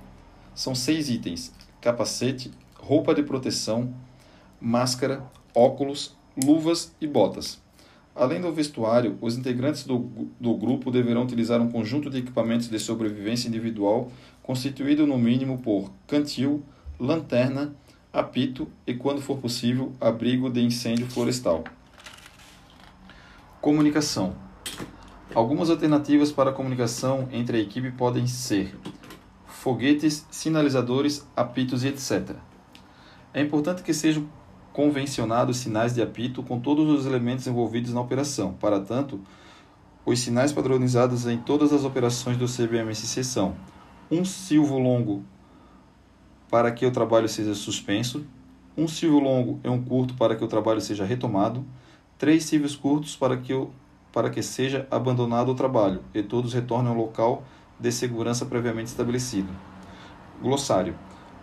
São 0.54 0.76
seis 0.76 1.10
itens: 1.10 1.52
capacete, 1.80 2.52
roupa 2.76 3.12
de 3.16 3.24
proteção, 3.24 3.92
máscara, 4.60 5.28
óculos, 5.52 6.16
luvas 6.40 6.94
e 7.00 7.06
botas. 7.08 7.60
Além 8.14 8.40
do 8.40 8.52
vestuário, 8.52 9.18
os 9.20 9.36
integrantes 9.36 9.82
do, 9.82 9.98
do 10.38 10.54
grupo 10.54 10.88
deverão 10.88 11.24
utilizar 11.24 11.60
um 11.60 11.68
conjunto 11.68 12.08
de 12.08 12.18
equipamentos 12.18 12.68
de 12.68 12.78
sobrevivência 12.78 13.48
individual 13.48 14.08
constituído 14.40 15.04
no 15.04 15.18
mínimo 15.18 15.58
por 15.58 15.90
cantil, 16.06 16.62
lanterna, 17.02 17.74
apito 18.12 18.68
e, 18.86 18.94
quando 18.94 19.20
for 19.20 19.38
possível, 19.38 19.92
abrigo 20.00 20.48
de 20.48 20.62
incêndio 20.62 21.06
florestal. 21.10 21.64
Comunicação. 23.60 24.36
Algumas 25.34 25.68
alternativas 25.68 26.30
para 26.30 26.50
a 26.50 26.52
comunicação 26.52 27.28
entre 27.32 27.56
a 27.56 27.60
equipe 27.60 27.90
podem 27.90 28.26
ser 28.28 28.78
foguetes, 29.46 30.26
sinalizadores, 30.30 31.26
apitos 31.36 31.82
e 31.82 31.88
etc. 31.88 32.36
É 33.34 33.40
importante 33.40 33.82
que 33.82 33.92
sejam 33.92 34.28
convencionados 34.72 35.56
sinais 35.56 35.94
de 35.94 36.02
apito 36.02 36.42
com 36.42 36.60
todos 36.60 36.88
os 36.88 37.04
elementos 37.04 37.46
envolvidos 37.46 37.92
na 37.92 38.00
operação. 38.00 38.52
Para 38.54 38.78
tanto, 38.78 39.20
os 40.04 40.20
sinais 40.20 40.52
padronizados 40.52 41.26
em 41.26 41.38
todas 41.38 41.72
as 41.72 41.84
operações 41.84 42.36
do 42.36 42.46
CBMSC 42.46 43.24
são 43.24 43.56
um 44.10 44.24
silvo 44.24 44.78
longo 44.78 45.24
para 46.52 46.70
que 46.70 46.84
o 46.84 46.90
trabalho 46.90 47.30
seja 47.30 47.54
suspenso, 47.54 48.26
um 48.76 48.86
silvo 48.86 49.18
longo 49.18 49.58
e 49.64 49.70
um 49.70 49.82
curto 49.82 50.12
para 50.12 50.36
que 50.36 50.44
o 50.44 50.46
trabalho 50.46 50.82
seja 50.82 51.02
retomado, 51.02 51.64
três 52.18 52.44
silvos 52.44 52.76
curtos 52.76 53.16
para 53.16 53.38
que, 53.38 53.54
para 54.12 54.28
que 54.28 54.42
seja 54.42 54.86
abandonado 54.90 55.50
o 55.50 55.54
trabalho 55.54 56.02
e 56.12 56.22
todos 56.22 56.52
retornem 56.52 56.92
ao 56.92 56.98
local 56.98 57.42
de 57.80 57.90
segurança 57.90 58.44
previamente 58.44 58.88
estabelecido. 58.88 59.48
Glossário 60.42 60.94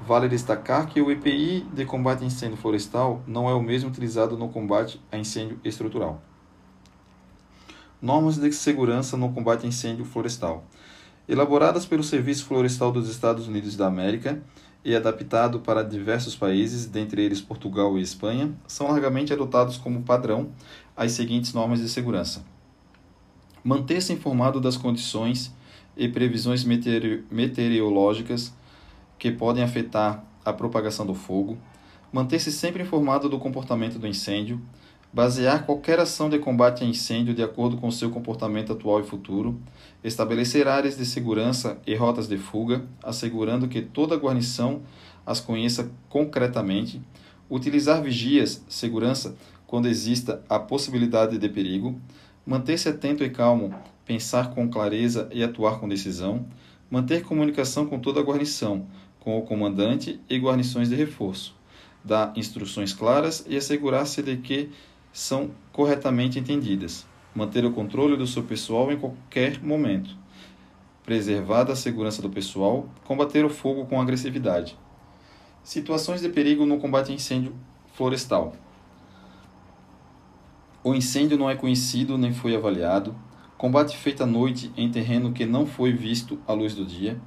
Vale 0.06 0.30
destacar 0.30 0.86
que 0.86 1.02
o 1.02 1.10
EPI 1.10 1.66
de 1.74 1.86
combate 1.86 2.24
a 2.24 2.28
incêndio 2.28 2.58
florestal 2.58 3.24
não 3.26 3.50
é 3.50 3.54
o 3.56 3.64
mesmo 3.64 3.90
utilizado 3.90 4.38
no 4.38 4.48
combate 4.48 5.02
a 5.12 5.18
incêndio 5.18 5.60
estrutural. 5.64 6.22
Normas 8.00 8.38
de 8.38 8.52
segurança 8.54 9.18
no 9.18 9.34
combate 9.34 9.66
a 9.66 9.68
incêndio 9.68 10.06
florestal. 10.06 10.64
Elaboradas 11.28 11.86
pelo 11.86 12.04
Serviço 12.04 12.46
Florestal 12.46 12.92
dos 12.92 13.10
Estados 13.10 13.48
Unidos 13.48 13.76
da 13.76 13.88
América 13.88 14.42
e 14.84 14.96
adaptado 14.96 15.60
para 15.60 15.84
diversos 15.84 16.36
países, 16.36 16.86
dentre 16.86 17.22
eles 17.22 17.42
Portugal 17.42 17.98
e 17.98 18.02
Espanha, 18.02 18.54
são 18.66 18.88
largamente 18.88 19.34
adotados 19.34 19.78
como 19.78 20.04
padrão 20.04 20.52
as 20.96 21.12
seguintes 21.12 21.54
normas 21.54 21.80
de 21.80 21.90
segurança: 21.90 22.46
manter-se 23.64 24.14
informado 24.14 24.60
das 24.62 24.78
condições 24.78 25.54
e 25.98 26.08
previsões 26.08 26.64
meteorológicas 26.64 28.54
que 29.18 29.32
podem 29.32 29.64
afetar 29.64 30.24
a 30.46 30.54
propagação 30.54 31.06
do 31.06 31.14
fogo, 31.14 31.58
manter-se 32.12 32.52
sempre 32.52 32.84
informado 32.84 33.28
do 33.28 33.38
comportamento 33.38 34.00
do 34.00 34.08
incêndio, 34.08 34.62
basear 35.12 35.66
qualquer 35.66 36.00
ação 36.00 36.30
de 36.30 36.38
combate 36.38 36.84
a 36.84 36.88
incêndio 36.88 37.34
de 37.34 37.42
acordo 37.42 37.78
com 37.78 37.90
seu 37.90 38.12
comportamento 38.12 38.74
atual 38.74 39.00
e 39.00 39.04
futuro, 39.04 39.60
estabelecer 40.04 40.68
áreas 40.68 40.98
de 40.98 41.06
segurança 41.06 41.80
e 41.86 41.96
rotas 41.96 42.28
de 42.28 42.38
fuga, 42.38 42.86
assegurando 43.04 43.68
que 43.68 43.82
toda 43.82 44.16
a 44.16 44.18
guarnição 44.18 44.82
as 45.26 45.40
conheça 45.40 45.92
concretamente, 46.10 47.02
utilizar 47.50 48.02
vigias, 48.02 48.64
segurança, 48.68 49.36
quando 49.66 49.88
exista 49.88 50.44
a 50.50 50.60
possibilidade 50.60 51.38
de 51.38 51.50
perigo, 51.50 52.00
manter-se 52.46 52.90
atento 52.90 53.24
e 53.24 53.30
calmo 53.30 53.74
pensar 54.06 54.50
com 54.50 54.68
clareza 54.68 55.30
e 55.32 55.44
atuar 55.44 55.80
com 55.80 55.88
decisão, 55.88 56.48
manter 56.90 57.22
comunicação 57.24 57.86
com 57.86 58.00
toda 58.00 58.20
a 58.20 58.24
guarnição, 58.24 58.88
com 59.20 59.38
o 59.38 59.44
comandante 59.44 60.20
e 60.28 60.40
guarnições 60.40 60.90
de 60.90 60.96
reforço, 60.96 61.56
dar 62.04 62.34
instruções 62.36 62.94
claras 62.94 63.46
e 63.48 63.56
assegurar-se 63.56 64.24
de 64.24 64.38
que 64.38 64.72
são 65.12 65.52
corretamente 65.72 66.40
entendidas, 66.40 67.06
manter 67.34 67.66
o 67.66 67.72
controle 67.72 68.16
do 68.18 68.28
seu 68.28 68.44
pessoal 68.44 68.92
em 68.92 68.98
qualquer 68.98 69.62
momento, 69.62 70.16
preservar 71.04 71.70
a 71.72 71.76
segurança 71.76 72.22
do 72.22 72.30
pessoal, 72.30 72.88
combater 73.06 73.44
o 73.44 73.50
fogo 73.50 73.86
com 73.86 74.00
agressividade. 74.00 74.78
Situações 75.64 76.22
de 76.22 76.30
perigo 76.30 76.66
no 76.66 76.80
combate 76.80 77.12
a 77.12 77.16
incêndio 77.16 77.54
florestal. 77.94 78.54
O 80.84 80.96
incêndio 80.96 81.38
não 81.38 81.50
é 81.50 81.56
conhecido 81.56 82.18
nem 82.18 82.34
foi 82.34 82.56
avaliado. 82.56 83.14
Combate 83.58 83.98
feito 83.98 84.24
à 84.24 84.26
noite 84.26 84.72
em 84.78 84.90
terreno 84.90 85.34
que 85.34 85.46
não 85.46 85.66
foi 85.66 85.92
visto 85.92 86.40
à 86.48 86.54
luz 86.54 86.74
do 86.74 86.86
dia. 86.86 87.20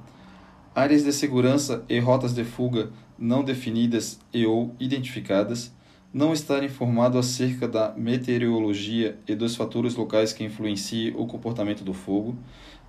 Áreas 0.73 1.03
de 1.03 1.13
segurança 1.13 1.85
e 1.87 1.99
rotas 1.99 2.33
de 2.33 2.43
fuga 2.43 2.91
não 3.17 3.43
definidas 3.43 4.19
e 4.33 4.45
ou 4.45 4.75
identificadas. 4.79 5.71
Não 6.13 6.31
estar 6.31 6.63
informado 6.63 7.17
acerca 7.17 7.67
da 7.67 7.91
meteorologia 7.97 9.17
e 9.27 9.33
dos 9.33 9.55
fatores 9.55 9.95
locais 9.95 10.31
que 10.31 10.43
influenciam 10.43 11.19
o 11.19 11.25
comportamento 11.25 11.83
do 11.83 11.93
fogo. 11.93 12.37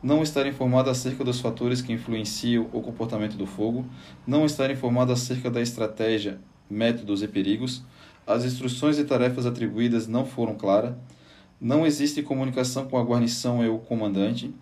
Não 0.03 0.23
estar 0.23 0.47
informado 0.47 0.91
acerca 0.91 1.25
dos 1.25 1.41
fatores 1.41 1.81
que 1.81 1.93
influenciam 1.93 2.69
o 2.73 2.83
comportamento 2.83 3.37
do 3.37 3.47
fogo. 3.47 3.87
Não 4.27 4.45
estar 4.45 4.71
informado 4.71 5.13
acerca 5.13 5.51
da 5.51 5.63
estratégia, 5.63 6.39
métodos 6.69 7.23
e 7.23 7.29
perigos 7.29 7.83
as 8.27 8.45
instruções 8.45 8.99
e 8.99 9.05
tarefas 9.05 9.45
atribuídas 9.45 10.07
não 10.07 10.25
foram 10.25 10.55
claras, 10.55 10.95
não 11.61 11.87
existe 11.87 12.23
comunicação 12.23 12.87
com 12.87 12.97
a 12.97 13.03
guarnição 13.03 13.63
e 13.63 13.69
o 13.69 13.79
comandante, 13.79 14.55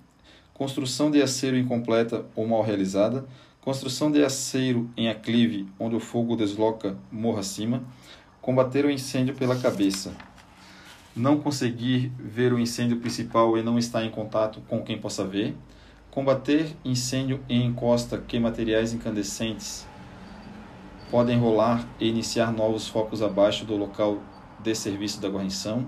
construção 0.53 1.11
de 1.11 1.23
aceiro 1.23 1.57
incompleta 1.57 2.27
ou 2.35 2.47
mal 2.47 2.63
realizada, 2.63 3.25
construção 3.61 4.11
de 4.11 4.25
aceiro 4.25 4.91
em 4.97 5.09
aclive 5.09 5.69
onde 5.79 5.95
o 5.95 6.01
fogo 6.01 6.35
desloca 6.35 6.97
morro 7.11 7.39
acima, 7.39 7.85
combater 8.43 8.85
o 8.85 8.91
incêndio 8.91 9.37
pela 9.37 9.55
cabeça, 9.55 10.13
não 11.15 11.39
conseguir 11.39 12.13
ver 12.19 12.53
o 12.53 12.59
incêndio 12.59 12.99
principal 12.99 13.57
e 13.57 13.63
não 13.63 13.79
estar 13.79 14.05
em 14.05 14.11
contato 14.11 14.61
com 14.69 14.83
quem 14.83 14.99
possa 14.99 15.25
ver, 15.25 15.57
combater 16.11 16.77
incêndio 16.85 17.41
em 17.49 17.65
encosta 17.65 18.19
que 18.19 18.41
materiais 18.41 18.93
incandescentes 18.93 19.87
podem 21.09 21.39
rolar 21.39 21.87
e 22.01 22.09
iniciar 22.09 22.53
novos 22.53 22.89
focos 22.89 23.23
abaixo 23.23 23.65
do 23.65 23.77
local 23.77 24.21
de 24.61 24.75
serviço 24.75 25.21
da 25.21 25.29
guarnição, 25.29 25.87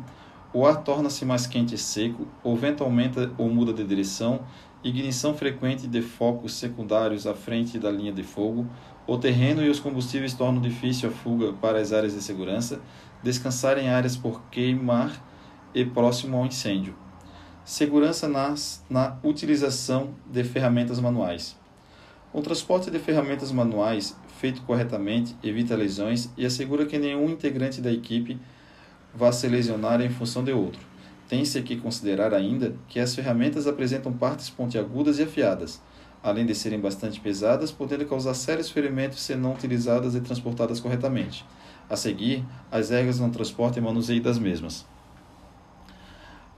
o 0.53 0.65
ar 0.65 0.85
torna-se 0.85 1.25
mais 1.25 1.49
quente 1.49 1.75
e 1.75 1.79
seco, 1.79 2.29
o 2.45 2.55
vento 2.55 2.85
aumenta 2.85 3.33
ou 3.37 3.51
muda 3.51 3.73
de 3.73 3.83
direção, 3.83 4.43
ignição 4.85 5.35
frequente 5.35 5.89
de 5.89 6.01
focos 6.01 6.55
secundários 6.55 7.27
à 7.27 7.35
frente 7.35 7.79
da 7.79 7.91
linha 7.91 8.13
de 8.13 8.23
fogo, 8.23 8.67
o 9.07 9.19
terreno 9.19 9.63
e 9.63 9.69
os 9.69 9.81
combustíveis 9.81 10.35
tornam 10.35 10.61
difícil 10.61 11.09
a 11.09 11.13
fuga 11.13 11.53
para 11.53 11.79
as 11.79 11.93
áreas 11.93 12.15
de 12.15 12.23
segurança, 12.23 12.81
descansar 13.23 13.79
em 13.79 13.89
áreas 13.89 14.17
por 14.17 14.43
queimar 14.51 15.13
e 15.75 15.85
próximo 15.85 16.37
ao 16.37 16.47
incêndio. 16.47 16.95
Segurança 17.65 18.29
nas, 18.29 18.85
na 18.89 19.17
utilização 19.23 20.15
de 20.27 20.45
ferramentas 20.45 21.01
manuais. 21.01 21.57
O 22.33 22.43
transporte 22.43 22.91
de 22.91 22.99
ferramentas 22.99 23.53
manuais 23.53 24.17
feito 24.45 24.63
corretamente, 24.63 25.35
evita 25.43 25.75
lesões 25.75 26.29
e 26.37 26.45
assegura 26.45 26.85
que 26.85 26.99
nenhum 26.99 27.31
integrante 27.31 27.81
da 27.81 27.91
equipe 27.91 28.39
vá 29.15 29.33
se 29.33 29.49
lesionar 29.49 30.01
em 30.01 30.11
função 30.11 30.45
de 30.45 30.53
outro. 30.53 30.81
Tem-se 31.29 31.63
que 31.63 31.77
considerar 31.77 32.35
ainda 32.35 32.75
que 32.89 33.01
as 33.01 33.15
ferramentas 33.15 33.67
apresentam 33.67 34.13
partes 34.13 34.51
pontiagudas 34.51 35.19
e 35.19 35.23
afiadas, 35.23 35.81
além 36.25 36.47
de 36.47 36.55
serem 36.55 36.81
bastante 36.81 37.21
pesadas, 37.21 37.71
podendo 37.71 38.07
causar 38.07 38.33
sérios 38.33 38.71
ferimentos 38.71 39.21
se 39.21 39.35
não 39.35 39.53
utilizadas 39.53 40.15
e 40.15 40.23
transportadas 40.23 40.81
corretamente. 40.81 41.45
A 41.89 41.97
seguir, 41.97 42.43
as 42.73 42.89
regras 42.89 43.21
no 43.21 43.29
transporte 43.29 43.79
e 43.79 43.83
manuseio 43.83 44.23
das 44.23 44.39
mesmas. 44.39 44.87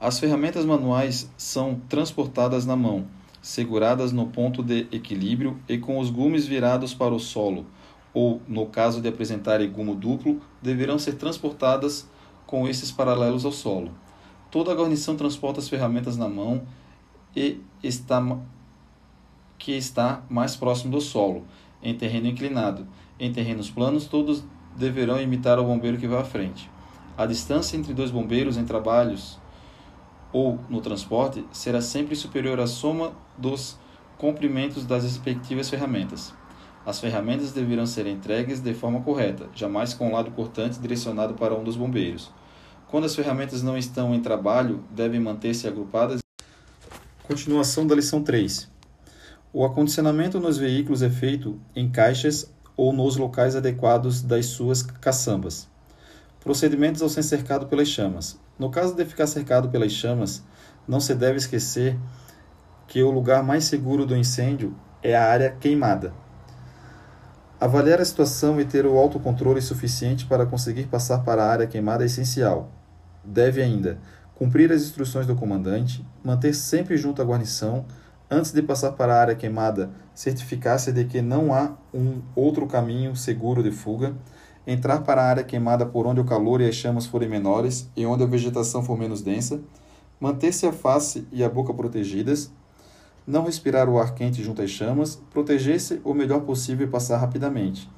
As 0.00 0.20
ferramentas 0.20 0.64
manuais 0.64 1.28
são 1.36 1.80
transportadas 1.88 2.64
na 2.64 2.76
mão, 2.76 3.06
seguradas 3.42 4.12
no 4.12 4.28
ponto 4.28 4.62
de 4.62 4.86
equilíbrio 4.92 5.58
e 5.68 5.78
com 5.78 5.98
os 5.98 6.10
gumes 6.10 6.46
virados 6.46 6.94
para 6.94 7.12
o 7.12 7.18
solo, 7.18 7.66
ou, 8.14 8.40
no 8.46 8.66
caso 8.66 9.00
de 9.00 9.08
apresentarem 9.08 9.68
gumo 9.68 9.96
duplo, 9.96 10.40
deverão 10.62 10.96
ser 10.96 11.14
transportadas 11.14 12.08
com 12.46 12.68
esses 12.68 12.92
paralelos 12.92 13.44
ao 13.44 13.50
solo. 13.50 13.90
Toda 14.48 14.70
a 14.70 14.76
guarnição 14.76 15.16
transporta 15.16 15.58
as 15.58 15.68
ferramentas 15.68 16.16
na 16.16 16.28
mão 16.28 16.62
e 17.34 17.60
está 17.82 18.20
que 19.58 19.72
está 19.72 20.22
mais 20.28 20.56
próximo 20.56 20.92
do 20.92 21.00
solo, 21.00 21.44
em 21.82 21.94
terreno 21.94 22.26
inclinado. 22.26 22.86
Em 23.18 23.32
terrenos 23.32 23.70
planos, 23.70 24.06
todos 24.06 24.44
deverão 24.76 25.20
imitar 25.20 25.58
o 25.58 25.64
bombeiro 25.64 25.98
que 25.98 26.06
vai 26.06 26.20
à 26.20 26.24
frente. 26.24 26.70
A 27.16 27.24
distância 27.24 27.76
entre 27.76 27.94
dois 27.94 28.10
bombeiros 28.10 28.56
em 28.56 28.64
trabalhos 28.64 29.38
ou 30.32 30.58
no 30.68 30.80
transporte 30.80 31.44
será 31.50 31.80
sempre 31.80 32.14
superior 32.14 32.60
à 32.60 32.66
soma 32.66 33.12
dos 33.38 33.78
comprimentos 34.18 34.84
das 34.84 35.04
respectivas 35.04 35.70
ferramentas. 35.70 36.34
As 36.84 37.00
ferramentas 37.00 37.52
deverão 37.52 37.86
ser 37.86 38.06
entregues 38.06 38.60
de 38.60 38.74
forma 38.74 39.00
correta, 39.00 39.48
jamais 39.54 39.94
com 39.94 40.08
o 40.08 40.12
lado 40.12 40.30
cortante 40.30 40.78
direcionado 40.78 41.34
para 41.34 41.54
um 41.54 41.64
dos 41.64 41.76
bombeiros. 41.76 42.30
Quando 42.88 43.04
as 43.04 43.16
ferramentas 43.16 43.62
não 43.62 43.76
estão 43.76 44.14
em 44.14 44.20
trabalho, 44.20 44.84
devem 44.90 45.18
manter-se 45.18 45.66
agrupadas. 45.66 46.20
Continuação 47.24 47.86
da 47.86 47.94
lição 47.96 48.22
3. 48.22 48.75
O 49.58 49.64
acondicionamento 49.64 50.38
nos 50.38 50.58
veículos 50.58 51.00
é 51.00 51.08
feito 51.08 51.58
em 51.74 51.88
caixas 51.88 52.52
ou 52.76 52.92
nos 52.92 53.16
locais 53.16 53.56
adequados 53.56 54.20
das 54.20 54.44
suas 54.44 54.82
caçambas. 54.82 55.66
Procedimentos 56.40 57.00
ao 57.00 57.08
ser 57.08 57.22
cercado 57.22 57.66
pelas 57.66 57.88
chamas. 57.88 58.38
No 58.58 58.68
caso 58.68 58.94
de 58.94 59.02
ficar 59.06 59.26
cercado 59.26 59.70
pelas 59.70 59.92
chamas, 59.92 60.44
não 60.86 61.00
se 61.00 61.14
deve 61.14 61.38
esquecer 61.38 61.98
que 62.86 63.02
o 63.02 63.10
lugar 63.10 63.42
mais 63.42 63.64
seguro 63.64 64.04
do 64.04 64.14
incêndio 64.14 64.76
é 65.02 65.16
a 65.16 65.24
área 65.24 65.50
queimada. 65.58 66.12
Avaliar 67.58 67.98
a 67.98 68.04
situação 68.04 68.60
e 68.60 68.64
ter 68.66 68.84
o 68.84 68.98
autocontrole 68.98 69.62
suficiente 69.62 70.26
para 70.26 70.44
conseguir 70.44 70.84
passar 70.84 71.24
para 71.24 71.42
a 71.42 71.50
área 71.50 71.66
queimada 71.66 72.04
é 72.04 72.06
essencial. 72.08 72.70
Deve 73.24 73.62
ainda 73.62 73.98
cumprir 74.34 74.70
as 74.70 74.82
instruções 74.82 75.26
do 75.26 75.34
comandante, 75.34 76.06
manter 76.22 76.52
sempre 76.52 76.98
junto 76.98 77.22
à 77.22 77.24
guarnição, 77.24 77.86
antes 78.30 78.52
de 78.52 78.62
passar 78.62 78.92
para 78.92 79.14
a 79.14 79.20
área 79.20 79.34
queimada, 79.34 79.90
certificar-se 80.14 80.92
de 80.92 81.04
que 81.04 81.22
não 81.22 81.54
há 81.54 81.76
um 81.94 82.20
outro 82.34 82.66
caminho 82.66 83.14
seguro 83.14 83.62
de 83.62 83.70
fuga, 83.70 84.14
entrar 84.66 85.02
para 85.02 85.22
a 85.22 85.26
área 85.26 85.44
queimada 85.44 85.86
por 85.86 86.06
onde 86.06 86.20
o 86.20 86.24
calor 86.24 86.60
e 86.60 86.68
as 86.68 86.74
chamas 86.74 87.06
forem 87.06 87.28
menores 87.28 87.88
e 87.96 88.04
onde 88.04 88.24
a 88.24 88.26
vegetação 88.26 88.82
for 88.82 88.98
menos 88.98 89.22
densa, 89.22 89.60
manter-se 90.20 90.66
a 90.66 90.72
face 90.72 91.26
e 91.30 91.44
a 91.44 91.48
boca 91.48 91.72
protegidas, 91.72 92.50
não 93.26 93.44
respirar 93.44 93.88
o 93.88 93.98
ar 93.98 94.14
quente 94.14 94.42
junto 94.42 94.62
às 94.62 94.70
chamas, 94.70 95.16
proteger-se 95.30 96.00
o 96.04 96.14
melhor 96.14 96.40
possível 96.40 96.86
e 96.86 96.90
passar 96.90 97.18
rapidamente. 97.18 97.90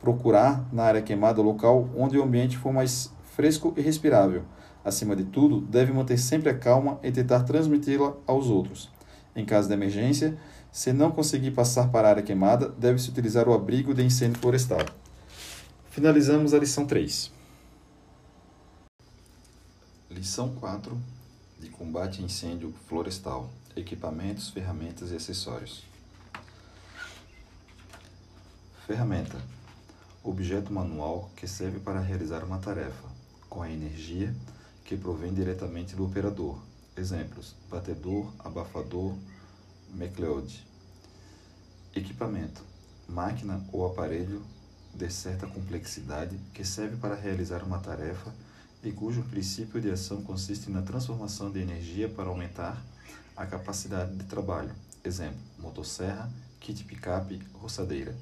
Procurar, 0.00 0.64
na 0.72 0.84
área 0.84 1.02
queimada, 1.02 1.40
o 1.40 1.44
local 1.44 1.88
onde 1.96 2.18
o 2.18 2.22
ambiente 2.22 2.56
for 2.56 2.72
mais 2.72 3.12
fresco 3.34 3.72
e 3.76 3.80
respirável. 3.80 4.42
Acima 4.84 5.16
de 5.16 5.24
tudo, 5.24 5.60
deve 5.60 5.92
manter 5.92 6.16
sempre 6.16 6.48
a 6.48 6.56
calma 6.56 6.98
e 7.02 7.10
tentar 7.10 7.42
transmiti-la 7.42 8.14
aos 8.26 8.46
outros. 8.46 8.95
Em 9.36 9.44
caso 9.44 9.68
de 9.68 9.74
emergência, 9.74 10.36
se 10.72 10.92
não 10.92 11.12
conseguir 11.12 11.50
passar 11.50 11.88
para 11.90 12.08
a 12.08 12.10
área 12.10 12.22
queimada, 12.22 12.68
deve-se 12.70 13.10
utilizar 13.10 13.46
o 13.48 13.52
abrigo 13.52 13.94
de 13.94 14.02
incêndio 14.02 14.40
florestal. 14.40 14.80
Finalizamos 15.90 16.54
a 16.54 16.58
lição 16.58 16.86
3. 16.86 17.30
Lição 20.10 20.54
4 20.54 20.98
de 21.60 21.68
combate 21.68 22.22
a 22.22 22.24
incêndio 22.24 22.74
florestal 22.88 23.50
equipamentos, 23.76 24.48
ferramentas 24.48 25.10
e 25.12 25.16
acessórios. 25.16 25.84
Ferramenta: 28.86 29.36
objeto 30.24 30.72
manual 30.72 31.30
que 31.36 31.46
serve 31.46 31.78
para 31.78 32.00
realizar 32.00 32.42
uma 32.42 32.58
tarefa, 32.58 33.08
com 33.50 33.60
a 33.62 33.70
energia 33.70 34.34
que 34.84 34.96
provém 34.96 35.34
diretamente 35.34 35.94
do 35.94 36.04
operador. 36.04 36.58
Exemplos: 36.96 37.54
batedor, 37.70 38.32
abafador, 38.38 39.14
MacLeod. 39.94 40.66
Equipamento: 41.94 42.62
máquina 43.06 43.62
ou 43.70 43.86
aparelho 43.86 44.42
de 44.94 45.10
certa 45.10 45.46
complexidade 45.46 46.38
que 46.54 46.64
serve 46.64 46.96
para 46.96 47.14
realizar 47.14 47.62
uma 47.62 47.78
tarefa 47.78 48.32
e 48.82 48.90
cujo 48.92 49.22
princípio 49.24 49.78
de 49.78 49.90
ação 49.90 50.22
consiste 50.22 50.70
na 50.70 50.80
transformação 50.80 51.50
de 51.50 51.60
energia 51.60 52.08
para 52.08 52.30
aumentar 52.30 52.82
a 53.36 53.44
capacidade 53.44 54.16
de 54.16 54.24
trabalho. 54.24 54.74
Exemplo: 55.04 55.38
motosserra, 55.58 56.32
kit 56.58 56.82
picape, 56.84 57.42
roçadeira. 57.52 58.16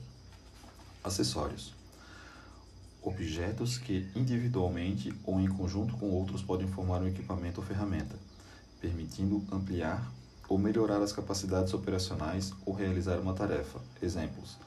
Acessórios: 1.04 1.72
objetos 3.00 3.78
que 3.78 4.10
individualmente 4.16 5.14
ou 5.24 5.38
em 5.38 5.46
conjunto 5.46 5.96
com 5.96 6.10
outros 6.10 6.42
podem 6.42 6.66
formar 6.66 7.02
um 7.02 7.06
equipamento 7.06 7.60
ou 7.60 7.66
ferramenta. 7.66 8.23
Permitindo 8.84 9.42
ampliar 9.50 10.12
ou 10.46 10.58
melhorar 10.58 11.00
as 11.00 11.10
capacidades 11.10 11.72
operacionais 11.72 12.52
ou 12.66 12.74
realizar 12.74 13.18
uma 13.18 13.32
tarefa. 13.32 13.80
Exemplos: 14.02 14.58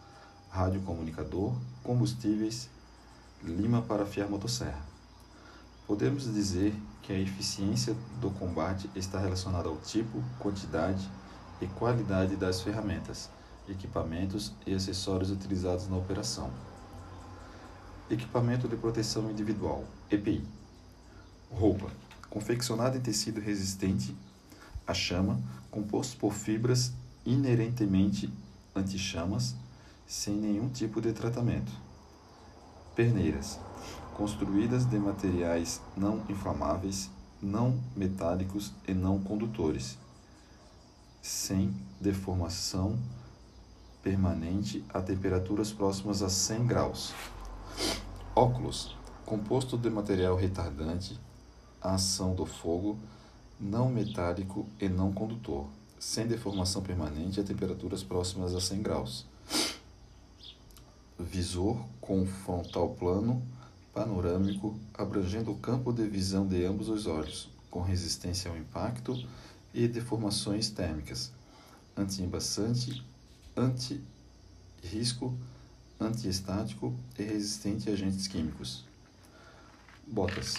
radiocomunicador, 0.49 1.53
combustíveis, 1.83 2.67
lima 3.43 3.83
para 3.83 4.01
afiar 4.01 4.27
motosserra. 4.27 4.81
Podemos 5.85 6.23
dizer 6.33 6.73
que 7.03 7.13
a 7.13 7.19
eficiência 7.19 7.95
do 8.19 8.31
combate 8.31 8.89
está 8.95 9.19
relacionada 9.19 9.69
ao 9.69 9.77
tipo, 9.77 10.23
quantidade 10.39 11.07
e 11.61 11.67
qualidade 11.67 12.35
das 12.35 12.59
ferramentas, 12.61 13.29
equipamentos 13.69 14.51
e 14.65 14.73
acessórios 14.73 15.29
utilizados 15.29 15.87
na 15.87 15.95
operação. 15.95 16.49
Equipamento 18.09 18.67
de 18.67 18.75
proteção 18.77 19.29
individual, 19.29 19.83
EPI. 20.09 20.43
Roupa, 21.51 21.89
confeccionada 22.29 22.97
em 22.97 23.01
tecido 23.01 23.39
resistente 23.39 24.15
à 24.85 24.93
chama, 24.93 25.39
composto 25.69 26.17
por 26.17 26.33
fibras 26.33 26.93
inerentemente 27.25 28.31
anti-chamas, 28.75 29.55
sem 30.05 30.35
nenhum 30.35 30.69
tipo 30.69 31.01
de 31.01 31.11
tratamento. 31.11 31.71
Perneiras, 32.95 33.59
construídas 34.15 34.85
de 34.85 34.97
materiais 34.97 35.81
não 35.95 36.23
inflamáveis, 36.29 37.09
não 37.41 37.79
metálicos 37.95 38.71
e 38.87 38.93
não 38.93 39.19
condutores, 39.19 39.97
sem 41.21 41.75
deformação 41.99 42.97
permanente 44.01 44.83
a 44.93 45.01
temperaturas 45.01 45.71
próximas 45.71 46.23
a 46.23 46.29
100 46.29 46.65
graus. 46.65 47.13
Óculos, 48.33 48.95
composto 49.25 49.77
de 49.77 49.89
material 49.89 50.35
retardante, 50.37 51.19
a 51.87 51.93
ação 51.93 52.35
do 52.35 52.45
fogo, 52.45 52.99
não 53.57 53.89
metálico 53.89 54.67
e 54.79 54.89
não 54.89 55.13
condutor, 55.13 55.65
sem 55.97 56.27
deformação 56.27 56.81
permanente 56.81 57.39
a 57.39 57.43
temperaturas 57.43 58.03
próximas 58.03 58.53
a 58.53 58.59
100 58.59 58.81
graus. 58.81 59.25
Visor 61.17 61.77
com 62.01 62.25
frontal 62.25 62.89
plano 62.89 63.41
panorâmico, 63.93 64.77
abrangendo 64.93 65.51
o 65.51 65.57
campo 65.57 65.93
de 65.93 66.05
visão 66.07 66.45
de 66.45 66.65
ambos 66.65 66.89
os 66.89 67.07
olhos, 67.07 67.49
com 67.71 67.81
resistência 67.81 68.51
ao 68.51 68.57
impacto 68.57 69.17
e 69.73 69.87
deformações 69.87 70.69
térmicas, 70.69 71.31
anti-embaçante, 71.95 73.01
anti-risco, 73.55 75.33
antiestático 75.99 76.93
e 77.17 77.23
resistente 77.23 77.89
a 77.89 77.93
agentes 77.93 78.27
químicos. 78.27 78.83
Botas. 80.05 80.55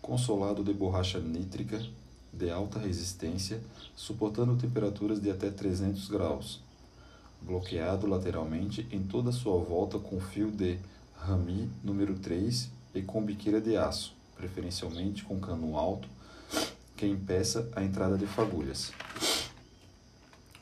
Consolado 0.00 0.64
de 0.64 0.72
borracha 0.72 1.18
nítrica 1.20 1.80
de 2.32 2.50
alta 2.50 2.78
resistência, 2.78 3.60
suportando 3.94 4.56
temperaturas 4.56 5.20
de 5.20 5.30
até 5.30 5.50
300 5.50 6.08
graus. 6.08 6.60
Bloqueado 7.42 8.06
lateralmente 8.06 8.86
em 8.90 9.02
toda 9.02 9.32
sua 9.32 9.58
volta 9.58 9.98
com 9.98 10.20
fio 10.20 10.50
de 10.50 10.78
rami 11.16 11.70
número 11.82 12.14
3 12.18 12.70
e 12.94 13.02
com 13.02 13.22
biqueira 13.22 13.60
de 13.60 13.76
aço, 13.76 14.14
preferencialmente 14.36 15.22
com 15.22 15.38
cano 15.38 15.76
alto, 15.76 16.08
que 16.96 17.06
impeça 17.06 17.68
a 17.74 17.82
entrada 17.82 18.16
de 18.16 18.26
fagulhas. 18.26 18.92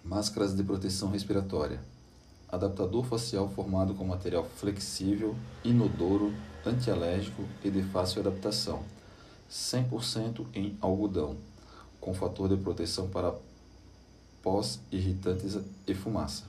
Máscaras 0.05 0.57
de 0.57 0.63
proteção 0.63 1.11
respiratória. 1.11 1.81
Adaptador 2.51 3.05
facial 3.05 3.49
formado 3.51 3.95
com 3.95 4.05
material 4.05 4.45
flexível, 4.57 5.37
inodoro, 5.63 6.33
antialérgico 6.65 7.45
e 7.63 7.71
de 7.71 7.83
fácil 7.83 8.21
adaptação. 8.21 8.83
100% 9.51 10.47
em 10.55 10.77
algodão, 10.81 11.37
com 12.01 12.15
fator 12.15 12.49
de 12.49 12.57
proteção 12.57 13.09
para 13.09 13.35
pós 14.43 14.81
irritantes 14.93 15.59
e 15.87 15.95
fumaça. 15.95 16.45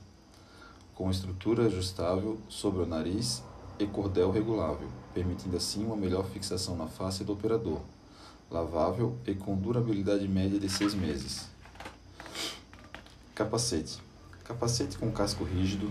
Com 0.94 1.10
estrutura 1.10 1.66
ajustável 1.66 2.38
sobre 2.48 2.82
o 2.82 2.86
nariz 2.86 3.42
e 3.78 3.86
cordel 3.86 4.30
regulável, 4.30 4.88
permitindo 5.14 5.56
assim 5.56 5.84
uma 5.84 5.96
melhor 5.96 6.26
fixação 6.26 6.76
na 6.76 6.86
face 6.86 7.24
do 7.24 7.32
operador. 7.32 7.80
Lavável 8.50 9.16
e 9.26 9.34
com 9.34 9.56
durabilidade 9.56 10.26
média 10.28 10.58
de 10.58 10.68
6 10.68 10.94
meses. 10.94 11.48
Capacete. 13.34 13.98
Capacete 14.44 14.98
com 14.98 15.10
casco 15.10 15.44
rígido, 15.44 15.90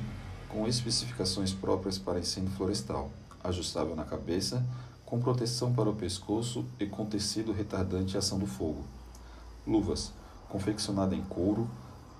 com 0.50 0.68
especificações 0.68 1.54
próprias 1.54 1.98
para 1.98 2.20
incêndio 2.20 2.52
florestal, 2.52 3.10
ajustável 3.44 3.96
na 3.96 4.04
cabeça, 4.04 4.64
com 5.10 5.20
proteção 5.20 5.74
para 5.74 5.90
o 5.90 5.96
pescoço 5.96 6.66
e 6.80 6.86
com 6.86 7.06
tecido 7.06 7.52
retardante 7.52 8.16
à 8.16 8.20
ação 8.20 8.38
do 8.38 8.48
fogo. 8.48 8.84
Luvas. 9.66 10.12
Confeccionada 10.48 11.16
em 11.16 11.22
couro, 11.22 11.70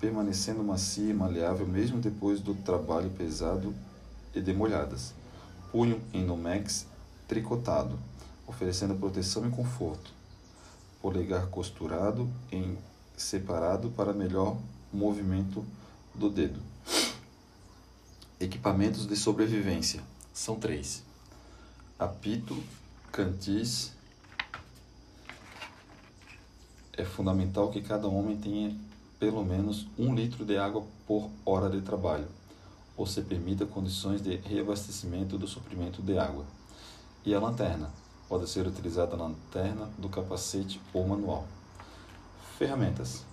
permanecendo 0.00 0.62
macia 0.62 1.10
e 1.10 1.14
maleável 1.14 1.66
mesmo 1.66 1.98
depois 1.98 2.40
do 2.40 2.54
trabalho 2.54 3.10
pesado 3.10 3.74
e 4.32 4.40
demolhadas 4.40 5.12
punho 5.70 6.00
em 6.12 6.24
Nomex 6.24 6.86
tricotado, 7.28 7.98
oferecendo 8.46 8.96
proteção 8.96 9.46
e 9.46 9.50
conforto. 9.50 10.12
Polegar 11.00 11.46
costurado 11.46 12.28
em 12.50 12.76
separado 13.16 13.90
para 13.90 14.12
melhor 14.12 14.58
movimento 14.92 15.64
do 16.14 16.28
dedo. 16.28 16.60
Equipamentos 18.38 19.06
de 19.06 19.16
sobrevivência 19.16 20.02
são 20.32 20.58
três: 20.58 21.02
apito, 21.98 22.60
cantis. 23.12 23.92
É 26.92 27.04
fundamental 27.04 27.70
que 27.70 27.82
cada 27.82 28.06
homem 28.06 28.36
tenha 28.36 28.76
pelo 29.18 29.44
menos 29.44 29.86
um 29.98 30.14
litro 30.14 30.44
de 30.44 30.56
água 30.56 30.84
por 31.06 31.30
hora 31.44 31.68
de 31.68 31.80
trabalho 31.80 32.28
ou 32.96 33.06
se 33.06 33.22
permita 33.22 33.64
condições 33.64 34.22
de 34.22 34.36
reabastecimento 34.36 35.38
do 35.38 35.46
suprimento 35.46 36.02
de 36.02 36.18
água. 36.18 36.44
E 37.24 37.34
a 37.34 37.40
lanterna 37.40 37.90
pode 38.28 38.48
ser 38.48 38.66
utilizada 38.66 39.14
a 39.14 39.18
lanterna 39.18 39.88
do 39.98 40.08
capacete 40.08 40.80
ou 40.92 41.06
manual. 41.06 41.46
Ferramentas. 42.58 43.24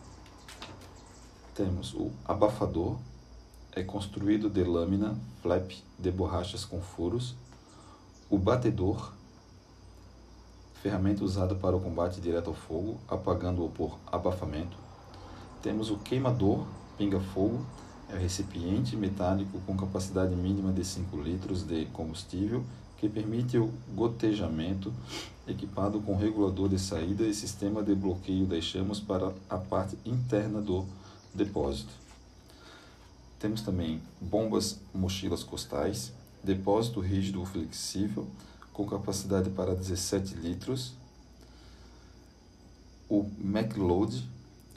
Temos 1.53 1.93
o 1.93 2.11
abafador, 2.23 2.97
é 3.73 3.83
construído 3.83 4.49
de 4.49 4.63
lâmina 4.63 5.17
flap 5.41 5.71
de 5.99 6.11
borrachas 6.11 6.63
com 6.63 6.81
furos. 6.81 7.35
O 8.29 8.37
batedor, 8.37 9.13
ferramenta 10.81 11.23
usada 11.23 11.55
para 11.55 11.75
o 11.75 11.79
combate 11.79 12.21
direto 12.21 12.49
ao 12.49 12.55
fogo, 12.55 12.97
apagando-o 13.07 13.69
por 13.69 13.97
abafamento. 14.11 14.77
Temos 15.61 15.89
o 15.89 15.97
queimador, 15.97 16.65
pinga-fogo, 16.97 17.65
é 18.09 18.15
o 18.15 18.19
recipiente 18.19 18.95
metálico 18.95 19.59
com 19.65 19.75
capacidade 19.75 20.33
mínima 20.35 20.71
de 20.71 20.85
5 20.85 21.17
litros 21.17 21.63
de 21.63 21.85
combustível 21.87 22.63
que 22.97 23.07
permite 23.07 23.57
o 23.57 23.71
gotejamento, 23.93 24.91
equipado 25.47 25.99
com 26.01 26.15
regulador 26.15 26.67
de 26.67 26.79
saída 26.79 27.23
e 27.23 27.33
sistema 27.33 27.83
de 27.83 27.93
bloqueio 27.93 28.45
das 28.45 28.63
chamas 28.63 28.99
para 28.99 29.31
a 29.49 29.57
parte 29.57 29.97
interna 30.05 30.59
do 30.59 30.85
depósito. 31.33 31.91
Temos 33.39 33.61
também 33.61 34.01
bombas 34.19 34.79
mochilas 34.93 35.43
costais, 35.43 36.11
depósito 36.43 36.99
rígido 36.99 37.45
flexível 37.45 38.27
com 38.77 38.85
capacidade 38.85 39.49
para 39.49 39.73
17 39.73 40.35
litros. 40.35 40.93
O 43.09 43.27
MacLoad 43.39 44.23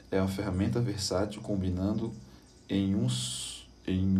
é 0.09 0.19
uma 0.19 0.27
ferramenta 0.27 0.81
versátil 0.81 1.39
combinando 1.39 2.11
em, 2.67 2.95
um, 2.95 3.07
em 3.85 4.17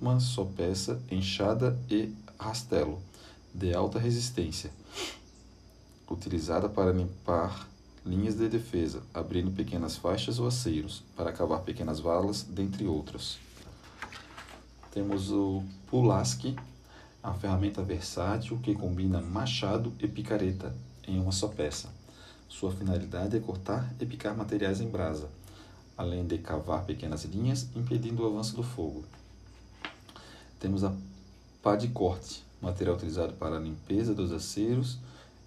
uma 0.00 0.18
só 0.18 0.44
peça, 0.44 1.00
enxada 1.08 1.78
e 1.88 2.12
rastelo, 2.36 3.00
de 3.54 3.72
alta 3.72 3.96
resistência, 4.00 4.72
utilizada 6.10 6.68
para 6.68 6.90
limpar 6.90 7.68
linhas 8.04 8.34
de 8.34 8.48
defesa, 8.48 9.04
abrindo 9.14 9.52
pequenas 9.52 9.96
faixas 9.96 10.40
ou 10.40 10.48
aceiros, 10.48 11.04
para 11.16 11.30
cavar 11.30 11.60
pequenas 11.60 12.00
valas, 12.00 12.42
dentre 12.42 12.88
outras. 12.88 13.38
Temos 14.90 15.30
o 15.30 15.62
Pulaski, 15.86 16.56
a 17.22 17.32
ferramenta 17.34 17.82
versátil 17.82 18.58
que 18.58 18.74
combina 18.74 19.20
machado 19.20 19.92
e 20.00 20.08
picareta 20.08 20.74
em 21.06 21.20
uma 21.20 21.32
só 21.32 21.48
peça. 21.48 21.88
Sua 22.48 22.72
finalidade 22.72 23.36
é 23.36 23.40
cortar 23.40 23.92
e 24.00 24.06
picar 24.06 24.36
materiais 24.36 24.80
em 24.80 24.88
brasa 24.88 25.28
além 25.96 26.26
de 26.26 26.38
cavar 26.38 26.84
pequenas 26.84 27.24
linhas, 27.24 27.68
impedindo 27.74 28.22
o 28.22 28.26
avanço 28.26 28.56
do 28.56 28.62
fogo. 28.62 29.04
Temos 30.58 30.84
a 30.84 30.92
pá 31.62 31.76
de 31.76 31.88
corte, 31.88 32.44
material 32.60 32.96
utilizado 32.96 33.32
para 33.34 33.56
a 33.56 33.60
limpeza 33.60 34.14
dos 34.14 34.32
aceros 34.32 34.98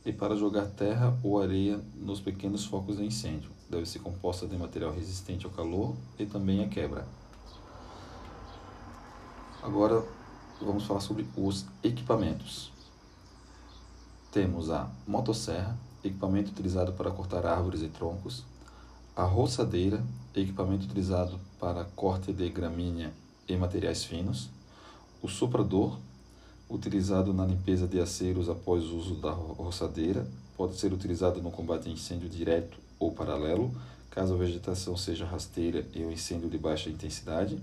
e 0.06 0.14
para 0.14 0.36
jogar 0.36 0.66
terra 0.68 1.18
ou 1.24 1.42
areia 1.42 1.80
nos 1.96 2.20
pequenos 2.20 2.66
focos 2.66 2.98
de 2.98 3.06
incêndio. 3.06 3.50
Deve 3.70 3.86
ser 3.86 4.00
composta 4.00 4.48
de 4.48 4.56
material 4.56 4.94
resistente 4.94 5.46
ao 5.46 5.52
calor 5.52 5.96
e 6.20 6.26
também 6.26 6.64
à 6.64 6.68
quebra. 6.68 7.08
Agora 9.64 10.06
vamos 10.62 10.86
falar 10.86 11.02
sobre 11.02 11.26
os 11.36 11.66
equipamentos. 11.84 12.72
Temos 14.32 14.70
a 14.70 14.90
motosserra, 15.08 15.78
equipamento 16.04 16.52
utilizado 16.52 16.94
para 16.94 17.12
cortar 17.12 17.46
árvores 17.46 17.82
e 17.82 17.88
troncos, 17.88 18.44
a 19.16 19.24
roçadeira, 19.24 20.04
equipamento 20.36 20.86
utilizado 20.86 21.40
para 21.60 21.86
corte 21.96 22.34
de 22.34 22.50
gramínea 22.50 23.14
e 23.48 23.56
materiais 23.56 24.04
finos, 24.04 24.50
o 25.22 25.28
soprador, 25.28 25.98
utilizado 26.70 27.34
na 27.34 27.46
limpeza 27.46 27.88
de 27.88 28.00
aceros 28.00 28.50
após 28.50 28.84
o 28.84 28.98
uso 28.98 29.16
da 29.16 29.32
roçadeira, 29.32 30.28
pode 30.58 30.76
ser 30.76 30.92
utilizado 30.92 31.42
no 31.42 31.52
combate 31.52 31.88
a 31.88 31.92
incêndio 31.92 32.28
direto 32.28 32.78
ou 33.00 33.12
paralelo, 33.12 33.74
caso 34.10 34.34
a 34.34 34.38
vegetação 34.38 34.98
seja 34.98 35.26
rasteira 35.26 35.86
e 35.94 36.04
o 36.04 36.12
incêndio 36.12 36.50
de 36.50 36.58
baixa 36.58 36.90
intensidade. 36.90 37.62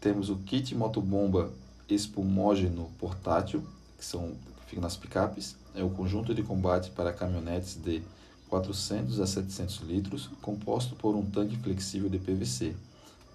Temos 0.00 0.28
o 0.28 0.36
kit 0.36 0.74
motobomba 0.74 1.50
espumógeno 1.88 2.90
portátil, 2.98 3.64
que 3.98 4.04
são 4.04 4.32
que 4.64 4.70
fica 4.70 4.80
nas 4.80 4.96
picapes, 4.96 5.56
é 5.74 5.82
o 5.82 5.90
conjunto 5.90 6.34
de 6.34 6.42
combate 6.42 6.90
para 6.90 7.12
caminhonetes 7.12 7.76
de 7.76 8.02
400 8.48 9.20
a 9.20 9.26
700 9.26 9.80
litros, 9.80 10.30
composto 10.40 10.94
por 10.94 11.14
um 11.14 11.24
tanque 11.24 11.56
flexível 11.56 12.08
de 12.08 12.18
PVC, 12.18 12.74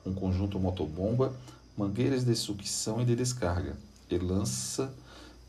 um 0.05 0.13
conjunto 0.13 0.59
motobomba, 0.59 1.33
mangueiras 1.77 2.23
de 2.23 2.35
sucção 2.35 3.01
e 3.01 3.05
de 3.05 3.15
descarga, 3.15 3.75
e 4.09 4.17
lança 4.17 4.91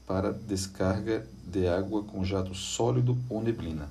para 0.07 0.33
descarga 0.33 1.27
de 1.47 1.69
água 1.69 2.03
com 2.03 2.25
jato 2.25 2.55
sólido 2.55 3.17
ou 3.29 3.43
neblina. 3.43 3.89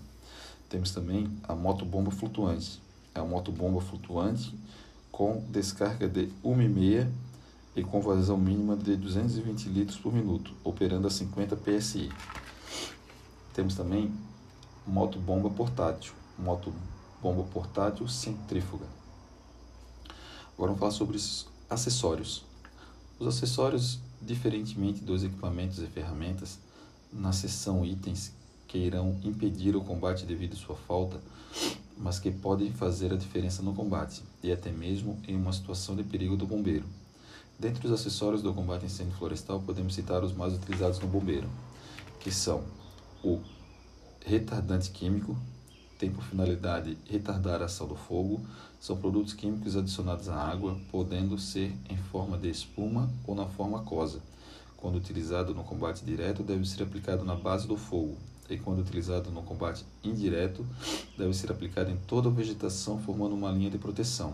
Temos 0.70 0.92
também 0.92 1.32
a 1.48 1.56
motobomba 1.56 2.12
flutuante. 2.12 2.82
É 3.16 3.22
uma 3.22 3.38
motobomba 3.38 3.82
flutuante 3.82 4.54
com 5.12 5.44
descarga 5.50 6.08
de 6.08 6.28
1,5 6.44 7.08
e 7.76 7.84
com 7.84 8.02
vazão 8.02 8.38
mínima 8.38 8.76
de 8.76 8.96
220 8.96 9.70
litros 9.70 9.98
por 9.98 10.14
minuto, 10.14 10.54
operando 10.64 11.08
a 11.08 11.10
50 11.10 11.56
psi. 11.56 12.10
Temos 13.54 13.76
também 13.76 14.12
motobomba 14.86 15.50
portátil, 15.50 16.14
motobomba 16.38 17.44
portátil 17.52 18.08
centrífuga. 18.08 18.86
Agora 20.54 20.74
vamos 20.74 20.80
falar 20.80 20.92
sobre 20.92 21.16
os 21.16 21.48
acessórios. 21.70 22.44
Os 23.20 23.28
acessórios, 23.28 24.00
diferentemente 24.22 25.04
dos 25.04 25.24
equipamentos 25.24 25.80
e 25.80 25.88
ferramentas, 25.88 26.60
na 27.12 27.32
seção 27.32 27.86
itens 27.86 28.34
que 28.68 28.78
irão 28.78 29.18
impedir 29.24 29.76
o 29.76 29.82
combate 29.82 30.26
devido 30.26 30.54
à 30.54 30.58
sua 30.58 30.76
falta, 30.76 31.20
mas 31.98 32.20
que 32.20 32.32
podem 32.32 32.72
fazer 32.72 33.12
a 33.12 33.18
diferença 33.18 33.62
no 33.62 33.74
combate 33.74 34.22
e 34.44 34.52
até 34.52 34.72
mesmo 34.72 35.20
em 35.28 35.36
uma 35.36 35.52
situação 35.52 35.96
de 35.96 36.04
perigo 36.04 36.38
do 36.38 36.46
bombeiro. 36.46 36.86
Dentre 37.60 37.86
os 37.86 37.92
acessórios 37.92 38.42
do 38.42 38.54
combate 38.54 38.84
a 38.84 38.86
incêndio 38.86 39.14
florestal, 39.18 39.60
podemos 39.60 39.94
citar 39.94 40.24
os 40.24 40.32
mais 40.32 40.54
utilizados 40.54 40.98
no 41.00 41.08
bombeiro, 41.08 41.50
que 42.22 42.32
são 42.32 42.64
o 43.22 43.42
retardante 44.26 44.90
químico, 44.92 45.36
tem 45.98 46.10
por 46.10 46.24
finalidade 46.24 46.98
retardar 47.04 47.62
a 47.62 47.66
ação 47.66 47.86
do 47.86 47.98
fogo, 47.98 48.40
são 48.80 48.96
produtos 48.96 49.34
químicos 49.34 49.76
adicionados 49.76 50.30
à 50.30 50.36
água, 50.36 50.80
podendo 50.90 51.38
ser 51.38 51.76
em 51.90 51.98
forma 51.98 52.38
de 52.38 52.50
espuma 52.50 53.12
ou 53.28 53.36
na 53.36 53.46
forma 53.46 53.80
aquosa. 53.82 54.22
Quando 54.78 54.96
utilizado 54.96 55.54
no 55.54 55.66
combate 55.66 56.06
direto, 56.06 56.42
deve 56.44 56.66
ser 56.66 56.84
aplicado 56.84 57.26
na 57.26 57.36
base 57.36 57.68
do 57.68 57.76
fogo, 57.76 58.16
e 58.50 58.58
quando 58.58 58.80
utilizado 58.80 59.32
no 59.32 59.44
combate 59.44 59.84
indireto, 60.02 60.66
deve 61.18 61.34
ser 61.34 61.52
aplicado 61.52 61.92
em 61.92 61.98
toda 62.08 62.30
a 62.30 62.32
vegetação, 62.32 62.98
formando 63.00 63.36
uma 63.36 63.52
linha 63.52 63.70
de 63.70 63.78
proteção. 63.78 64.34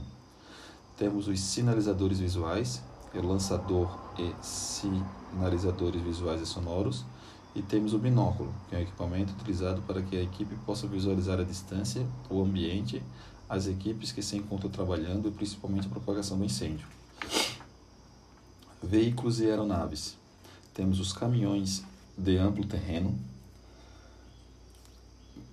Temos 0.96 1.28
os 1.28 1.40
sinalizadores 1.40 2.20
visuais, 2.20 2.84
lançador 3.22 3.90
e 4.18 4.34
sinalizadores 4.42 6.02
visuais 6.02 6.42
e 6.42 6.46
sonoros, 6.46 7.06
e 7.56 7.62
temos 7.62 7.94
o 7.94 7.98
binóculo, 7.98 8.54
que 8.68 8.76
é 8.76 8.80
um 8.80 8.82
equipamento 8.82 9.34
utilizado 9.34 9.82
para 9.84 10.02
que 10.02 10.18
a 10.18 10.22
equipe 10.22 10.56
possa 10.66 10.88
visualizar 10.88 11.40
a 11.40 11.44
distância, 11.44 12.06
o 12.30 12.42
ambiente, 12.42 13.02
as 13.48 13.68
equipes 13.68 14.12
que 14.12 14.22
se 14.22 14.36
encontram 14.36 14.70
trabalhando 14.70 15.30
e 15.30 15.32
principalmente 15.32 15.88
a 15.88 15.90
propagação 15.90 16.38
do 16.38 16.44
incêndio. 16.44 16.86
Veículos 18.84 19.40
e 19.40 19.46
aeronaves. 19.46 20.18
Temos 20.74 21.00
os 21.00 21.14
caminhões 21.14 21.84
de 22.18 22.38
amplo 22.38 22.66
terreno, 22.66 23.18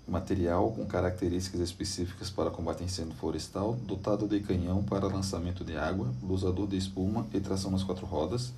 material 0.07 0.73
com 0.73 0.85
características 0.85 1.61
específicas 1.61 2.29
para 2.29 2.51
combate 2.51 2.83
a 2.83 2.87
incêndio 2.87 3.15
florestal, 3.15 3.75
dotado 3.87 4.27
de 4.27 4.41
canhão 4.41 4.83
para 4.83 5.07
lançamento 5.07 5.65
de 5.65 5.77
água, 5.77 6.13
lusador 6.23 6.67
de 6.67 6.77
espuma 6.77 7.27
e 7.33 7.41
tração 7.41 7.71
nas 7.71 7.83
quatro 7.83 8.05
rodas. 8.07 8.53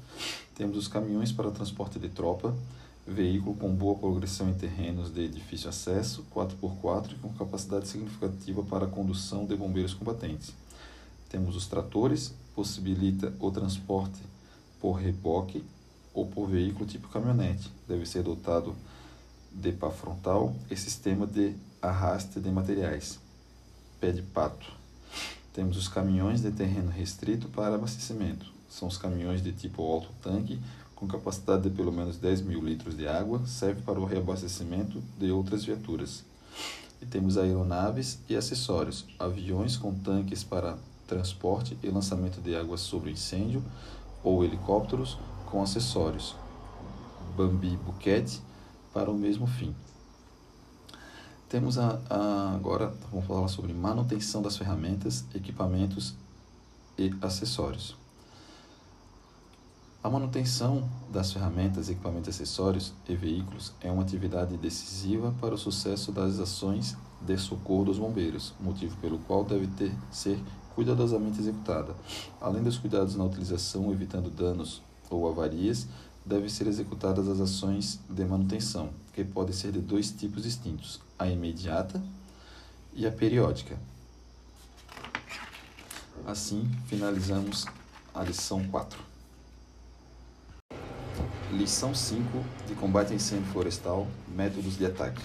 Temos 0.55 0.77
os 0.77 0.89
caminhões 0.89 1.33
para 1.33 1.51
transporte 1.51 1.99
de 1.99 2.09
tropa, 2.09 2.55
veículo 3.07 3.55
com 3.57 3.75
boa 3.75 3.99
progressão 3.99 4.49
em 4.49 4.55
terrenos 4.55 5.13
de 5.13 5.29
difícil 5.29 5.69
acesso, 5.69 6.25
4x4 6.35 7.13
e 7.13 7.15
com 7.17 7.33
capacidade 7.35 7.89
significativa 7.89 8.63
para 8.63 8.87
a 8.87 8.89
condução 8.89 9.45
de 9.45 9.55
bombeiros 9.55 9.93
combatentes. 9.93 10.53
Temos 11.29 11.57
os 11.57 11.67
tratores, 11.67 12.33
possibilita 12.55 13.33
o 13.39 13.51
transporte 13.51 14.21
por 14.81 14.93
reboque 14.93 15.65
ou 16.15 16.27
por 16.27 16.49
veículo 16.49 16.87
tipo 16.87 17.09
caminhonete. 17.09 17.71
Deve 17.87 18.07
ser 18.07 18.23
dotado 18.23 18.71
de 18.71 18.94
pá 19.79 19.91
frontal 19.91 20.55
e 20.71 20.77
sistema 20.77 21.27
de 21.27 21.55
arraste 21.81 22.41
de 22.41 22.51
materiais. 22.51 23.19
Pé 24.01 24.13
de 24.13 24.23
pato. 24.23 24.67
Temos 25.53 25.77
os 25.77 25.89
caminhões 25.89 26.43
de 26.43 26.51
terreno 26.51 26.91
restrito 26.91 27.49
para 27.49 27.77
abastecimento. 27.77 28.53
São 28.69 28.89
os 28.89 28.97
caminhões 28.97 29.43
de 29.43 29.53
tipo 29.53 29.83
alto 29.83 30.09
tanque 30.23 30.59
com 30.95 31.07
capacidade 31.07 31.63
de 31.63 31.71
pelo 31.71 31.93
menos 31.93 32.17
10 32.17 32.43
mil 32.43 32.65
litros 32.65 32.97
de 32.97 33.07
água, 33.07 33.45
serve 33.47 33.83
para 33.83 34.01
o 34.01 34.05
reabastecimento 34.05 35.03
de 35.19 35.31
outras 35.31 35.65
viaturas. 35.65 36.25
E 37.03 37.07
temos 37.07 37.37
aeronaves 37.37 38.19
e 38.29 38.37
acessórios, 38.37 39.05
aviões 39.19 39.77
com 39.77 39.93
tanques 39.93 40.43
para 40.43 40.79
transporte 41.07 41.77
e 41.83 41.89
lançamento 41.89 42.41
de 42.41 42.57
água 42.57 42.77
sobre 42.77 43.11
incêndio, 43.11 43.63
ou 44.23 44.43
helicópteros 44.43 45.19
com 45.47 45.63
acessórios, 45.63 46.35
Bambi 47.37 47.77
Buquete, 47.77 48.41
para 48.95 49.11
o 49.11 49.15
mesmo 49.15 49.47
fim. 49.47 49.75
Temos 51.49 51.79
a, 51.79 52.01
a, 52.09 52.55
agora, 52.55 52.95
vamos 53.11 53.27
falar 53.27 53.49
sobre 53.49 53.73
manutenção 53.75 54.41
das 54.41 54.57
ferramentas, 54.57 55.25
equipamentos 55.35 56.15
e 56.97 57.13
acessórios. 57.21 57.97
A 60.03 60.09
manutenção 60.09 60.89
das 61.11 61.33
ferramentas, 61.33 61.89
equipamentos, 61.89 62.29
acessórios 62.29 62.93
e 63.09 63.17
veículos 63.17 63.73
é 63.81 63.91
uma 63.91 64.03
atividade 64.03 64.57
decisiva 64.57 65.35
para 65.41 65.55
o 65.55 65.59
sucesso 65.59 66.13
das 66.13 66.39
ações 66.39 66.97
de 67.21 67.37
socorro 67.39 67.87
dos 67.87 67.99
bombeiros, 67.99 68.53
motivo 68.61 68.97
pelo 68.99 69.19
qual 69.21 69.45
deve 69.45 69.67
ter 69.69 69.93
ser 70.11 70.39
cuidadosamente 70.75 71.41
executada. 71.41 71.95
Além 72.41 72.63
dos 72.63 72.77
cuidados 72.77 73.17
na 73.17 73.25
utilização, 73.25 73.91
evitando 73.93 74.29
danos 74.29 74.83
ou 75.09 75.29
avarias, 75.29 75.89
devem 76.25 76.49
ser 76.49 76.67
executadas 76.67 77.29
as 77.29 77.41
ações 77.41 78.01
de 78.09 78.25
manutenção, 78.25 78.91
que 79.13 79.25
podem 79.25 79.55
ser 79.55 79.73
de 79.73 79.81
dois 79.81 80.11
tipos 80.11 80.43
distintos: 80.43 81.01
a 81.19 81.29
imediata 81.29 82.03
e 82.95 83.07
a 83.07 83.13
periódica. 83.13 83.79
Assim, 86.27 86.71
finalizamos 86.87 87.67
a 88.15 88.23
lição 88.23 88.67
4. 88.69 88.99
Lição 91.53 91.95
5 91.95 92.23
de 92.67 92.75
combate 92.75 93.13
a 93.13 93.17
incêndio 93.17 93.53
florestal, 93.53 94.09
métodos 94.35 94.77
de 94.77 94.87
ataque. 94.87 95.23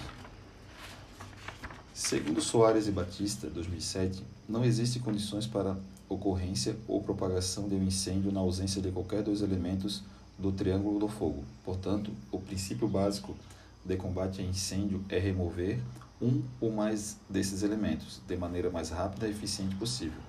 Segundo 1.93 2.41
Soares 2.41 2.87
e 2.87 2.91
Batista, 2.91 3.49
2007, 3.49 4.23
não 4.47 4.63
existem 4.63 5.01
condições 5.01 5.45
para 5.47 5.77
ocorrência 6.07 6.75
ou 6.87 7.01
propagação 7.01 7.67
de 7.67 7.75
um 7.75 7.83
incêndio 7.83 8.31
na 8.31 8.39
ausência 8.39 8.81
de 8.81 8.91
qualquer 8.91 9.21
dos 9.21 9.41
elementos 9.41 10.03
do 10.39 10.51
triângulo 10.51 10.99
do 10.99 11.07
fogo. 11.07 11.43
Portanto, 11.63 12.11
o 12.31 12.39
princípio 12.39 12.87
básico 12.87 13.35
de 13.83 13.97
combate 13.97 14.41
a 14.41 14.43
incêndio 14.43 15.03
é 15.09 15.19
remover 15.19 15.79
um 16.21 16.41
ou 16.59 16.71
mais 16.71 17.17
desses 17.29 17.61
elementos 17.61 18.21
de 18.25 18.35
maneira 18.35 18.69
mais 18.69 18.89
rápida 18.89 19.27
e 19.27 19.31
eficiente 19.31 19.75
possível. 19.75 20.21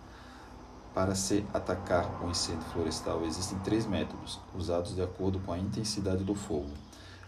Para 0.92 1.14
se 1.14 1.44
atacar 1.54 2.22
um 2.24 2.30
incêndio 2.30 2.64
florestal, 2.72 3.24
existem 3.24 3.58
três 3.60 3.86
métodos, 3.86 4.40
usados 4.54 4.94
de 4.94 5.02
acordo 5.02 5.38
com 5.40 5.52
a 5.52 5.58
intensidade 5.58 6.24
do 6.24 6.34
fogo: 6.34 6.70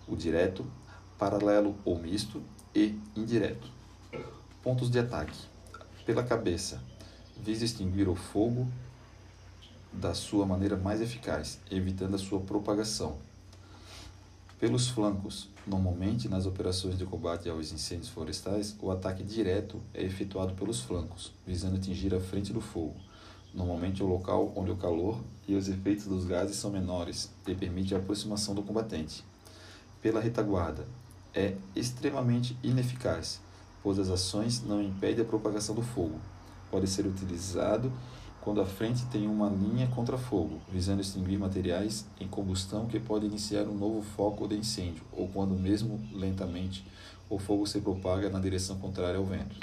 o 0.09 0.17
direto, 0.17 0.67
paralelo 1.17 1.77
ou 1.85 1.99
misto 1.99 2.43
e 2.75 2.99
indireto. 3.15 3.69
Pontos 4.63 4.91
de 4.91 4.99
ataque: 4.99 5.39
pela 6.05 6.25
cabeça, 6.25 6.83
visa 7.37 7.65
extinguir 7.65 8.09
o 8.09 8.17
fogo 8.17 8.67
da 9.93 10.15
sua 10.15 10.47
maneira 10.47 10.77
mais 10.77 11.01
eficaz, 11.01 11.61
evitando 11.71 12.15
a 12.15 12.19
sua 12.19 12.41
propagação. 12.41 13.19
Pelos 14.59 14.89
flancos, 14.89 15.49
normalmente 15.67 16.29
nas 16.29 16.47
operações 16.47 16.97
de 16.97 17.05
combate 17.05 17.49
aos 17.49 17.73
incêndios 17.73 18.09
florestais, 18.09 18.77
o 18.81 18.91
ataque 18.91 19.23
direto 19.23 19.81
é 19.93 20.03
efetuado 20.05 20.55
pelos 20.55 20.81
flancos, 20.81 21.33
visando 21.47 21.77
atingir 21.77 22.15
a 22.15 22.21
frente 22.21 22.53
do 22.53 22.61
fogo 22.61 22.97
Normalmente 23.55 24.03
o 24.03 24.07
local 24.07 24.51
onde 24.57 24.71
o 24.71 24.77
calor 24.77 25.21
e 25.47 25.55
os 25.55 25.69
efeitos 25.69 26.07
dos 26.07 26.25
gases 26.25 26.57
são 26.57 26.71
menores 26.71 27.31
e 27.47 27.55
permite 27.55 27.95
a 27.95 27.99
aproximação 27.99 28.55
do 28.55 28.63
combatente. 28.63 29.23
Pela 30.01 30.21
retaguarda, 30.21 30.87
é 31.35 31.55
extremamente 31.77 32.57
ineficaz, 32.63 33.41
pois 33.83 33.99
as 33.99 34.09
ações 34.09 34.63
não 34.63 34.83
impedem 34.83 35.25
a 35.25 35.29
propagação 35.29 35.75
do 35.75 35.83
fogo. 35.83 36.19
pode 36.71 36.87
ser 36.87 37.07
utilizado 37.07 37.93
quando 38.43 38.61
a 38.61 38.67
frente 38.67 39.07
tem 39.07 39.29
uma 39.29 39.49
linha 39.49 39.87
contra 39.87 40.19
fogo, 40.19 40.61
visando 40.69 41.01
extinguir 41.01 41.39
materiais 41.39 42.05
em 42.21 42.27
combustão 42.27 42.87
que 42.87 42.99
pode 42.99 43.25
iniciar 43.25 43.63
um 43.69 43.75
novo 43.75 44.03
foco 44.03 44.49
de 44.49 44.57
incêndio, 44.57 45.05
ou 45.13 45.29
quando, 45.29 45.55
mesmo 45.55 46.01
lentamente, 46.13 46.85
o 47.31 47.39
fogo 47.39 47.65
se 47.69 47.81
propaga 47.81 48.29
na 48.29 48.41
direção 48.41 48.79
contrária 48.81 49.17
ao 49.17 49.25
vento. 49.25 49.57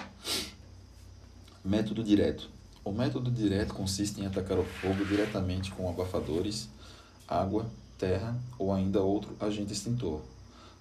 Método 1.64 2.02
direto. 2.02 2.50
O 2.84 2.94
método 2.94 3.30
direto 3.30 3.74
consiste 3.74 4.22
em 4.22 4.26
atacar 4.26 4.58
o 4.58 4.64
fogo 4.64 5.04
diretamente 5.06 5.72
com 5.72 5.90
abafadores, 5.90 6.70
água, 7.28 7.70
terra 7.98 8.40
ou 8.58 8.74
ainda 8.74 9.02
outro 9.02 9.36
agente 9.42 9.74
extintor. 9.74 10.22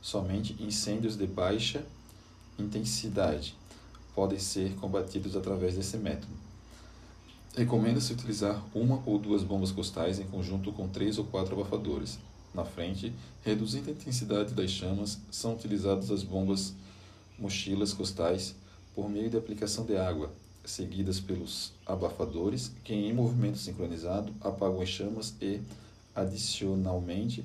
Somente 0.01 0.57
incêndios 0.63 1.17
de 1.17 1.27
baixa 1.27 1.85
intensidade 2.57 3.57
podem 4.15 4.39
ser 4.39 4.77
combatidos 4.77 5.35
através 5.35 5.75
desse 5.75 5.97
método. 5.97 6.48
Recomenda-se 7.57 8.13
utilizar 8.13 8.63
uma 8.75 9.03
ou 9.05 9.19
duas 9.19 9.43
bombas 9.43 9.73
costais 9.73 10.21
em 10.21 10.27
conjunto 10.27 10.73
com 10.73 10.89
três 10.89 11.19
ou 11.19 11.25
quatro 11.25 11.59
abafadores. 11.59 12.19
Na 12.55 12.65
frente, 12.65 13.13
reduzindo 13.45 13.91
a 13.91 13.93
intensidade 13.93 14.55
das 14.55 14.71
chamas, 14.71 15.19
são 15.31 15.55
utilizadas 15.55 16.11
as 16.11 16.23
bombas 16.23 16.73
mochilas 17.39 17.93
costais 17.93 18.55
por 18.95 19.09
meio 19.09 19.31
de 19.31 19.37
aplicação 19.37 19.85
de 19.85 19.97
água, 19.97 20.31
seguidas 20.65 21.21
pelos 21.21 21.73
abafadores, 21.87 22.73
que 22.85 22.93
em 22.93 23.13
movimento 23.13 23.59
sincronizado 23.59 24.33
apagam 24.41 24.81
as 24.81 24.89
chamas 24.89 25.35
e, 25.41 25.61
adicionalmente, 26.15 27.45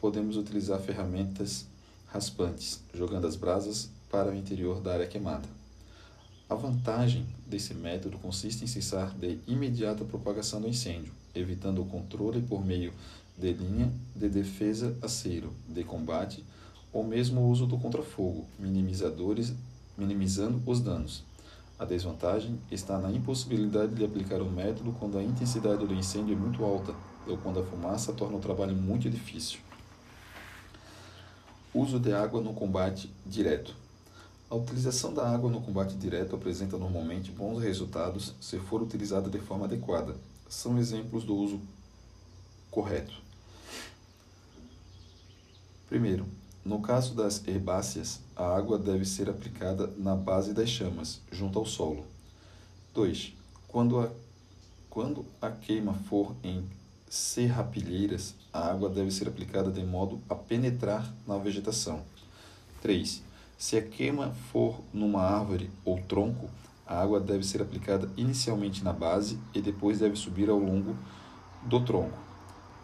podemos 0.00 0.36
utilizar 0.36 0.80
ferramentas 0.80 1.66
raspantes, 2.06 2.80
jogando 2.92 3.26
as 3.26 3.36
brasas 3.36 3.88
para 4.10 4.30
o 4.30 4.34
interior 4.34 4.80
da 4.80 4.94
área 4.94 5.06
queimada. 5.06 5.53
A 6.48 6.54
vantagem 6.54 7.26
desse 7.46 7.72
método 7.72 8.18
consiste 8.18 8.64
em 8.64 8.66
cessar 8.66 9.14
de 9.14 9.38
imediata 9.46 10.04
propagação 10.04 10.60
do 10.60 10.68
incêndio, 10.68 11.12
evitando 11.34 11.80
o 11.80 11.86
controle 11.86 12.42
por 12.42 12.64
meio 12.64 12.92
de 13.36 13.52
linha 13.52 13.90
de 14.14 14.28
defesa 14.28 14.94
aceiro, 15.00 15.52
de 15.66 15.82
combate 15.82 16.44
ou 16.92 17.02
mesmo 17.02 17.40
o 17.40 17.50
uso 17.50 17.66
do 17.66 17.78
contrafogo, 17.78 18.46
minimizadores, 18.58 19.54
minimizando 19.96 20.62
os 20.66 20.80
danos. 20.80 21.24
A 21.78 21.84
desvantagem 21.84 22.60
está 22.70 22.98
na 22.98 23.10
impossibilidade 23.10 23.94
de 23.94 24.04
aplicar 24.04 24.40
o 24.40 24.50
método 24.50 24.92
quando 24.92 25.18
a 25.18 25.24
intensidade 25.24 25.84
do 25.84 25.94
incêndio 25.94 26.36
é 26.36 26.38
muito 26.38 26.62
alta 26.62 26.94
ou 27.26 27.38
quando 27.38 27.58
a 27.58 27.64
fumaça 27.64 28.12
torna 28.12 28.36
o 28.36 28.40
trabalho 28.40 28.76
muito 28.76 29.10
difícil. 29.10 29.58
Uso 31.74 31.98
de 31.98 32.12
água 32.12 32.40
no 32.40 32.52
combate 32.52 33.10
direto. 33.26 33.74
A 34.50 34.54
utilização 34.54 35.12
da 35.12 35.28
água 35.28 35.50
no 35.50 35.60
combate 35.60 35.96
direto 35.96 36.36
apresenta 36.36 36.76
normalmente 36.76 37.30
bons 37.30 37.62
resultados 37.62 38.34
se 38.40 38.58
for 38.58 38.82
utilizada 38.82 39.28
de 39.30 39.38
forma 39.38 39.64
adequada. 39.64 40.14
São 40.48 40.78
exemplos 40.78 41.24
do 41.24 41.34
uso 41.34 41.60
correto. 42.70 43.14
Primeiro, 45.88 46.26
no 46.64 46.80
caso 46.80 47.14
das 47.14 47.46
herbáceas, 47.46 48.20
a 48.34 48.44
água 48.44 48.78
deve 48.78 49.04
ser 49.04 49.28
aplicada 49.28 49.86
na 49.98 50.16
base 50.16 50.52
das 50.52 50.68
chamas, 50.68 51.20
junto 51.30 51.58
ao 51.58 51.66
solo. 51.66 52.04
2. 52.94 53.32
Quando 53.68 54.00
a, 54.00 54.10
quando 54.88 55.24
a 55.40 55.50
queima 55.50 55.94
for 55.94 56.34
em 56.42 56.64
serrapilheiras, 57.08 58.34
a 58.52 58.70
água 58.70 58.88
deve 58.88 59.10
ser 59.10 59.28
aplicada 59.28 59.70
de 59.70 59.84
modo 59.84 60.20
a 60.28 60.34
penetrar 60.34 61.12
na 61.26 61.36
vegetação. 61.38 62.02
3. 62.82 63.22
Se 63.64 63.78
a 63.78 63.82
queima 63.82 64.34
for 64.52 64.78
numa 64.92 65.22
árvore 65.22 65.70
ou 65.86 65.98
tronco, 65.98 66.50
a 66.86 67.00
água 67.00 67.18
deve 67.18 67.42
ser 67.42 67.62
aplicada 67.62 68.10
inicialmente 68.14 68.84
na 68.84 68.92
base 68.92 69.38
e 69.54 69.62
depois 69.62 70.00
deve 70.00 70.16
subir 70.16 70.50
ao 70.50 70.58
longo 70.58 70.94
do 71.62 71.80
tronco. 71.82 72.18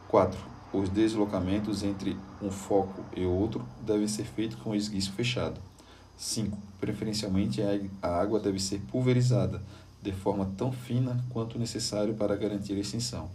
4. 0.09 0.41
Os 0.72 0.89
deslocamentos 0.89 1.83
entre 1.83 2.16
um 2.41 2.51
foco 2.51 3.05
e 3.14 3.26
outro 3.26 3.62
devem 3.83 4.09
ser 4.09 4.24
feitos 4.24 4.57
com 4.57 4.74
esguicho 4.74 5.12
fechado. 5.12 5.61
5. 6.16 6.57
Preferencialmente 6.81 7.61
a 8.01 8.09
água 8.09 8.41
deve 8.41 8.59
ser 8.59 8.81
pulverizada 8.91 9.61
de 10.01 10.12
forma 10.12 10.51
tão 10.57 10.72
fina 10.72 11.22
quanto 11.28 11.59
necessário 11.59 12.14
para 12.14 12.35
garantir 12.37 12.72
a 12.72 12.81
extinção. 12.81 13.28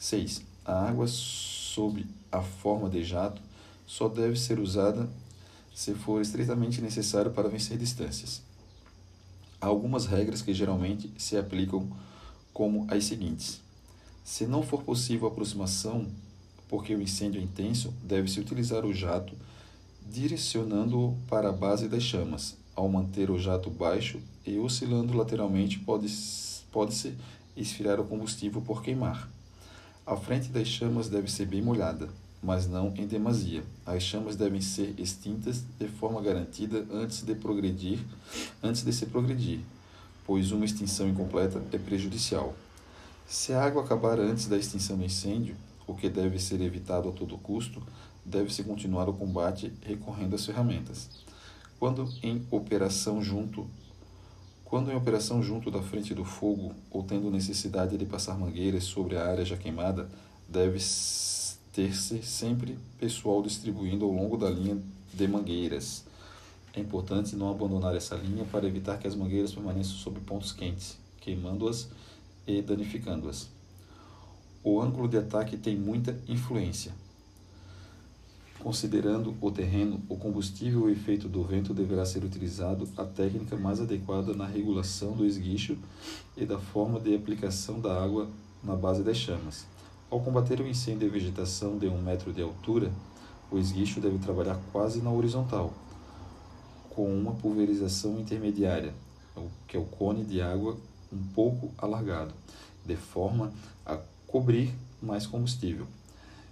6. 0.00 0.42
A 0.64 0.88
água 0.88 1.06
sob 1.06 2.04
a 2.32 2.42
forma 2.42 2.90
de 2.90 3.04
jato 3.04 3.40
só 3.86 4.08
deve 4.08 4.36
ser 4.36 4.58
usada 4.58 5.08
se 5.76 5.92
for 5.92 6.22
estritamente 6.22 6.80
necessário 6.80 7.30
para 7.30 7.50
vencer 7.50 7.76
distâncias. 7.76 8.40
Há 9.60 9.66
algumas 9.66 10.06
regras 10.06 10.40
que 10.40 10.54
geralmente 10.54 11.12
se 11.18 11.36
aplicam 11.36 11.86
como 12.50 12.86
as 12.88 13.04
seguintes: 13.04 13.60
se 14.24 14.46
não 14.46 14.62
for 14.62 14.82
possível 14.82 15.28
a 15.28 15.30
aproximação 15.30 16.06
porque 16.66 16.94
o 16.94 17.02
incêndio 17.02 17.42
é 17.42 17.44
intenso, 17.44 17.92
deve-se 18.02 18.40
utilizar 18.40 18.86
o 18.86 18.94
jato 18.94 19.34
direcionando-o 20.10 21.14
para 21.28 21.50
a 21.50 21.52
base 21.52 21.88
das 21.88 22.02
chamas. 22.02 22.56
Ao 22.74 22.88
manter 22.88 23.30
o 23.30 23.38
jato 23.38 23.68
baixo 23.68 24.18
e 24.46 24.58
oscilando 24.58 25.14
lateralmente, 25.14 25.78
pode-se 25.80 26.62
pode 26.72 27.14
esfriar 27.54 28.00
o 28.00 28.06
combustível 28.06 28.62
por 28.62 28.82
queimar. 28.82 29.28
A 30.06 30.16
frente 30.16 30.48
das 30.48 30.68
chamas 30.68 31.10
deve 31.10 31.30
ser 31.30 31.46
bem 31.46 31.60
molhada 31.60 32.08
mas 32.42 32.66
não 32.66 32.92
em 32.96 33.06
demasia. 33.06 33.62
As 33.84 34.02
chamas 34.02 34.36
devem 34.36 34.60
ser 34.60 34.94
extintas 34.98 35.64
de 35.78 35.88
forma 35.88 36.20
garantida 36.20 36.86
antes 36.92 37.22
de 37.22 37.34
progredir, 37.34 37.98
antes 38.62 38.82
de 38.82 38.92
se 38.92 39.06
progredir, 39.06 39.60
pois 40.26 40.52
uma 40.52 40.64
extinção 40.64 41.08
incompleta 41.08 41.62
é 41.72 41.78
prejudicial. 41.78 42.54
Se 43.26 43.52
a 43.52 43.64
água 43.64 43.82
acabar 43.82 44.20
antes 44.20 44.46
da 44.46 44.56
extinção 44.56 44.96
do 44.96 45.04
incêndio, 45.04 45.56
o 45.86 45.94
que 45.94 46.08
deve 46.08 46.38
ser 46.38 46.60
evitado 46.60 47.08
a 47.08 47.12
todo 47.12 47.38
custo, 47.38 47.82
deve-se 48.24 48.62
continuar 48.64 49.08
o 49.08 49.14
combate 49.14 49.72
recorrendo 49.82 50.34
às 50.34 50.44
ferramentas. 50.46 51.08
Quando 51.78 52.08
em 52.22 52.46
operação 52.50 53.22
junto 53.22 53.66
quando 54.66 54.90
em 54.90 54.96
operação 54.96 55.40
junto 55.40 55.70
da 55.70 55.80
frente 55.80 56.12
do 56.12 56.24
fogo 56.24 56.74
ou 56.90 57.04
tendo 57.04 57.30
necessidade 57.30 57.96
de 57.96 58.04
passar 58.04 58.36
mangueiras 58.36 58.82
sobre 58.82 59.16
a 59.16 59.24
área 59.24 59.44
já 59.44 59.56
queimada, 59.56 60.08
deve 60.48 60.80
ter-se 61.76 62.22
sempre 62.22 62.78
pessoal 62.98 63.42
distribuindo 63.42 64.06
ao 64.06 64.10
longo 64.10 64.38
da 64.38 64.48
linha 64.48 64.78
de 65.12 65.28
mangueiras. 65.28 66.06
É 66.72 66.80
importante 66.80 67.36
não 67.36 67.50
abandonar 67.50 67.94
essa 67.94 68.16
linha 68.16 68.46
para 68.50 68.66
evitar 68.66 68.96
que 68.96 69.06
as 69.06 69.14
mangueiras 69.14 69.52
permaneçam 69.52 69.92
sob 69.92 70.18
pontos 70.20 70.52
quentes, 70.52 70.96
queimando-as 71.20 71.90
e 72.46 72.62
danificando-as. 72.62 73.50
O 74.64 74.80
ângulo 74.80 75.06
de 75.06 75.18
ataque 75.18 75.58
tem 75.58 75.76
muita 75.76 76.18
influência. 76.26 76.94
Considerando 78.58 79.36
o 79.38 79.50
terreno, 79.50 80.00
o 80.08 80.16
combustível 80.16 80.80
e 80.80 80.82
o 80.84 80.90
efeito 80.90 81.28
do 81.28 81.44
vento 81.44 81.74
deverá 81.74 82.06
ser 82.06 82.24
utilizado 82.24 82.88
a 82.96 83.04
técnica 83.04 83.54
mais 83.54 83.82
adequada 83.82 84.32
na 84.32 84.46
regulação 84.46 85.12
do 85.12 85.26
esguicho 85.26 85.76
e 86.38 86.46
da 86.46 86.58
forma 86.58 86.98
de 86.98 87.14
aplicação 87.14 87.78
da 87.78 88.02
água 88.02 88.30
na 88.64 88.74
base 88.74 89.02
das 89.02 89.18
chamas. 89.18 89.75
Ao 90.08 90.20
combater 90.20 90.60
o 90.60 90.68
incêndio 90.68 91.00
de 91.00 91.18
vegetação 91.18 91.76
de 91.78 91.88
um 91.88 92.00
metro 92.00 92.32
de 92.32 92.40
altura, 92.40 92.92
o 93.50 93.58
esguicho 93.58 94.00
deve 94.00 94.18
trabalhar 94.18 94.56
quase 94.70 95.02
na 95.02 95.10
horizontal, 95.10 95.74
com 96.90 97.12
uma 97.12 97.32
pulverização 97.34 98.20
intermediária, 98.20 98.94
que 99.66 99.76
é 99.76 99.80
o 99.80 99.84
cone 99.84 100.22
de 100.22 100.40
água 100.40 100.76
um 101.12 101.20
pouco 101.34 101.72
alargado, 101.76 102.32
de 102.84 102.94
forma 102.94 103.52
a 103.84 103.98
cobrir 104.28 104.72
mais 105.02 105.26
combustível. 105.26 105.88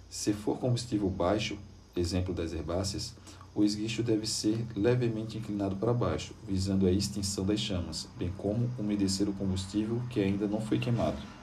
Se 0.09 0.33
for 0.33 0.57
combustível 0.57 1.09
baixo, 1.09 1.57
exemplo 1.95 2.33
das 2.33 2.51
herbáceas, 2.51 3.13
o 3.55 3.63
esguicho 3.63 4.03
deve 4.03 4.27
ser 4.27 4.65
levemente 4.75 5.37
inclinado 5.37 5.77
para 5.77 5.93
baixo, 5.93 6.35
visando 6.45 6.85
a 6.85 6.91
extinção 6.91 7.45
das 7.45 7.61
chamas, 7.61 8.05
bem 8.17 8.33
como 8.37 8.69
umedecer 8.77 9.29
o 9.29 9.33
combustível 9.33 10.01
que 10.09 10.19
ainda 10.19 10.45
não 10.45 10.59
foi 10.59 10.77
queimado. 10.77 11.34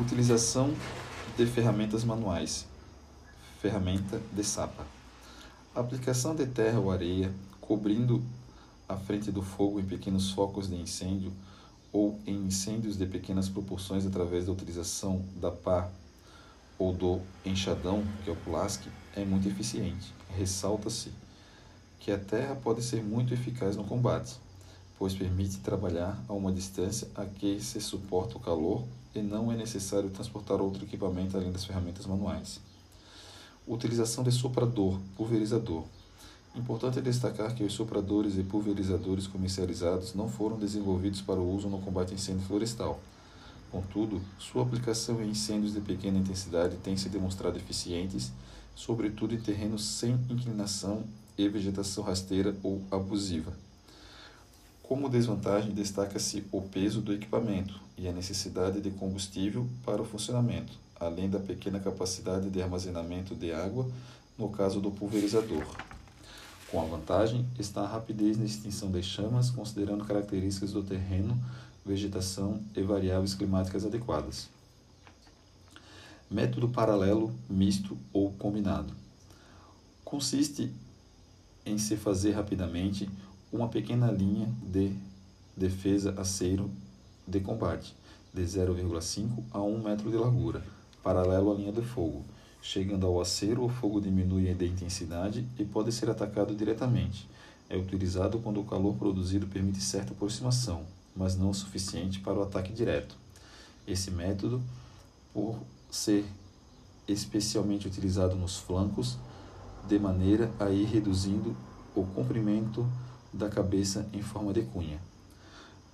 Utilização 0.00 0.72
de 1.36 1.44
ferramentas 1.44 2.04
manuais. 2.04 2.66
Ferramenta 3.60 4.20
de 4.32 4.44
sapa. 4.44 4.86
Aplicação 5.74 6.36
de 6.36 6.46
terra 6.46 6.78
ou 6.78 6.92
areia, 6.92 7.32
cobrindo 7.60 8.22
a 8.88 8.96
frente 8.96 9.32
do 9.32 9.42
fogo 9.42 9.80
em 9.80 9.84
pequenos 9.84 10.30
focos 10.30 10.68
de 10.68 10.76
incêndio 10.76 11.32
ou 11.92 12.16
em 12.24 12.46
incêndios 12.46 12.96
de 12.96 13.06
pequenas 13.06 13.48
proporções 13.48 14.06
através 14.06 14.46
da 14.46 14.52
utilização 14.52 15.24
da 15.34 15.50
pá 15.50 15.90
ou 16.78 16.92
do 16.92 17.20
enxadão, 17.44 18.04
que 18.22 18.30
é 18.30 18.32
o 18.32 18.36
plasque, 18.36 18.88
é 19.16 19.24
muito 19.24 19.48
eficiente. 19.48 20.14
Ressalta-se 20.36 21.10
que 21.98 22.12
a 22.12 22.18
terra 22.18 22.54
pode 22.54 22.84
ser 22.84 23.02
muito 23.02 23.34
eficaz 23.34 23.74
no 23.74 23.82
combate, 23.82 24.36
pois 24.96 25.12
permite 25.12 25.58
trabalhar 25.58 26.16
a 26.28 26.32
uma 26.34 26.52
distância 26.52 27.08
a 27.16 27.24
que 27.24 27.60
se 27.60 27.80
suporta 27.80 28.36
o 28.36 28.40
calor 28.40 28.84
e 29.14 29.20
não 29.20 29.50
é 29.50 29.56
necessário 29.56 30.10
transportar 30.10 30.60
outro 30.60 30.84
equipamento 30.84 31.36
além 31.36 31.50
das 31.50 31.64
ferramentas 31.64 32.06
manuais. 32.06 32.60
Utilização 33.66 34.24
de 34.24 34.32
soprador, 34.32 34.98
pulverizador. 35.16 35.84
Importante 36.54 37.00
destacar 37.00 37.54
que 37.54 37.62
os 37.62 37.72
sopradores 37.72 38.36
e 38.36 38.42
pulverizadores 38.42 39.26
comercializados 39.26 40.14
não 40.14 40.28
foram 40.28 40.58
desenvolvidos 40.58 41.20
para 41.20 41.38
o 41.38 41.54
uso 41.54 41.68
no 41.68 41.78
combate 41.78 42.12
a 42.12 42.14
incêndio 42.14 42.46
florestal. 42.46 42.98
Contudo, 43.70 44.20
sua 44.38 44.62
aplicação 44.62 45.22
em 45.22 45.30
incêndios 45.30 45.74
de 45.74 45.80
pequena 45.80 46.18
intensidade 46.18 46.76
tem 46.76 46.96
se 46.96 47.08
demonstrado 47.08 47.58
eficientes, 47.58 48.32
sobretudo 48.74 49.34
em 49.34 49.40
terrenos 49.40 49.84
sem 49.84 50.12
inclinação 50.30 51.04
e 51.36 51.48
vegetação 51.48 52.02
rasteira 52.02 52.56
ou 52.62 52.82
abusiva. 52.90 53.67
Como 54.88 55.10
desvantagem, 55.10 55.72
destaca-se 55.72 56.42
o 56.50 56.62
peso 56.62 57.02
do 57.02 57.12
equipamento 57.12 57.78
e 57.94 58.08
a 58.08 58.12
necessidade 58.12 58.80
de 58.80 58.90
combustível 58.90 59.68
para 59.84 60.00
o 60.00 60.04
funcionamento, 60.04 60.72
além 60.98 61.28
da 61.28 61.38
pequena 61.38 61.78
capacidade 61.78 62.48
de 62.48 62.62
armazenamento 62.62 63.34
de 63.34 63.52
água 63.52 63.86
no 64.38 64.48
caso 64.48 64.80
do 64.80 64.90
pulverizador. 64.90 65.66
Com 66.70 66.80
a 66.80 66.86
vantagem 66.86 67.46
está 67.58 67.82
a 67.82 67.86
rapidez 67.86 68.38
na 68.38 68.46
extinção 68.46 68.90
das 68.90 69.04
chamas, 69.04 69.50
considerando 69.50 70.06
características 70.06 70.72
do 70.72 70.82
terreno, 70.82 71.38
vegetação 71.84 72.58
e 72.74 72.80
variáveis 72.80 73.34
climáticas 73.34 73.84
adequadas. 73.84 74.48
Método 76.30 76.66
paralelo, 76.66 77.30
misto 77.46 77.94
ou 78.10 78.32
combinado. 78.32 78.94
Consiste 80.02 80.72
em 81.66 81.76
se 81.76 81.94
fazer 81.94 82.32
rapidamente 82.32 83.06
uma 83.52 83.68
pequena 83.68 84.10
linha 84.10 84.48
de 84.62 84.92
defesa 85.56 86.14
aceiro 86.18 86.70
de 87.26 87.40
combate, 87.40 87.94
de 88.32 88.42
0,5 88.42 89.42
a 89.52 89.60
1 89.60 89.82
metro 89.82 90.10
de 90.10 90.16
largura, 90.16 90.62
paralelo 91.02 91.52
à 91.52 91.54
linha 91.54 91.72
de 91.72 91.82
fogo 91.82 92.24
Chegando 92.60 93.06
ao 93.06 93.20
acero, 93.20 93.64
o 93.64 93.68
fogo 93.68 94.00
diminui 94.00 94.52
de 94.52 94.66
intensidade 94.66 95.46
e 95.58 95.64
pode 95.64 95.92
ser 95.92 96.10
atacado 96.10 96.54
diretamente. 96.54 97.28
É 97.70 97.76
utilizado 97.76 98.38
quando 98.40 98.60
o 98.60 98.64
calor 98.64 98.94
produzido 98.96 99.46
permite 99.46 99.80
certa 99.80 100.12
aproximação, 100.12 100.82
mas 101.14 101.36
não 101.36 101.50
o 101.50 101.54
suficiente 101.54 102.18
para 102.20 102.38
o 102.38 102.42
ataque 102.42 102.72
direto. 102.72 103.16
Esse 103.86 104.10
método, 104.10 104.60
por 105.32 105.56
ser 105.90 106.24
especialmente 107.06 107.86
utilizado 107.86 108.34
nos 108.34 108.58
flancos, 108.58 109.16
de 109.86 109.98
maneira 109.98 110.50
a 110.58 110.68
ir 110.68 110.84
reduzindo 110.84 111.56
o 111.94 112.04
comprimento 112.04 112.86
da 113.32 113.48
cabeça 113.48 114.08
em 114.12 114.22
forma 114.22 114.52
de 114.52 114.62
cunha. 114.62 115.00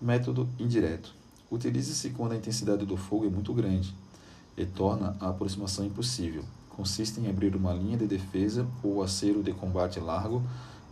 Método 0.01 0.49
indireto. 0.59 1.15
Utiliza-se 1.51 2.11
quando 2.11 2.33
a 2.33 2.37
intensidade 2.37 2.85
do 2.85 2.97
fogo 2.97 3.27
é 3.27 3.31
muito 3.31 3.53
grande, 3.53 3.95
e 4.57 4.65
torna 4.65 5.17
a 5.21 5.29
aproximação 5.29 5.85
impossível. 5.85 6.45
Consiste 6.71 7.21
em 7.21 7.29
abrir 7.29 7.55
uma 7.55 7.73
linha 7.73 7.97
de 7.97 8.07
defesa 8.07 8.67
ou 8.83 9.03
acero 9.03 9.43
de 9.43 9.53
combate 9.53 10.01
largo 10.01 10.43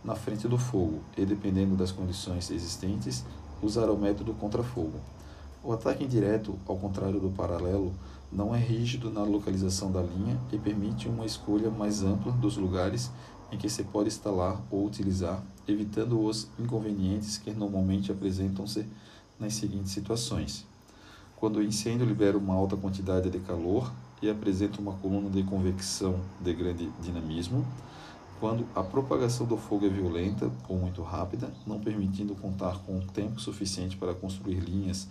na 0.03 0.15
frente 0.15 0.47
do 0.47 0.57
fogo 0.57 1.01
e, 1.17 1.25
dependendo 1.25 1.75
das 1.75 1.91
condições 1.91 2.51
existentes, 2.51 3.23
usar 3.61 3.89
o 3.89 3.97
método 3.97 4.33
contra-fogo. 4.33 4.99
O 5.63 5.71
ataque 5.71 6.03
indireto, 6.03 6.55
ao 6.67 6.77
contrário 6.77 7.19
do 7.19 7.29
paralelo, 7.29 7.93
não 8.31 8.53
é 8.53 8.59
rígido 8.59 9.09
na 9.09 9.23
localização 9.23 9.91
da 9.91 10.01
linha 10.01 10.37
e 10.51 10.57
permite 10.57 11.07
uma 11.07 11.25
escolha 11.25 11.69
mais 11.69 12.03
ampla 12.03 12.31
dos 12.33 12.57
lugares 12.57 13.09
em 13.51 13.57
que 13.57 13.69
se 13.69 13.83
pode 13.83 14.07
instalar 14.07 14.61
ou 14.71 14.85
utilizar, 14.85 15.43
evitando 15.67 16.23
os 16.23 16.47
inconvenientes 16.59 17.37
que 17.37 17.51
normalmente 17.51 18.11
apresentam-se 18.11 18.85
nas 19.39 19.53
seguintes 19.53 19.91
situações. 19.91 20.65
Quando 21.35 21.57
o 21.57 21.63
incêndio 21.63 22.05
libera 22.05 22.37
uma 22.37 22.53
alta 22.53 22.77
quantidade 22.77 23.29
de 23.29 23.39
calor 23.39 23.91
e 24.21 24.29
apresenta 24.29 24.79
uma 24.79 24.93
coluna 24.93 25.29
de 25.29 25.43
convecção 25.43 26.19
de 26.39 26.53
grande 26.53 26.89
dinamismo, 27.01 27.65
quando 28.39 28.65
a 28.75 28.83
propagação 28.83 29.45
do 29.45 29.57
fogo 29.57 29.85
é 29.85 29.89
violenta 29.89 30.51
ou 30.67 30.77
muito 30.77 31.01
rápida, 31.01 31.53
não 31.65 31.79
permitindo 31.79 32.35
contar 32.35 32.79
com 32.79 32.99
tempo 32.99 33.39
suficiente 33.39 33.95
para 33.97 34.13
construir 34.13 34.59
linhas 34.59 35.07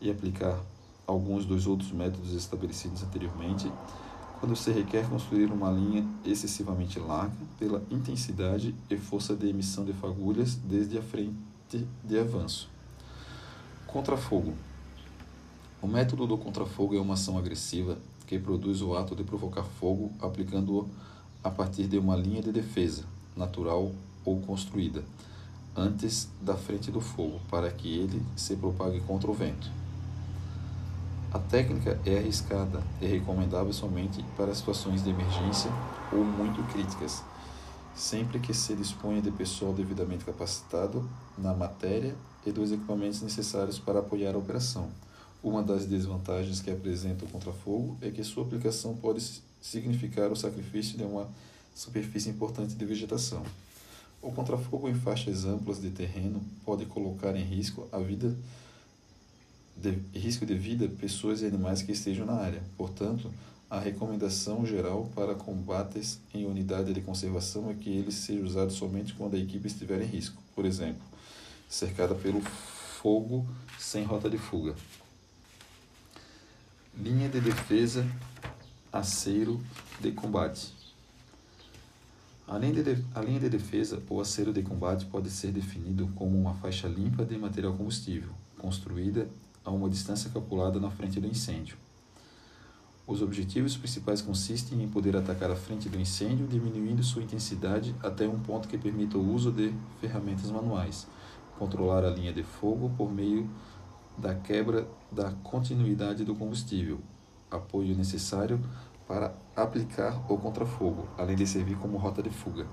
e 0.00 0.10
aplicar 0.10 0.58
alguns 1.06 1.44
dos 1.44 1.66
outros 1.66 1.92
métodos 1.92 2.32
estabelecidos 2.32 3.02
anteriormente, 3.02 3.70
quando 4.42 4.56
se 4.56 4.72
requer 4.72 5.08
construir 5.08 5.52
uma 5.52 5.70
linha 5.70 6.04
excessivamente 6.24 6.98
larga 6.98 7.32
pela 7.60 7.80
intensidade 7.88 8.74
e 8.90 8.96
força 8.96 9.36
de 9.36 9.48
emissão 9.48 9.84
de 9.84 9.92
fagulhas 9.92 10.56
desde 10.56 10.98
a 10.98 11.02
frente 11.02 11.86
de 12.02 12.18
avanço. 12.18 12.68
Contra-fogo 13.86 14.52
o 15.80 15.86
método 15.86 16.26
do 16.26 16.36
contrafogo 16.36 16.96
é 16.96 17.00
uma 17.00 17.14
ação 17.14 17.38
agressiva 17.38 17.96
que 18.26 18.36
produz 18.36 18.82
o 18.82 18.96
ato 18.96 19.14
de 19.14 19.22
provocar 19.22 19.62
fogo 19.62 20.10
aplicando-o 20.20 20.88
a 21.44 21.48
partir 21.48 21.86
de 21.86 21.96
uma 21.96 22.16
linha 22.16 22.42
de 22.42 22.50
defesa, 22.50 23.04
natural 23.36 23.92
ou 24.24 24.40
construída, 24.40 25.04
antes 25.76 26.28
da 26.40 26.56
frente 26.56 26.90
do 26.90 27.00
fogo, 27.00 27.40
para 27.48 27.70
que 27.70 27.96
ele 27.96 28.20
se 28.34 28.56
propague 28.56 29.00
contra 29.02 29.30
o 29.30 29.34
vento. 29.34 29.81
A 31.32 31.38
técnica 31.38 31.98
é 32.04 32.18
arriscada 32.18 32.82
e 33.00 33.06
recomendável 33.06 33.72
somente 33.72 34.22
para 34.36 34.54
situações 34.54 35.02
de 35.02 35.08
emergência 35.08 35.70
ou 36.12 36.22
muito 36.22 36.62
críticas, 36.70 37.22
sempre 37.94 38.38
que 38.38 38.52
se 38.52 38.74
disponha 38.74 39.22
de 39.22 39.30
pessoal 39.30 39.72
devidamente 39.72 40.26
capacitado 40.26 41.08
na 41.38 41.54
matéria 41.54 42.14
e 42.44 42.52
dos 42.52 42.70
equipamentos 42.70 43.22
necessários 43.22 43.78
para 43.78 44.00
apoiar 44.00 44.34
a 44.34 44.38
operação. 44.38 44.90
Uma 45.42 45.62
das 45.62 45.86
desvantagens 45.86 46.60
que 46.60 46.70
apresenta 46.70 47.24
o 47.24 47.28
contrafogo 47.28 47.96
é 48.02 48.10
que 48.10 48.22
sua 48.22 48.44
aplicação 48.44 48.94
pode 48.94 49.42
significar 49.58 50.30
o 50.30 50.36
sacrifício 50.36 50.98
de 50.98 51.04
uma 51.04 51.26
superfície 51.74 52.28
importante 52.28 52.74
de 52.74 52.84
vegetação. 52.84 53.42
O 54.20 54.30
contrafogo 54.30 54.86
em 54.86 54.94
faixas 54.94 55.46
amplas 55.46 55.80
de 55.80 55.88
terreno 55.88 56.42
pode 56.62 56.84
colocar 56.84 57.34
em 57.34 57.42
risco 57.42 57.88
a 57.90 57.98
vida 57.98 58.36
de, 59.82 60.18
risco 60.18 60.46
de 60.46 60.54
vida 60.54 60.88
pessoas 60.88 61.42
e 61.42 61.46
animais 61.46 61.82
que 61.82 61.92
estejam 61.92 62.24
na 62.24 62.34
área. 62.34 62.62
Portanto, 62.76 63.30
a 63.68 63.78
recomendação 63.78 64.64
geral 64.64 65.10
para 65.14 65.34
combates 65.34 66.20
em 66.32 66.46
unidade 66.46 66.92
de 66.94 67.00
conservação 67.00 67.70
é 67.70 67.74
que 67.74 67.90
ele 67.90 68.12
seja 68.12 68.44
usado 68.44 68.72
somente 68.72 69.14
quando 69.14 69.34
a 69.34 69.38
equipe 69.38 69.66
estiver 69.66 70.00
em 70.00 70.06
risco. 70.06 70.40
Por 70.54 70.64
exemplo, 70.64 71.02
cercada 71.68 72.14
pelo 72.14 72.40
fogo 72.40 73.46
sem 73.78 74.04
rota 74.04 74.30
de 74.30 74.38
fuga. 74.38 74.74
Linha 76.96 77.28
de 77.28 77.40
defesa, 77.40 78.06
aceiro 78.92 79.60
de 80.00 80.12
combate. 80.12 80.72
Além 82.46 82.72
de, 82.72 82.82
a 83.14 83.20
linha 83.22 83.40
de 83.40 83.48
defesa 83.48 84.02
ou 84.10 84.20
aceiro 84.20 84.52
de 84.52 84.62
combate 84.62 85.06
pode 85.06 85.30
ser 85.30 85.50
definido 85.50 86.06
como 86.14 86.38
uma 86.38 86.54
faixa 86.54 86.86
limpa 86.86 87.24
de 87.24 87.38
material 87.38 87.72
combustível, 87.74 88.28
construída 88.58 89.26
a 89.64 89.70
uma 89.70 89.88
distância 89.88 90.30
calculada 90.30 90.80
na 90.80 90.90
frente 90.90 91.20
do 91.20 91.26
incêndio. 91.26 91.76
Os 93.06 93.20
objetivos 93.20 93.76
principais 93.76 94.22
consistem 94.22 94.82
em 94.82 94.88
poder 94.88 95.16
atacar 95.16 95.50
a 95.50 95.56
frente 95.56 95.88
do 95.88 95.98
incêndio, 95.98 96.46
diminuindo 96.46 97.02
sua 97.02 97.22
intensidade 97.22 97.94
até 98.00 98.28
um 98.28 98.38
ponto 98.38 98.68
que 98.68 98.78
permita 98.78 99.18
o 99.18 99.34
uso 99.34 99.50
de 99.50 99.74
ferramentas 100.00 100.50
manuais, 100.50 101.06
controlar 101.58 102.04
a 102.04 102.10
linha 102.10 102.32
de 102.32 102.42
fogo 102.42 102.90
por 102.96 103.12
meio 103.12 103.50
da 104.16 104.34
quebra 104.34 104.86
da 105.10 105.32
continuidade 105.42 106.24
do 106.24 106.34
combustível, 106.34 107.00
apoio 107.50 107.94
necessário 107.96 108.60
para 109.06 109.34
aplicar 109.56 110.24
o 110.30 110.38
contrafogo, 110.38 111.08
além 111.18 111.36
de 111.36 111.46
servir 111.46 111.76
como 111.76 111.98
rota 111.98 112.22
de 112.22 112.30
fuga. 112.30 112.66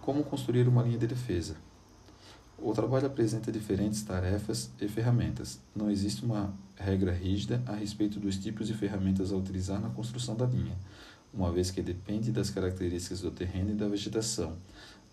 Como 0.00 0.24
construir 0.24 0.66
uma 0.66 0.82
linha 0.82 0.98
de 0.98 1.06
defesa? 1.06 1.56
O 2.60 2.72
trabalho 2.72 3.06
apresenta 3.06 3.52
diferentes 3.52 4.02
tarefas 4.02 4.68
e 4.80 4.88
ferramentas. 4.88 5.60
Não 5.76 5.88
existe 5.88 6.24
uma 6.24 6.52
regra 6.76 7.12
rígida 7.12 7.62
a 7.64 7.72
respeito 7.72 8.18
dos 8.18 8.36
tipos 8.36 8.66
de 8.66 8.74
ferramentas 8.74 9.32
a 9.32 9.36
utilizar 9.36 9.80
na 9.80 9.88
construção 9.90 10.34
da 10.34 10.44
linha, 10.44 10.76
uma 11.32 11.52
vez 11.52 11.70
que 11.70 11.80
depende 11.80 12.32
das 12.32 12.50
características 12.50 13.20
do 13.20 13.30
terreno 13.30 13.70
e 13.70 13.74
da 13.74 13.86
vegetação, 13.86 14.56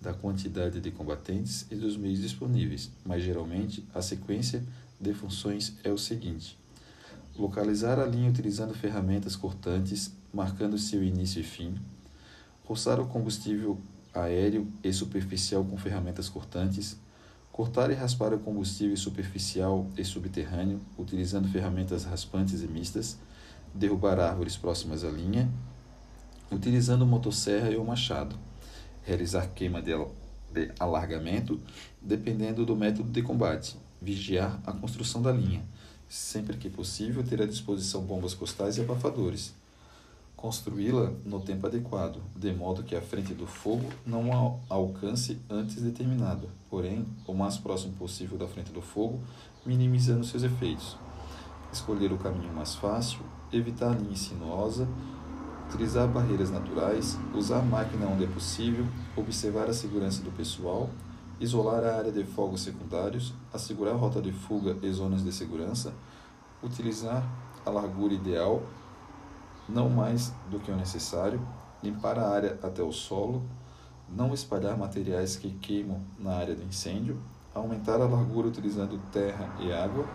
da 0.02 0.12
quantidade 0.12 0.82
de 0.82 0.90
combatentes 0.90 1.68
e 1.70 1.76
dos 1.76 1.96
meios 1.96 2.20
disponíveis, 2.20 2.90
mas 3.06 3.24
geralmente 3.24 3.86
a 3.94 4.02
sequência 4.02 4.64
de 5.00 5.14
funções 5.14 5.74
é 5.84 5.92
o 5.92 6.00
seguinte: 6.00 6.58
localizar 7.38 8.00
a 8.00 8.06
linha 8.08 8.30
utilizando 8.30 8.74
ferramentas 8.74 9.36
cortantes, 9.36 10.12
marcando 10.34 10.80
seu 10.80 11.04
início 11.04 11.42
e 11.42 11.44
fim, 11.44 11.76
roçar 12.64 13.00
o 13.00 13.06
combustível 13.06 13.80
aéreo 14.16 14.68
e 14.84 14.92
superficial 14.92 15.64
com 15.64 15.78
ferramentas 15.78 16.28
cortantes, 16.28 16.98
cortar 17.56 17.90
e 17.90 17.94
raspar 17.94 18.34
o 18.34 18.40
combustível 18.40 18.98
superficial 18.98 19.88
e 19.98 20.04
subterrâneo, 20.04 20.82
utilizando 20.98 21.48
ferramentas 21.48 22.04
raspantes 22.04 22.62
e 22.62 22.68
mistas, 22.68 23.18
derrubar 23.74 24.20
árvores 24.20 24.58
próximas 24.58 25.06
à 25.06 25.10
linha, 25.10 25.50
utilizando 26.52 27.06
motosserra 27.06 27.72
e 27.72 27.78
o 27.78 27.86
machado, 27.86 28.36
realizar 29.04 29.48
queima 29.56 29.82
de 29.82 29.94
alargamento, 30.78 31.58
dependendo 32.02 32.66
do 32.66 32.76
método 32.76 33.10
de 33.10 33.22
combate, 33.22 33.78
vigiar 34.02 34.60
a 34.66 34.74
construção 34.74 35.22
da 35.22 35.32
linha, 35.32 35.64
sempre 36.10 36.58
que 36.58 36.70
possível 36.70 37.24
ter 37.24 37.42
à 37.42 37.46
disposição 37.46 38.02
bombas 38.02 38.34
costais 38.34 38.78
e 38.78 38.82
abafadores. 38.82 39.54
Construí-la 40.36 41.12
no 41.26 41.40
tempo 41.40 41.68
adequado, 41.68 42.22
de 42.36 42.52
modo 42.54 42.84
que 42.84 42.96
a 42.96 43.02
frente 43.02 43.34
do 43.34 43.48
fogo 43.48 43.90
não 44.06 44.60
alcance 44.70 45.40
antes 45.50 45.82
determinado, 45.82 46.50
porém, 46.70 47.06
o 47.26 47.34
mais 47.34 47.58
próximo 47.58 47.94
possível 47.94 48.38
da 48.38 48.48
frente 48.48 48.72
do 48.72 48.82
fogo, 48.82 49.20
minimizando 49.66 50.24
seus 50.24 50.44
efeitos. 50.44 50.98
Escolher 51.72 52.12
o 52.12 52.18
caminho 52.18 52.54
mais 52.54 52.76
fácil, 52.76 53.20
evitar 53.52 53.92
a 53.92 53.96
linha 53.96 54.16
sinuosa, 54.16 54.88
utilizar 55.68 56.08
barreiras 56.08 56.52
naturais, 56.52 57.18
usar 57.34 57.62
máquina 57.62 58.06
onde 58.06 58.26
é 58.26 58.28
possível, 58.28 58.86
observar 59.16 59.68
a 59.70 59.74
segurança 59.74 60.22
do 60.22 60.32
pessoal, 60.32 60.90
isolar 61.40 61.84
a 61.84 61.98
área 61.98 62.12
de 62.12 62.24
fogos 62.24 62.62
secundários, 62.62 63.34
assegurar 63.52 63.94
a 63.94 63.98
rota 63.98 64.22
de 64.22 64.32
fuga 64.32 64.78
e 64.82 64.92
zonas 64.92 65.24
de 65.24 65.34
segurança, 65.34 65.94
utilizar 66.64 67.24
a 67.66 67.70
largura 67.70 68.14
ideal 68.14 68.62
não 69.68 69.90
mais 69.90 70.32
do 70.50 70.60
que 70.60 70.72
o 70.72 70.76
necessário, 70.76 71.46
limpar 71.84 72.20
a 72.20 72.30
área 72.30 72.60
até 72.62 72.82
o 72.82 72.92
solo, 72.92 73.44
não 74.10 74.34
espalhar 74.34 74.78
materiais 74.78 75.36
que 75.36 75.52
queimam 75.52 76.02
na 76.20 76.32
área 76.32 76.56
do 76.56 76.64
incêndio, 76.64 77.20
aumentar 77.54 78.02
a 78.02 78.08
largura 78.08 78.48
utilizando 78.48 79.00
terra 79.12 79.56
e 79.60 79.72
água, 79.72 80.06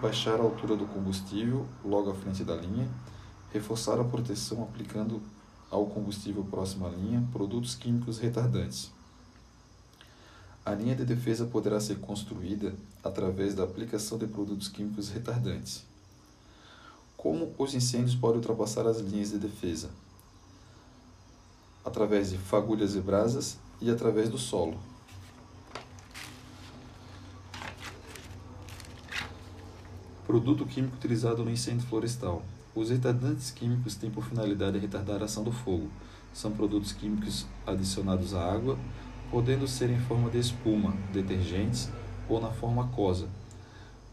baixar 0.00 0.38
a 0.38 0.42
altura 0.42 0.76
do 0.76 0.86
combustível 0.86 1.66
logo 1.84 2.10
à 2.10 2.14
frente 2.14 2.44
da 2.44 2.54
linha, 2.54 2.88
reforçar 3.52 3.98
a 3.98 4.04
proteção 4.04 4.62
aplicando 4.62 5.20
ao 5.70 5.86
combustível 5.86 6.44
próximo 6.44 6.86
à 6.86 6.90
linha 6.90 7.26
produtos 7.32 7.74
químicos 7.74 8.18
retardantes. 8.18 8.92
A 10.64 10.74
linha 10.74 10.94
de 10.94 11.04
defesa 11.04 11.46
poderá 11.46 11.80
ser 11.80 11.98
construída 11.98 12.74
através 13.02 13.54
da 13.54 13.64
aplicação 13.64 14.18
de 14.18 14.26
produtos 14.26 14.68
químicos 14.68 15.08
retardantes. 15.08 15.87
Como 17.18 17.52
os 17.58 17.74
incêndios 17.74 18.14
podem 18.14 18.36
ultrapassar 18.36 18.86
as 18.86 18.98
linhas 18.98 19.32
de 19.32 19.38
defesa? 19.38 19.90
Através 21.84 22.30
de 22.30 22.38
fagulhas 22.38 22.94
e 22.94 23.00
brasas 23.00 23.58
e 23.80 23.90
através 23.90 24.28
do 24.28 24.38
solo. 24.38 24.78
Produto 30.28 30.64
químico 30.64 30.94
utilizado 30.94 31.44
no 31.44 31.50
incêndio 31.50 31.88
florestal. 31.88 32.44
Os 32.72 32.90
retardantes 32.90 33.50
químicos 33.50 33.96
têm 33.96 34.12
por 34.12 34.24
finalidade 34.24 34.78
retardar 34.78 35.20
a 35.20 35.24
ação 35.24 35.42
do 35.42 35.50
fogo. 35.50 35.90
São 36.32 36.52
produtos 36.52 36.92
químicos 36.92 37.46
adicionados 37.66 38.32
à 38.32 38.48
água, 38.48 38.78
podendo 39.28 39.66
ser 39.66 39.90
em 39.90 39.98
forma 39.98 40.30
de 40.30 40.38
espuma, 40.38 40.94
detergentes 41.12 41.90
ou 42.28 42.40
na 42.40 42.52
forma 42.52 42.84
aquosa, 42.84 43.28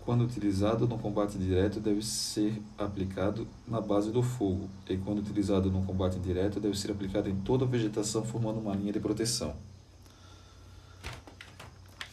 quando 0.06 0.24
utilizado 0.24 0.88
no 0.88 1.00
combate 1.00 1.36
direto, 1.36 1.80
deve 1.80 2.06
ser 2.06 2.62
aplicado 2.78 3.48
na 3.68 3.82
base 3.82 4.12
do 4.12 4.22
fogo, 4.22 4.70
e 4.88 4.96
quando 4.98 5.18
utilizado 5.18 5.72
no 5.72 5.84
combate 5.84 6.18
indireto, 6.18 6.60
deve 6.60 6.78
ser 6.78 6.92
aplicado 6.92 7.28
em 7.28 7.36
toda 7.38 7.66
a 7.66 7.68
vegetação, 7.68 8.24
formando 8.24 8.60
uma 8.60 8.76
linha 8.76 8.94
de 8.94 9.00
proteção. 9.00 9.56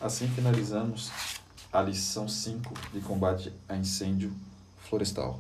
Assim 0.01 0.27
finalizamos 0.27 1.12
a 1.70 1.82
lição 1.82 2.27
5 2.27 2.73
de 2.94 3.01
combate 3.01 3.52
a 3.69 3.77
incêndio 3.77 4.32
florestal. 4.81 5.39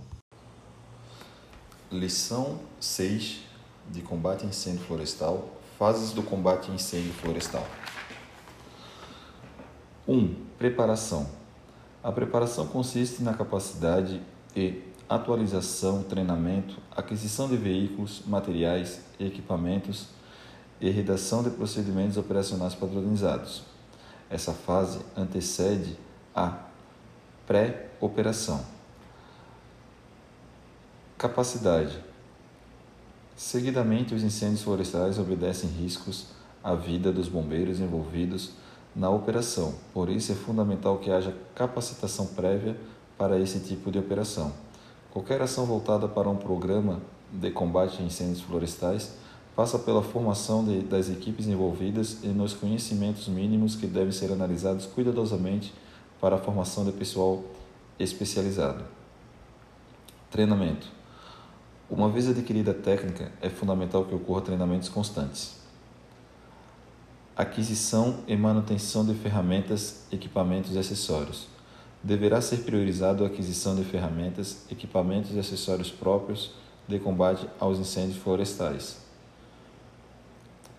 Lição 1.90 2.60
6 2.78 3.40
de 3.90 4.02
combate 4.02 4.44
a 4.44 4.48
incêndio 4.48 4.84
florestal: 4.84 5.48
fases 5.78 6.12
do 6.12 6.22
combate 6.22 6.70
a 6.70 6.74
incêndio 6.74 7.12
florestal. 7.14 7.66
1. 10.06 10.14
Um, 10.14 10.34
preparação 10.58 11.41
a 12.02 12.10
preparação 12.10 12.66
consiste 12.66 13.22
na 13.22 13.32
capacidade 13.32 14.20
e 14.56 14.82
atualização, 15.08 16.02
treinamento, 16.02 16.76
aquisição 16.90 17.48
de 17.48 17.56
veículos, 17.56 18.22
materiais 18.26 19.02
e 19.20 19.26
equipamentos 19.26 20.08
e 20.80 20.90
redação 20.90 21.42
de 21.42 21.50
procedimentos 21.50 22.16
operacionais 22.16 22.74
padronizados. 22.74 23.62
Essa 24.28 24.52
fase 24.52 25.00
antecede 25.16 25.96
a 26.34 26.58
pré-operação. 27.46 28.64
Capacidade. 31.16 32.02
Seguidamente, 33.36 34.14
os 34.14 34.22
incêndios 34.22 34.62
florestais 34.62 35.18
obedecem 35.18 35.70
riscos 35.70 36.26
à 36.64 36.74
vida 36.74 37.12
dos 37.12 37.28
bombeiros 37.28 37.78
envolvidos 37.78 38.52
na 38.94 39.10
operação. 39.10 39.74
Por 39.92 40.08
isso 40.08 40.32
é 40.32 40.34
fundamental 40.34 40.98
que 40.98 41.10
haja 41.10 41.34
capacitação 41.54 42.26
prévia 42.26 42.76
para 43.16 43.38
esse 43.38 43.60
tipo 43.60 43.90
de 43.90 43.98
operação. 43.98 44.52
Qualquer 45.10 45.40
ação 45.42 45.66
voltada 45.66 46.08
para 46.08 46.28
um 46.28 46.36
programa 46.36 47.00
de 47.30 47.50
combate 47.50 48.02
a 48.02 48.04
incêndios 48.04 48.40
florestais 48.40 49.12
passa 49.54 49.78
pela 49.78 50.02
formação 50.02 50.64
de, 50.64 50.80
das 50.80 51.10
equipes 51.10 51.46
envolvidas 51.46 52.18
e 52.22 52.28
nos 52.28 52.54
conhecimentos 52.54 53.28
mínimos 53.28 53.76
que 53.76 53.86
devem 53.86 54.12
ser 54.12 54.32
analisados 54.32 54.86
cuidadosamente 54.86 55.72
para 56.20 56.36
a 56.36 56.38
formação 56.38 56.84
de 56.84 56.92
pessoal 56.92 57.42
especializado. 57.98 58.84
Treinamento. 60.30 60.88
Uma 61.90 62.08
vez 62.08 62.26
adquirida 62.26 62.70
a 62.70 62.74
técnica, 62.74 63.30
é 63.42 63.50
fundamental 63.50 64.06
que 64.06 64.14
ocorra 64.14 64.40
treinamentos 64.40 64.88
constantes 64.88 65.61
aquisição 67.36 68.20
e 68.26 68.36
manutenção 68.36 69.04
de 69.04 69.14
ferramentas, 69.14 70.04
equipamentos 70.12 70.74
e 70.74 70.78
acessórios. 70.78 71.46
Deverá 72.02 72.40
ser 72.40 72.58
priorizado 72.58 73.24
a 73.24 73.28
aquisição 73.28 73.74
de 73.74 73.84
ferramentas, 73.84 74.66
equipamentos 74.70 75.34
e 75.34 75.38
acessórios 75.38 75.90
próprios 75.90 76.50
de 76.86 76.98
combate 76.98 77.48
aos 77.58 77.78
incêndios 77.78 78.18
florestais. 78.18 78.98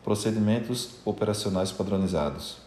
Procedimentos 0.04 0.96
operacionais 1.06 1.72
padronizados. 1.72 2.58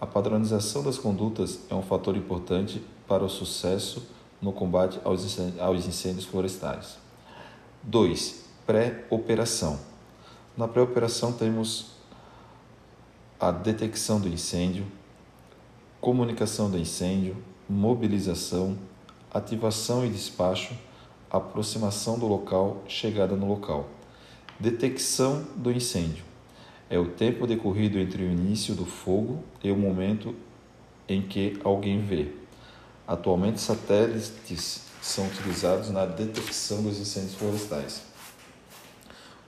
A 0.00 0.06
padronização 0.06 0.84
das 0.84 0.98
condutas 0.98 1.60
é 1.68 1.74
um 1.74 1.82
fator 1.82 2.16
importante 2.16 2.82
para 3.08 3.24
o 3.24 3.28
sucesso 3.28 4.06
no 4.40 4.52
combate 4.52 5.00
aos 5.04 5.86
incêndios 5.86 6.24
florestais. 6.26 6.98
2. 7.82 8.44
Pré-operação. 8.66 9.80
Na 10.56 10.68
pré-operação 10.68 11.32
temos 11.32 11.95
a 13.38 13.50
detecção 13.50 14.18
do 14.18 14.28
incêndio, 14.28 14.86
comunicação 16.00 16.70
do 16.70 16.78
incêndio, 16.78 17.36
mobilização, 17.68 18.78
ativação 19.30 20.06
e 20.06 20.08
despacho, 20.08 20.74
aproximação 21.30 22.18
do 22.18 22.26
local, 22.26 22.82
chegada 22.88 23.36
no 23.36 23.46
local. 23.46 23.90
Detecção 24.58 25.44
do 25.54 25.70
incêndio 25.70 26.24
é 26.88 26.98
o 26.98 27.10
tempo 27.10 27.46
decorrido 27.46 27.98
entre 27.98 28.22
o 28.22 28.30
início 28.30 28.74
do 28.74 28.86
fogo 28.86 29.44
e 29.62 29.70
o 29.70 29.76
momento 29.76 30.34
em 31.06 31.20
que 31.20 31.60
alguém 31.62 32.00
vê. 32.00 32.32
Atualmente, 33.06 33.60
satélites 33.60 34.86
são 35.02 35.26
utilizados 35.26 35.90
na 35.90 36.06
detecção 36.06 36.82
dos 36.82 36.98
incêndios 36.98 37.34
florestais. 37.34 38.02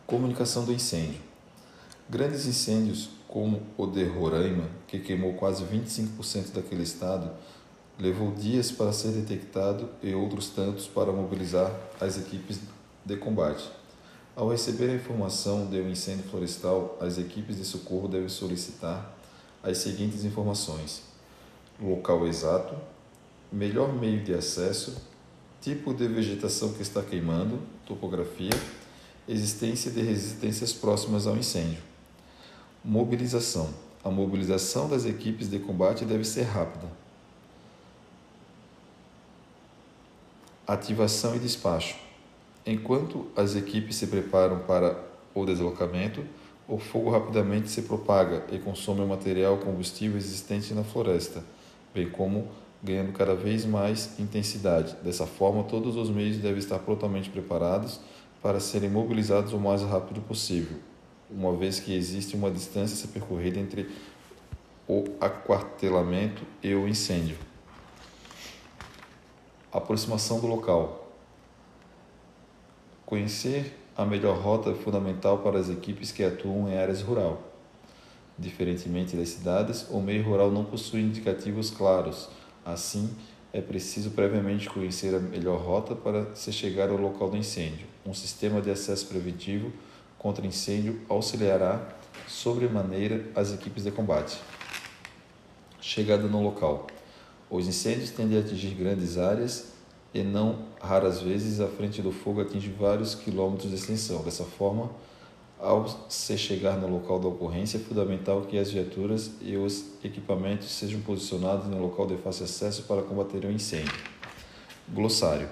Comunicação 0.06 0.64
do 0.64 0.72
incêndio. 0.72 1.20
Grandes 2.08 2.46
incêndios 2.46 3.17
como 3.28 3.62
o 3.76 3.86
de 3.86 4.04
Roraima, 4.04 4.64
que 4.86 4.98
queimou 4.98 5.34
quase 5.34 5.62
25% 5.62 6.52
daquele 6.54 6.82
estado, 6.82 7.30
levou 7.98 8.32
dias 8.32 8.72
para 8.72 8.90
ser 8.90 9.10
detectado 9.10 9.90
e 10.02 10.14
outros 10.14 10.48
tantos 10.48 10.86
para 10.86 11.12
mobilizar 11.12 11.70
as 12.00 12.16
equipes 12.16 12.58
de 13.04 13.16
combate. 13.16 13.68
Ao 14.34 14.48
receber 14.48 14.90
a 14.90 14.94
informação 14.94 15.66
de 15.66 15.80
um 15.80 15.90
incêndio 15.90 16.24
florestal, 16.30 16.96
as 17.00 17.18
equipes 17.18 17.56
de 17.56 17.64
socorro 17.64 18.08
devem 18.08 18.28
solicitar 18.28 19.14
as 19.62 19.78
seguintes 19.78 20.24
informações: 20.24 21.02
local 21.80 22.26
exato, 22.26 22.76
melhor 23.52 23.92
meio 23.92 24.22
de 24.22 24.32
acesso, 24.32 24.96
tipo 25.60 25.92
de 25.92 26.06
vegetação 26.06 26.72
que 26.72 26.82
está 26.82 27.02
queimando, 27.02 27.58
topografia, 27.84 28.52
existência 29.28 29.90
de 29.90 30.00
resistências 30.00 30.72
próximas 30.72 31.26
ao 31.26 31.36
incêndio. 31.36 31.87
Mobilização. 32.84 33.70
A 34.04 34.10
mobilização 34.10 34.88
das 34.88 35.04
equipes 35.04 35.50
de 35.50 35.58
combate 35.58 36.04
deve 36.04 36.24
ser 36.24 36.44
rápida. 36.44 36.86
Ativação 40.64 41.34
e 41.34 41.40
despacho. 41.40 41.96
Enquanto 42.64 43.26
as 43.34 43.56
equipes 43.56 43.96
se 43.96 44.06
preparam 44.06 44.60
para 44.60 44.96
o 45.34 45.44
deslocamento, 45.44 46.24
o 46.68 46.78
fogo 46.78 47.10
rapidamente 47.10 47.68
se 47.68 47.82
propaga 47.82 48.44
e 48.52 48.58
consome 48.58 49.00
o 49.00 49.08
material 49.08 49.58
combustível 49.58 50.16
existente 50.16 50.72
na 50.72 50.84
floresta, 50.84 51.42
bem 51.92 52.08
como 52.08 52.46
ganhando 52.80 53.12
cada 53.12 53.34
vez 53.34 53.64
mais 53.64 54.18
intensidade. 54.20 54.94
Dessa 55.02 55.26
forma, 55.26 55.64
todos 55.64 55.96
os 55.96 56.10
meios 56.10 56.36
devem 56.36 56.58
estar 56.58 56.78
prontamente 56.78 57.28
preparados 57.28 57.98
para 58.40 58.60
serem 58.60 58.88
mobilizados 58.88 59.52
o 59.52 59.58
mais 59.58 59.82
rápido 59.82 60.20
possível 60.20 60.78
uma 61.30 61.54
vez 61.56 61.80
que 61.80 61.94
existe 61.94 62.34
uma 62.34 62.50
distância 62.50 62.94
a 62.94 62.96
ser 62.96 63.08
percorrida 63.08 63.58
entre 63.58 63.90
o 64.86 65.04
aquartelamento 65.20 66.42
e 66.62 66.74
o 66.74 66.88
incêndio. 66.88 67.36
Aproximação 69.70 70.40
do 70.40 70.46
local. 70.46 71.12
Conhecer 73.04 73.76
a 73.96 74.04
melhor 74.04 74.38
rota 74.38 74.70
é 74.70 74.74
fundamental 74.74 75.38
para 75.38 75.58
as 75.58 75.68
equipes 75.68 76.12
que 76.12 76.22
atuam 76.22 76.68
em 76.68 76.78
áreas 76.78 77.02
rural. 77.02 77.42
Diferentemente 78.38 79.16
das 79.16 79.30
cidades, 79.30 79.86
o 79.90 80.00
meio 80.00 80.22
rural 80.22 80.50
não 80.50 80.64
possui 80.64 81.00
indicativos 81.00 81.70
claros. 81.70 82.28
Assim, 82.64 83.10
é 83.52 83.60
preciso 83.60 84.10
previamente 84.12 84.70
conhecer 84.70 85.14
a 85.14 85.18
melhor 85.18 85.60
rota 85.60 85.94
para 85.94 86.34
se 86.34 86.52
chegar 86.52 86.90
ao 86.90 86.96
local 86.96 87.28
do 87.28 87.36
incêndio. 87.36 87.86
Um 88.06 88.14
sistema 88.14 88.60
de 88.60 88.70
acesso 88.70 89.06
preventivo 89.06 89.72
contra 90.18 90.46
incêndio 90.46 91.00
auxiliará 91.08 91.96
sobremaneira 92.26 93.24
as 93.34 93.52
equipes 93.52 93.84
de 93.84 93.90
combate. 93.90 94.38
Chegada 95.80 96.26
no 96.26 96.42
local. 96.42 96.86
Os 97.50 97.66
incêndios 97.66 98.10
tendem 98.10 98.36
a 98.36 98.40
atingir 98.40 98.74
grandes 98.74 99.16
áreas 99.16 99.72
e 100.12 100.22
não 100.22 100.66
raras 100.80 101.20
vezes 101.20 101.60
a 101.60 101.68
frente 101.68 102.02
do 102.02 102.12
fogo 102.12 102.40
atinge 102.40 102.68
vários 102.68 103.14
quilômetros 103.14 103.70
de 103.70 103.76
extensão. 103.76 104.22
Dessa 104.22 104.44
forma, 104.44 104.90
ao 105.58 105.88
se 106.08 106.36
chegar 106.36 106.76
no 106.76 106.88
local 106.88 107.18
da 107.18 107.28
ocorrência, 107.28 107.78
é 107.78 107.80
fundamental 107.80 108.42
que 108.42 108.58
as 108.58 108.70
viaturas 108.70 109.30
e 109.40 109.56
os 109.56 109.84
equipamentos 110.04 110.70
sejam 110.70 111.00
posicionados 111.00 111.66
no 111.66 111.80
local 111.80 112.06
de 112.06 112.16
fácil 112.16 112.44
acesso 112.44 112.82
para 112.82 113.02
combater 113.02 113.44
o 113.44 113.50
incêndio. 113.50 113.92
Glossário. 114.88 115.48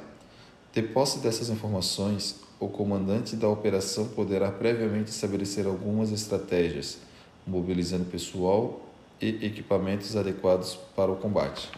De 0.73 0.83
posse 0.83 1.19
dessas 1.21 1.49
informações, 1.49 2.46
o 2.59 2.69
comandante 2.69 3.37
da 3.37 3.49
operação 3.49 4.09
poderá 4.09 4.51
previamente 4.51 5.11
estabelecer 5.11 5.67
algumas 5.67 6.11
estratégias, 6.11 6.99
mobilizando 7.47 8.07
pessoal 8.07 8.81
e 9.21 9.47
equipamentos 9.47 10.17
adequados 10.17 10.75
para 10.95 11.13
o 11.13 11.17
combate. 11.17 11.71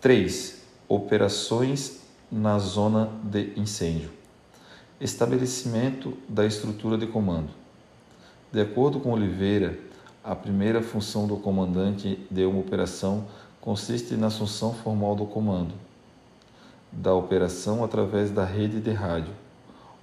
3. 0.00 0.62
Operações 0.88 2.00
na 2.30 2.58
zona 2.58 3.10
de 3.22 3.52
incêndio. 3.56 4.10
Estabelecimento 5.00 6.16
da 6.28 6.44
estrutura 6.44 6.98
de 6.98 7.06
comando. 7.06 7.50
De 8.52 8.60
acordo 8.60 8.98
com 8.98 9.12
Oliveira, 9.12 9.78
a 10.24 10.34
primeira 10.34 10.82
função 10.82 11.26
do 11.26 11.36
comandante 11.36 12.18
de 12.30 12.44
uma 12.44 12.60
operação 12.60 13.26
consiste 13.60 14.14
na 14.14 14.26
assunção 14.26 14.74
formal 14.74 15.14
do 15.14 15.26
comando 15.26 15.87
da 16.90 17.14
operação 17.14 17.84
através 17.84 18.30
da 18.30 18.44
rede 18.44 18.80
de 18.80 18.90
rádio 18.90 19.34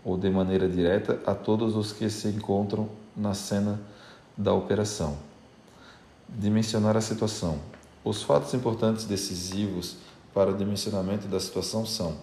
ou 0.03 0.17
de 0.17 0.29
maneira 0.29 0.69
direta 0.69 1.19
a 1.25 1.33
todos 1.33 1.75
os 1.75 1.91
que 1.91 2.09
se 2.09 2.27
encontram 2.27 2.87
na 3.15 3.33
cena 3.33 3.81
da 4.37 4.53
operação. 4.53 5.17
Dimensionar 6.29 6.95
a 6.95 7.01
situação. 7.01 7.59
Os 8.03 8.21
fatos 8.21 8.53
importantes 8.53 9.05
decisivos 9.05 9.97
para 10.33 10.51
o 10.51 10.57
dimensionamento 10.57 11.27
da 11.27 11.39
situação 11.39 11.85
são 11.85 12.17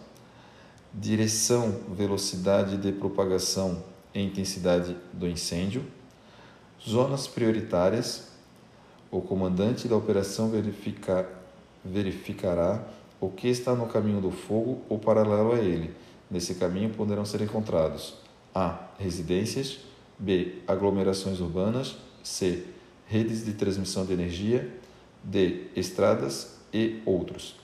direção, 0.94 1.80
velocidade 1.88 2.76
de 2.76 2.92
propagação 2.92 3.82
e 4.14 4.20
intensidade 4.20 4.96
do 5.12 5.26
incêndio, 5.26 5.84
zonas 6.86 7.26
prioritárias. 7.26 8.28
O 9.10 9.20
comandante 9.20 9.88
da 9.88 9.96
operação 9.96 10.50
verifica, 10.50 11.28
verificará 11.84 12.82
o 13.22 13.30
que 13.30 13.46
está 13.46 13.72
no 13.72 13.86
caminho 13.86 14.20
do 14.20 14.32
fogo 14.32 14.82
ou 14.88 14.98
paralelo 14.98 15.52
a 15.52 15.58
ele. 15.60 15.94
Nesse 16.28 16.56
caminho 16.56 16.90
poderão 16.90 17.24
ser 17.24 17.40
encontrados 17.40 18.14
A. 18.52 18.88
Residências, 18.98 19.78
B. 20.18 20.56
Aglomerações 20.66 21.38
urbanas, 21.38 21.96
C. 22.24 22.64
Redes 23.06 23.44
de 23.44 23.52
transmissão 23.52 24.04
de 24.04 24.12
energia, 24.12 24.68
D. 25.22 25.68
Estradas 25.76 26.58
e 26.74 27.00
outros. 27.06 27.54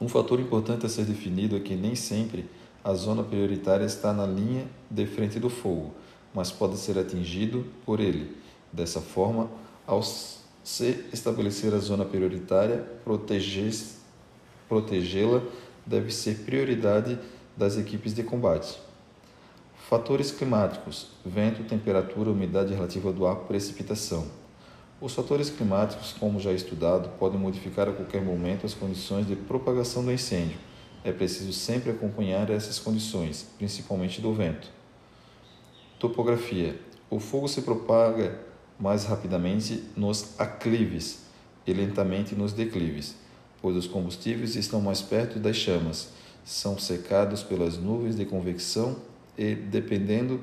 Um 0.00 0.08
fator 0.08 0.38
importante 0.38 0.86
a 0.86 0.88
ser 0.88 1.06
definido 1.06 1.56
é 1.56 1.60
que 1.60 1.74
nem 1.74 1.96
sempre 1.96 2.48
a 2.84 2.94
zona 2.94 3.24
prioritária 3.24 3.84
está 3.84 4.12
na 4.12 4.26
linha 4.26 4.64
de 4.88 5.06
frente 5.06 5.40
do 5.40 5.50
fogo, 5.50 5.92
mas 6.32 6.52
pode 6.52 6.76
ser 6.76 6.96
atingido 6.96 7.66
por 7.84 7.98
ele. 7.98 8.36
Dessa 8.72 9.00
forma, 9.00 9.50
ao 9.84 10.04
se 10.04 11.04
estabelecer 11.12 11.74
a 11.74 11.78
zona 11.78 12.04
prioritária, 12.04 12.86
protegê-la 14.68 15.42
deve 15.86 16.12
ser 16.12 16.40
prioridade 16.44 17.18
das 17.56 17.76
equipes 17.76 18.14
de 18.14 18.22
combate. 18.22 18.78
Fatores 19.88 20.30
climáticos: 20.30 21.08
vento, 21.24 21.64
temperatura, 21.64 22.30
umidade 22.30 22.74
relativa 22.74 23.12
do 23.12 23.26
ar, 23.26 23.36
precipitação. 23.36 24.26
Os 25.00 25.14
fatores 25.14 25.48
climáticos, 25.48 26.12
como 26.12 26.40
já 26.40 26.52
estudado, 26.52 27.08
podem 27.18 27.38
modificar 27.38 27.88
a 27.88 27.92
qualquer 27.92 28.20
momento 28.20 28.66
as 28.66 28.74
condições 28.74 29.26
de 29.26 29.36
propagação 29.36 30.04
do 30.04 30.12
incêndio. 30.12 30.58
É 31.04 31.12
preciso 31.12 31.52
sempre 31.52 31.90
acompanhar 31.90 32.50
essas 32.50 32.78
condições, 32.78 33.48
principalmente 33.56 34.20
do 34.20 34.34
vento. 34.34 34.68
Topografia: 35.98 36.78
o 37.08 37.18
fogo 37.18 37.48
se 37.48 37.62
propaga 37.62 38.38
mais 38.78 39.04
rapidamente 39.04 39.84
nos 39.96 40.38
aclives 40.38 41.26
e 41.66 41.72
lentamente 41.72 42.34
nos 42.34 42.52
declives, 42.52 43.16
pois 43.60 43.76
os 43.76 43.86
combustíveis 43.86 44.56
estão 44.56 44.80
mais 44.80 45.02
perto 45.02 45.38
das 45.38 45.56
chamas, 45.56 46.08
são 46.44 46.78
secados 46.78 47.42
pelas 47.42 47.76
nuvens 47.76 48.16
de 48.16 48.24
convecção 48.24 48.96
e, 49.36 49.54
dependendo 49.54 50.42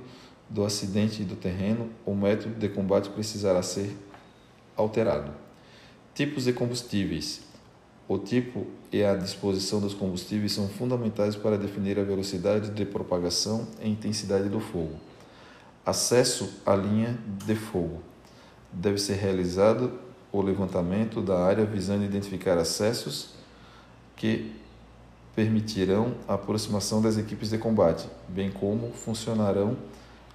do 0.50 0.64
acidente 0.64 1.24
do 1.24 1.36
terreno, 1.36 1.90
o 2.06 2.14
método 2.14 2.56
de 2.56 2.70
combate 2.70 3.10
precisará 3.10 3.62
ser 3.64 3.96
alterado. 4.76 5.32
Tipos 6.14 6.46
de 6.46 6.54
combustíveis. 6.54 7.42
O 8.08 8.20
tipo 8.20 8.68
e 8.92 9.04
a 9.04 9.16
disposição 9.16 9.82
dos 9.82 9.96
combustíveis 9.96 10.52
são 10.52 10.70
fundamentais 10.70 11.36
para 11.36 11.58
definir 11.58 11.98
a 11.98 12.04
velocidade 12.04 12.70
de 12.70 12.86
propagação 12.86 13.68
e 13.82 13.90
intensidade 13.90 14.48
do 14.48 14.60
fogo. 14.60 14.96
Acesso 15.84 16.62
à 16.66 16.76
linha 16.76 17.18
de 17.46 17.56
fogo. 17.56 18.02
Deve 18.72 19.00
ser 19.00 19.16
realizado 19.16 19.92
o 20.38 20.42
levantamento 20.42 21.22
da 21.22 21.40
área 21.40 21.66
visando 21.66 22.04
identificar 22.04 22.58
acessos 22.58 23.36
que 24.16 24.56
permitirão 25.36 26.16
a 26.28 26.36
aproximação 26.36 27.02
das 27.02 27.18
equipes 27.18 27.50
de 27.50 27.58
combate, 27.58 28.08
bem 28.28 28.52
como 28.52 28.92
funcionarão 28.92 29.78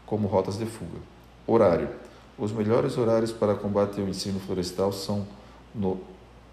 como 0.04 0.26
rotas 0.26 0.58
de 0.58 0.66
fuga. 0.66 0.98
Horário 1.46 1.88
os 2.40 2.52
melhores 2.52 2.96
horários 2.96 3.32
para 3.32 3.54
combater 3.54 4.00
o 4.00 4.08
ensino 4.08 4.40
florestal 4.40 4.90
são 4.92 5.26
no 5.74 6.00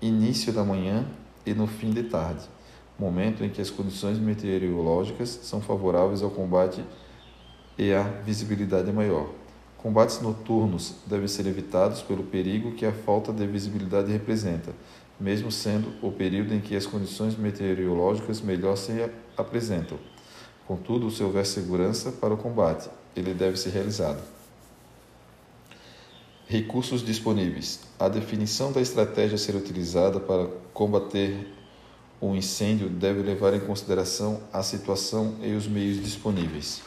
início 0.02 0.52
da 0.52 0.62
manhã 0.62 1.06
e 1.46 1.54
no 1.54 1.66
fim 1.66 1.92
de 1.92 2.04
tarde, 2.04 2.46
momento 3.00 3.42
em 3.42 3.50
que 3.50 3.62
as 3.62 3.70
condições 3.70 4.18
meteorológicas 4.18 5.30
são 5.44 5.62
favoráveis 5.62 6.22
ao 6.22 6.30
combate 6.30 6.84
e 7.78 7.94
a 7.94 8.04
visibilidade 8.04 8.90
é 8.90 8.92
maior. 8.92 9.30
Combates 9.88 10.20
noturnos 10.20 10.96
devem 11.06 11.30
ser 11.30 11.48
evitados 11.48 12.02
pelo 12.02 12.22
perigo 12.22 12.74
que 12.74 12.86
a 12.86 12.92
falta 12.92 13.32
de 13.32 13.48
visibilidade 13.48 14.12
representa, 14.12 14.74
mesmo 15.18 15.50
sendo 15.50 15.94
o 16.06 16.12
período 16.12 16.54
em 16.54 16.60
que 16.60 16.76
as 16.76 16.86
condições 16.86 17.38
meteorológicas 17.38 18.42
melhor 18.42 18.76
se 18.76 18.92
apresentam. 19.38 19.98
Contudo, 20.68 21.10
se 21.10 21.24
houver 21.24 21.46
segurança 21.46 22.12
para 22.12 22.34
o 22.34 22.38
combate, 22.38 22.90
ele 23.16 23.34
deve 23.34 23.56
ser 23.56 23.70
realizado. 23.70 24.22
Recursos 26.50 27.02
disponíveis. 27.02 27.80
A 27.98 28.10
definição 28.10 28.74
da 28.74 28.82
estratégia 28.82 29.36
a 29.36 29.40
ser 29.40 29.56
utilizada 29.56 30.20
para 30.20 30.50
combater 30.74 31.48
um 32.22 32.36
incêndio 32.36 32.90
deve 32.90 33.22
levar 33.22 33.54
em 33.54 33.62
consideração 33.62 34.42
a 34.52 34.62
situação 34.62 35.36
e 35.42 35.54
os 35.54 35.66
meios 35.66 36.04
disponíveis. 36.04 36.82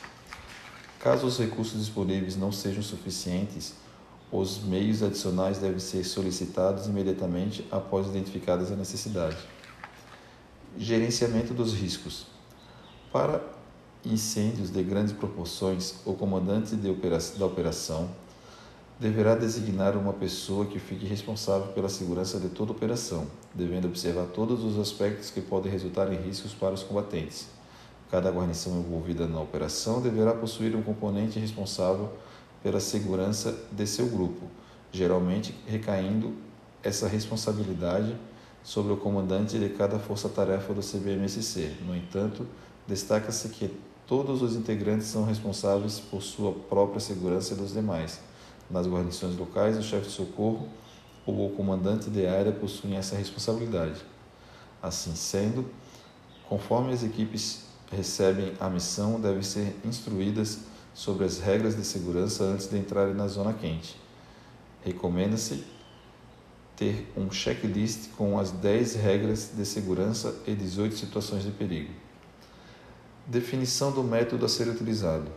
Caso 1.01 1.27
os 1.27 1.39
recursos 1.39 1.81
disponíveis 1.81 2.37
não 2.37 2.53
sejam 2.53 2.83
suficientes, 2.83 3.73
os 4.31 4.63
meios 4.63 5.03
adicionais 5.03 5.57
devem 5.57 5.81
ser 5.81 6.05
solicitados 6.05 6.87
imediatamente 6.87 7.67
após 7.71 8.07
identificadas 8.07 8.71
a 8.71 8.77
necessidade. 8.77 9.39
Gerenciamento 10.77 11.55
dos 11.55 11.73
riscos. 11.73 12.27
Para 13.11 13.43
incêndios 14.05 14.71
de 14.71 14.83
grandes 14.83 15.15
proporções, 15.15 15.95
o 16.05 16.13
comandante 16.13 16.77
da 16.77 17.47
operação 17.47 18.11
deverá 19.01 19.35
designar 19.35 19.97
uma 19.97 20.13
pessoa 20.13 20.67
que 20.67 20.79
fique 20.79 21.07
responsável 21.07 21.73
pela 21.73 21.89
segurança 21.89 22.39
de 22.39 22.51
toda 22.51 22.73
a 22.73 22.77
operação, 22.77 23.27
devendo 23.55 23.87
observar 23.87 24.27
todos 24.27 24.63
os 24.63 24.79
aspectos 24.79 25.31
que 25.31 25.41
podem 25.41 25.73
resultar 25.73 26.13
em 26.13 26.21
riscos 26.21 26.53
para 26.53 26.75
os 26.75 26.83
combatentes. 26.83 27.47
Cada 28.11 28.31
guarnição 28.31 28.79
envolvida 28.79 29.27
na 29.27 29.41
operação 29.41 30.01
deverá 30.01 30.35
possuir 30.35 30.75
um 30.75 30.83
componente 30.83 31.39
responsável 31.39 32.13
pela 32.63 32.81
segurança 32.81 33.57
de 33.71 33.87
seu 33.87 34.07
grupo, 34.07 34.47
geralmente 34.91 35.55
recaindo 35.67 36.35
essa 36.83 37.07
responsabilidade 37.07 38.17
sobre 38.63 38.93
o 38.93 38.97
comandante 38.97 39.59
de 39.59 39.69
cada 39.71 39.99
força-tarefa 39.99 40.75
do 40.75 40.83
CBMSC. 40.83 41.77
No 41.87 41.97
entanto, 41.97 42.47
destaca-se 42.87 43.49
que 43.49 43.71
todos 44.07 44.43
os 44.43 44.57
integrantes 44.57 45.07
são 45.07 45.25
responsáveis 45.25 46.01
por 46.01 46.21
sua 46.21 46.53
própria 46.53 47.01
segurança 47.01 47.55
e 47.55 47.57
dos 47.57 47.73
demais 47.73 48.21
nas 48.71 48.87
guarnições 48.87 49.37
locais, 49.37 49.77
o 49.77 49.83
chefe 49.83 50.07
de 50.07 50.13
socorro 50.13 50.69
ou 51.27 51.47
o 51.47 51.51
comandante 51.51 52.09
de 52.09 52.27
área 52.27 52.53
possuem 52.53 52.97
essa 52.97 53.17
responsabilidade. 53.17 54.01
Assim 54.81 55.15
sendo, 55.15 55.69
conforme 56.49 56.93
as 56.93 57.03
equipes 57.03 57.65
recebem 57.91 58.55
a 58.61 58.69
missão 58.69 59.21
devem 59.21 59.43
ser 59.43 59.77
instruídas 59.85 60.61
sobre 60.95 61.25
as 61.25 61.39
regras 61.39 61.77
de 61.77 61.85
segurança 61.85 62.45
antes 62.45 62.69
de 62.69 62.79
entrarem 62.79 63.15
na 63.15 63.27
zona 63.27 63.53
quente. 63.53 63.97
Recomenda-se 64.85 65.65
ter 66.77 67.13
um 67.17 67.31
checklist 67.31 68.11
com 68.17 68.39
as 68.39 68.51
10 68.51 68.95
regras 68.95 69.51
de 69.55 69.67
segurança 69.67 70.35
e 70.47 70.55
18 70.55 70.97
situações 70.97 71.43
de 71.43 71.51
perigo. 71.51 71.93
Definição 73.27 73.93
do 73.93 74.03
método 74.03 74.47
a 74.47 74.49
ser 74.49 74.69
utilizado. 74.69 75.31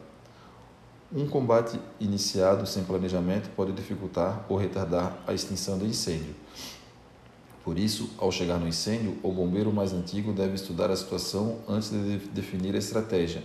Um 1.11 1.27
combate 1.27 1.80
iniciado 1.99 2.65
sem 2.65 2.84
planejamento 2.84 3.49
pode 3.55 3.71
dificultar 3.71 4.45
ou 4.49 4.57
retardar 4.57 5.17
a 5.27 5.34
extinção 5.34 5.77
do 5.77 5.85
incêndio. 5.85 6.34
Por 7.64 7.80
isso, 7.80 8.10
ao 8.18 8.30
chegar 8.30 8.60
no 8.60 8.68
incêndio, 8.68 9.18
o 9.23 9.31
bombeiro 9.31 9.72
mais 9.72 9.94
antigo 9.94 10.34
deve 10.34 10.56
estudar 10.56 10.91
a 10.91 10.95
situação 10.95 11.60
antes 11.68 11.90
de 11.91 12.18
definir 12.18 12.76
a 12.76 12.77
estratégia, 12.77 13.41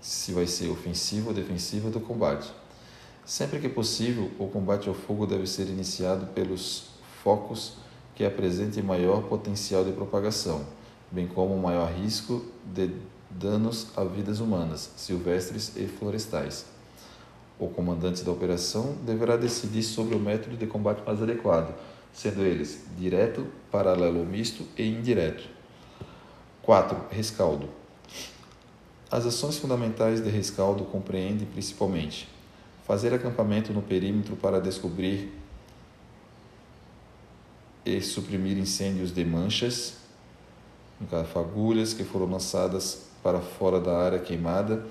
se 0.00 0.32
vai 0.32 0.46
ser 0.46 0.68
ofensiva 0.68 1.28
ou 1.28 1.34
defensiva 1.34 1.90
do 1.90 1.98
combate. 1.98 2.48
Sempre 3.24 3.58
que 3.58 3.68
possível, 3.68 4.30
o 4.38 4.46
combate 4.46 4.88
ao 4.88 4.94
fogo 4.94 5.26
deve 5.26 5.46
ser 5.46 5.66
iniciado 5.66 6.26
pelos 6.28 6.90
focos 7.22 7.74
que 8.14 8.24
apresentem 8.24 8.82
maior 8.82 9.24
potencial 9.24 9.84
de 9.84 9.90
propagação, 9.90 10.64
bem 11.10 11.26
como 11.26 11.58
maior 11.58 11.92
risco 11.92 12.44
de 12.64 12.90
danos 13.28 13.88
a 13.96 14.04
vidas 14.04 14.38
humanas, 14.38 14.92
silvestres 14.96 15.76
e 15.76 15.86
florestais. 15.86 16.66
O 17.58 17.68
comandante 17.68 18.22
da 18.22 18.30
operação 18.30 18.94
deverá 19.04 19.36
decidir 19.36 19.82
sobre 19.82 20.14
o 20.14 20.20
método 20.20 20.56
de 20.56 20.66
combate 20.66 21.02
mais 21.04 21.20
adequado, 21.20 21.74
sendo 22.12 22.42
eles 22.42 22.84
direto, 22.96 23.46
paralelo 23.70 24.24
misto 24.24 24.64
e 24.76 24.86
indireto. 24.86 25.48
4. 26.62 27.06
Rescaldo. 27.10 27.68
As 29.10 29.24
ações 29.24 29.56
fundamentais 29.56 30.20
de 30.20 30.28
rescaldo 30.28 30.84
compreendem 30.84 31.46
principalmente 31.46 32.28
fazer 32.86 33.12
acampamento 33.12 33.72
no 33.72 33.82
perímetro 33.82 34.36
para 34.36 34.60
descobrir 34.60 35.32
e 37.84 38.00
suprimir 38.02 38.58
incêndios 38.58 39.12
de 39.12 39.24
manchas, 39.24 39.94
fagulhas 41.32 41.94
que 41.94 42.04
foram 42.04 42.26
lançadas 42.26 43.06
para 43.22 43.40
fora 43.40 43.80
da 43.80 43.96
área 43.96 44.18
queimada 44.18 44.86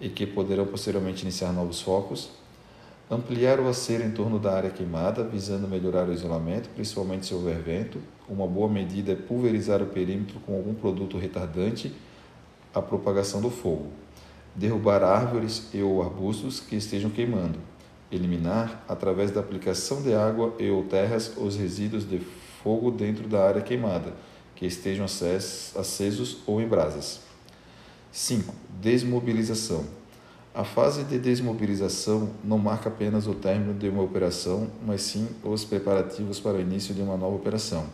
e 0.00 0.08
que 0.08 0.26
poderão 0.26 0.66
posteriormente 0.66 1.22
iniciar 1.22 1.52
novos 1.52 1.80
focos. 1.80 2.30
Ampliar 3.10 3.58
o 3.58 3.68
acero 3.68 4.04
em 4.04 4.10
torno 4.10 4.38
da 4.38 4.52
área 4.54 4.70
queimada, 4.70 5.24
visando 5.24 5.66
melhorar 5.66 6.08
o 6.08 6.12
isolamento, 6.12 6.68
principalmente 6.70 7.26
se 7.26 7.34
houver 7.34 7.58
vento. 7.58 7.98
Uma 8.28 8.46
boa 8.46 8.68
medida 8.68 9.12
é 9.12 9.14
pulverizar 9.14 9.82
o 9.82 9.86
perímetro 9.86 10.38
com 10.40 10.54
algum 10.54 10.74
produto 10.74 11.16
retardante 11.16 11.94
a 12.74 12.82
propagação 12.82 13.40
do 13.40 13.50
fogo. 13.50 13.86
Derrubar 14.54 15.02
árvores 15.02 15.68
e 15.72 15.80
ou 15.80 16.02
arbustos 16.02 16.60
que 16.60 16.76
estejam 16.76 17.10
queimando 17.10 17.58
eliminar, 18.10 18.84
através 18.88 19.30
da 19.30 19.40
aplicação 19.40 20.02
de 20.02 20.14
água 20.14 20.54
e 20.58 20.68
ou 20.70 20.84
terras, 20.84 21.32
os 21.36 21.56
resíduos 21.56 22.08
de 22.08 22.18
fogo 22.62 22.90
dentro 22.90 23.28
da 23.28 23.46
área 23.46 23.60
queimada, 23.60 24.14
que 24.54 24.66
estejam 24.66 25.04
acesos 25.04 26.38
ou 26.46 26.60
em 26.60 26.66
brasas. 26.66 27.20
5. 28.10 28.54
Desmobilização. 28.80 29.84
A 30.58 30.64
fase 30.64 31.04
de 31.04 31.20
desmobilização 31.20 32.30
não 32.42 32.58
marca 32.58 32.88
apenas 32.88 33.28
o 33.28 33.34
término 33.34 33.78
de 33.78 33.88
uma 33.88 34.02
operação, 34.02 34.66
mas 34.84 35.02
sim 35.02 35.28
os 35.44 35.64
preparativos 35.64 36.40
para 36.40 36.56
o 36.56 36.60
início 36.60 36.92
de 36.92 37.00
uma 37.00 37.16
nova 37.16 37.36
operação. 37.36 37.86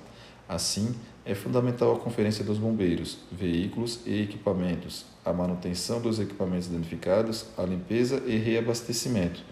Assim, 0.49 0.95
é 1.27 1.35
fundamental 1.35 1.95
a 1.95 1.99
conferência 1.99 2.43
dos 2.43 2.57
bombeiros, 2.57 3.19
veículos 3.31 4.01
e 4.07 4.23
equipamentos, 4.23 5.05
a 5.23 5.31
manutenção 5.31 6.01
dos 6.01 6.19
equipamentos 6.19 6.69
danificados, 6.69 7.45
a 7.59 7.65
limpeza 7.65 8.23
e 8.25 8.39
reabastecimento 8.39 9.43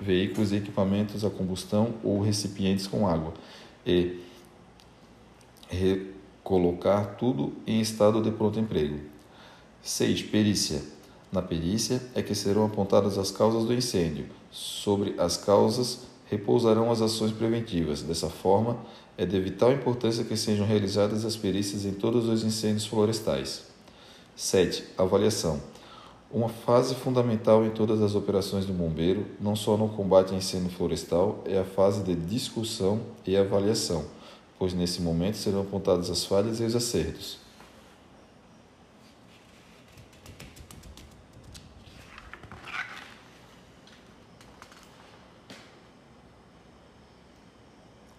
veículos 0.00 0.52
e 0.52 0.56
equipamentos 0.56 1.24
a 1.24 1.30
combustão 1.30 1.94
ou 2.04 2.22
recipientes 2.22 2.86
com 2.86 3.06
água 3.08 3.34
e 3.84 4.20
recolocar 5.68 7.16
tudo 7.16 7.52
em 7.66 7.80
estado 7.80 8.22
de 8.22 8.30
pronto 8.30 8.60
emprego. 8.60 9.00
6. 9.82 10.22
Perícia. 10.22 10.99
Na 11.32 11.40
perícia 11.40 12.02
é 12.14 12.22
que 12.22 12.34
serão 12.34 12.64
apontadas 12.64 13.16
as 13.16 13.30
causas 13.30 13.64
do 13.64 13.72
incêndio. 13.72 14.26
Sobre 14.50 15.14
as 15.16 15.36
causas 15.36 16.00
repousarão 16.28 16.90
as 16.90 17.00
ações 17.00 17.32
preventivas. 17.32 18.02
Dessa 18.02 18.28
forma, 18.28 18.78
é 19.16 19.24
de 19.24 19.38
vital 19.40 19.72
importância 19.72 20.24
que 20.24 20.36
sejam 20.36 20.66
realizadas 20.66 21.24
as 21.24 21.36
perícias 21.36 21.84
em 21.84 21.92
todos 21.92 22.28
os 22.28 22.42
incêndios 22.42 22.86
florestais. 22.86 23.62
7. 24.34 24.84
Avaliação. 24.96 25.60
Uma 26.32 26.48
fase 26.48 26.94
fundamental 26.94 27.64
em 27.64 27.70
todas 27.70 28.00
as 28.00 28.14
operações 28.14 28.64
do 28.64 28.72
bombeiro, 28.72 29.26
não 29.40 29.56
só 29.56 29.76
no 29.76 29.88
combate 29.88 30.32
a 30.32 30.36
incêndio 30.36 30.70
florestal, 30.70 31.42
é 31.44 31.58
a 31.58 31.64
fase 31.64 32.04
de 32.04 32.14
discussão 32.14 33.00
e 33.26 33.36
avaliação, 33.36 34.04
pois 34.56 34.72
nesse 34.72 35.02
momento 35.02 35.36
serão 35.36 35.62
apontadas 35.62 36.08
as 36.08 36.24
falhas 36.24 36.60
e 36.60 36.62
os 36.62 36.76
acertos. 36.76 37.39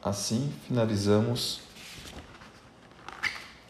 Assim, 0.04 0.52
finalizamos 0.68 1.62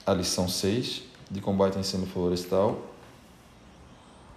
a 0.06 0.14
lição 0.14 0.48
6 0.48 1.04
de 1.30 1.42
combate 1.42 1.78
a 1.78 1.82
incêndio 1.82 2.08
florestal 2.08 2.91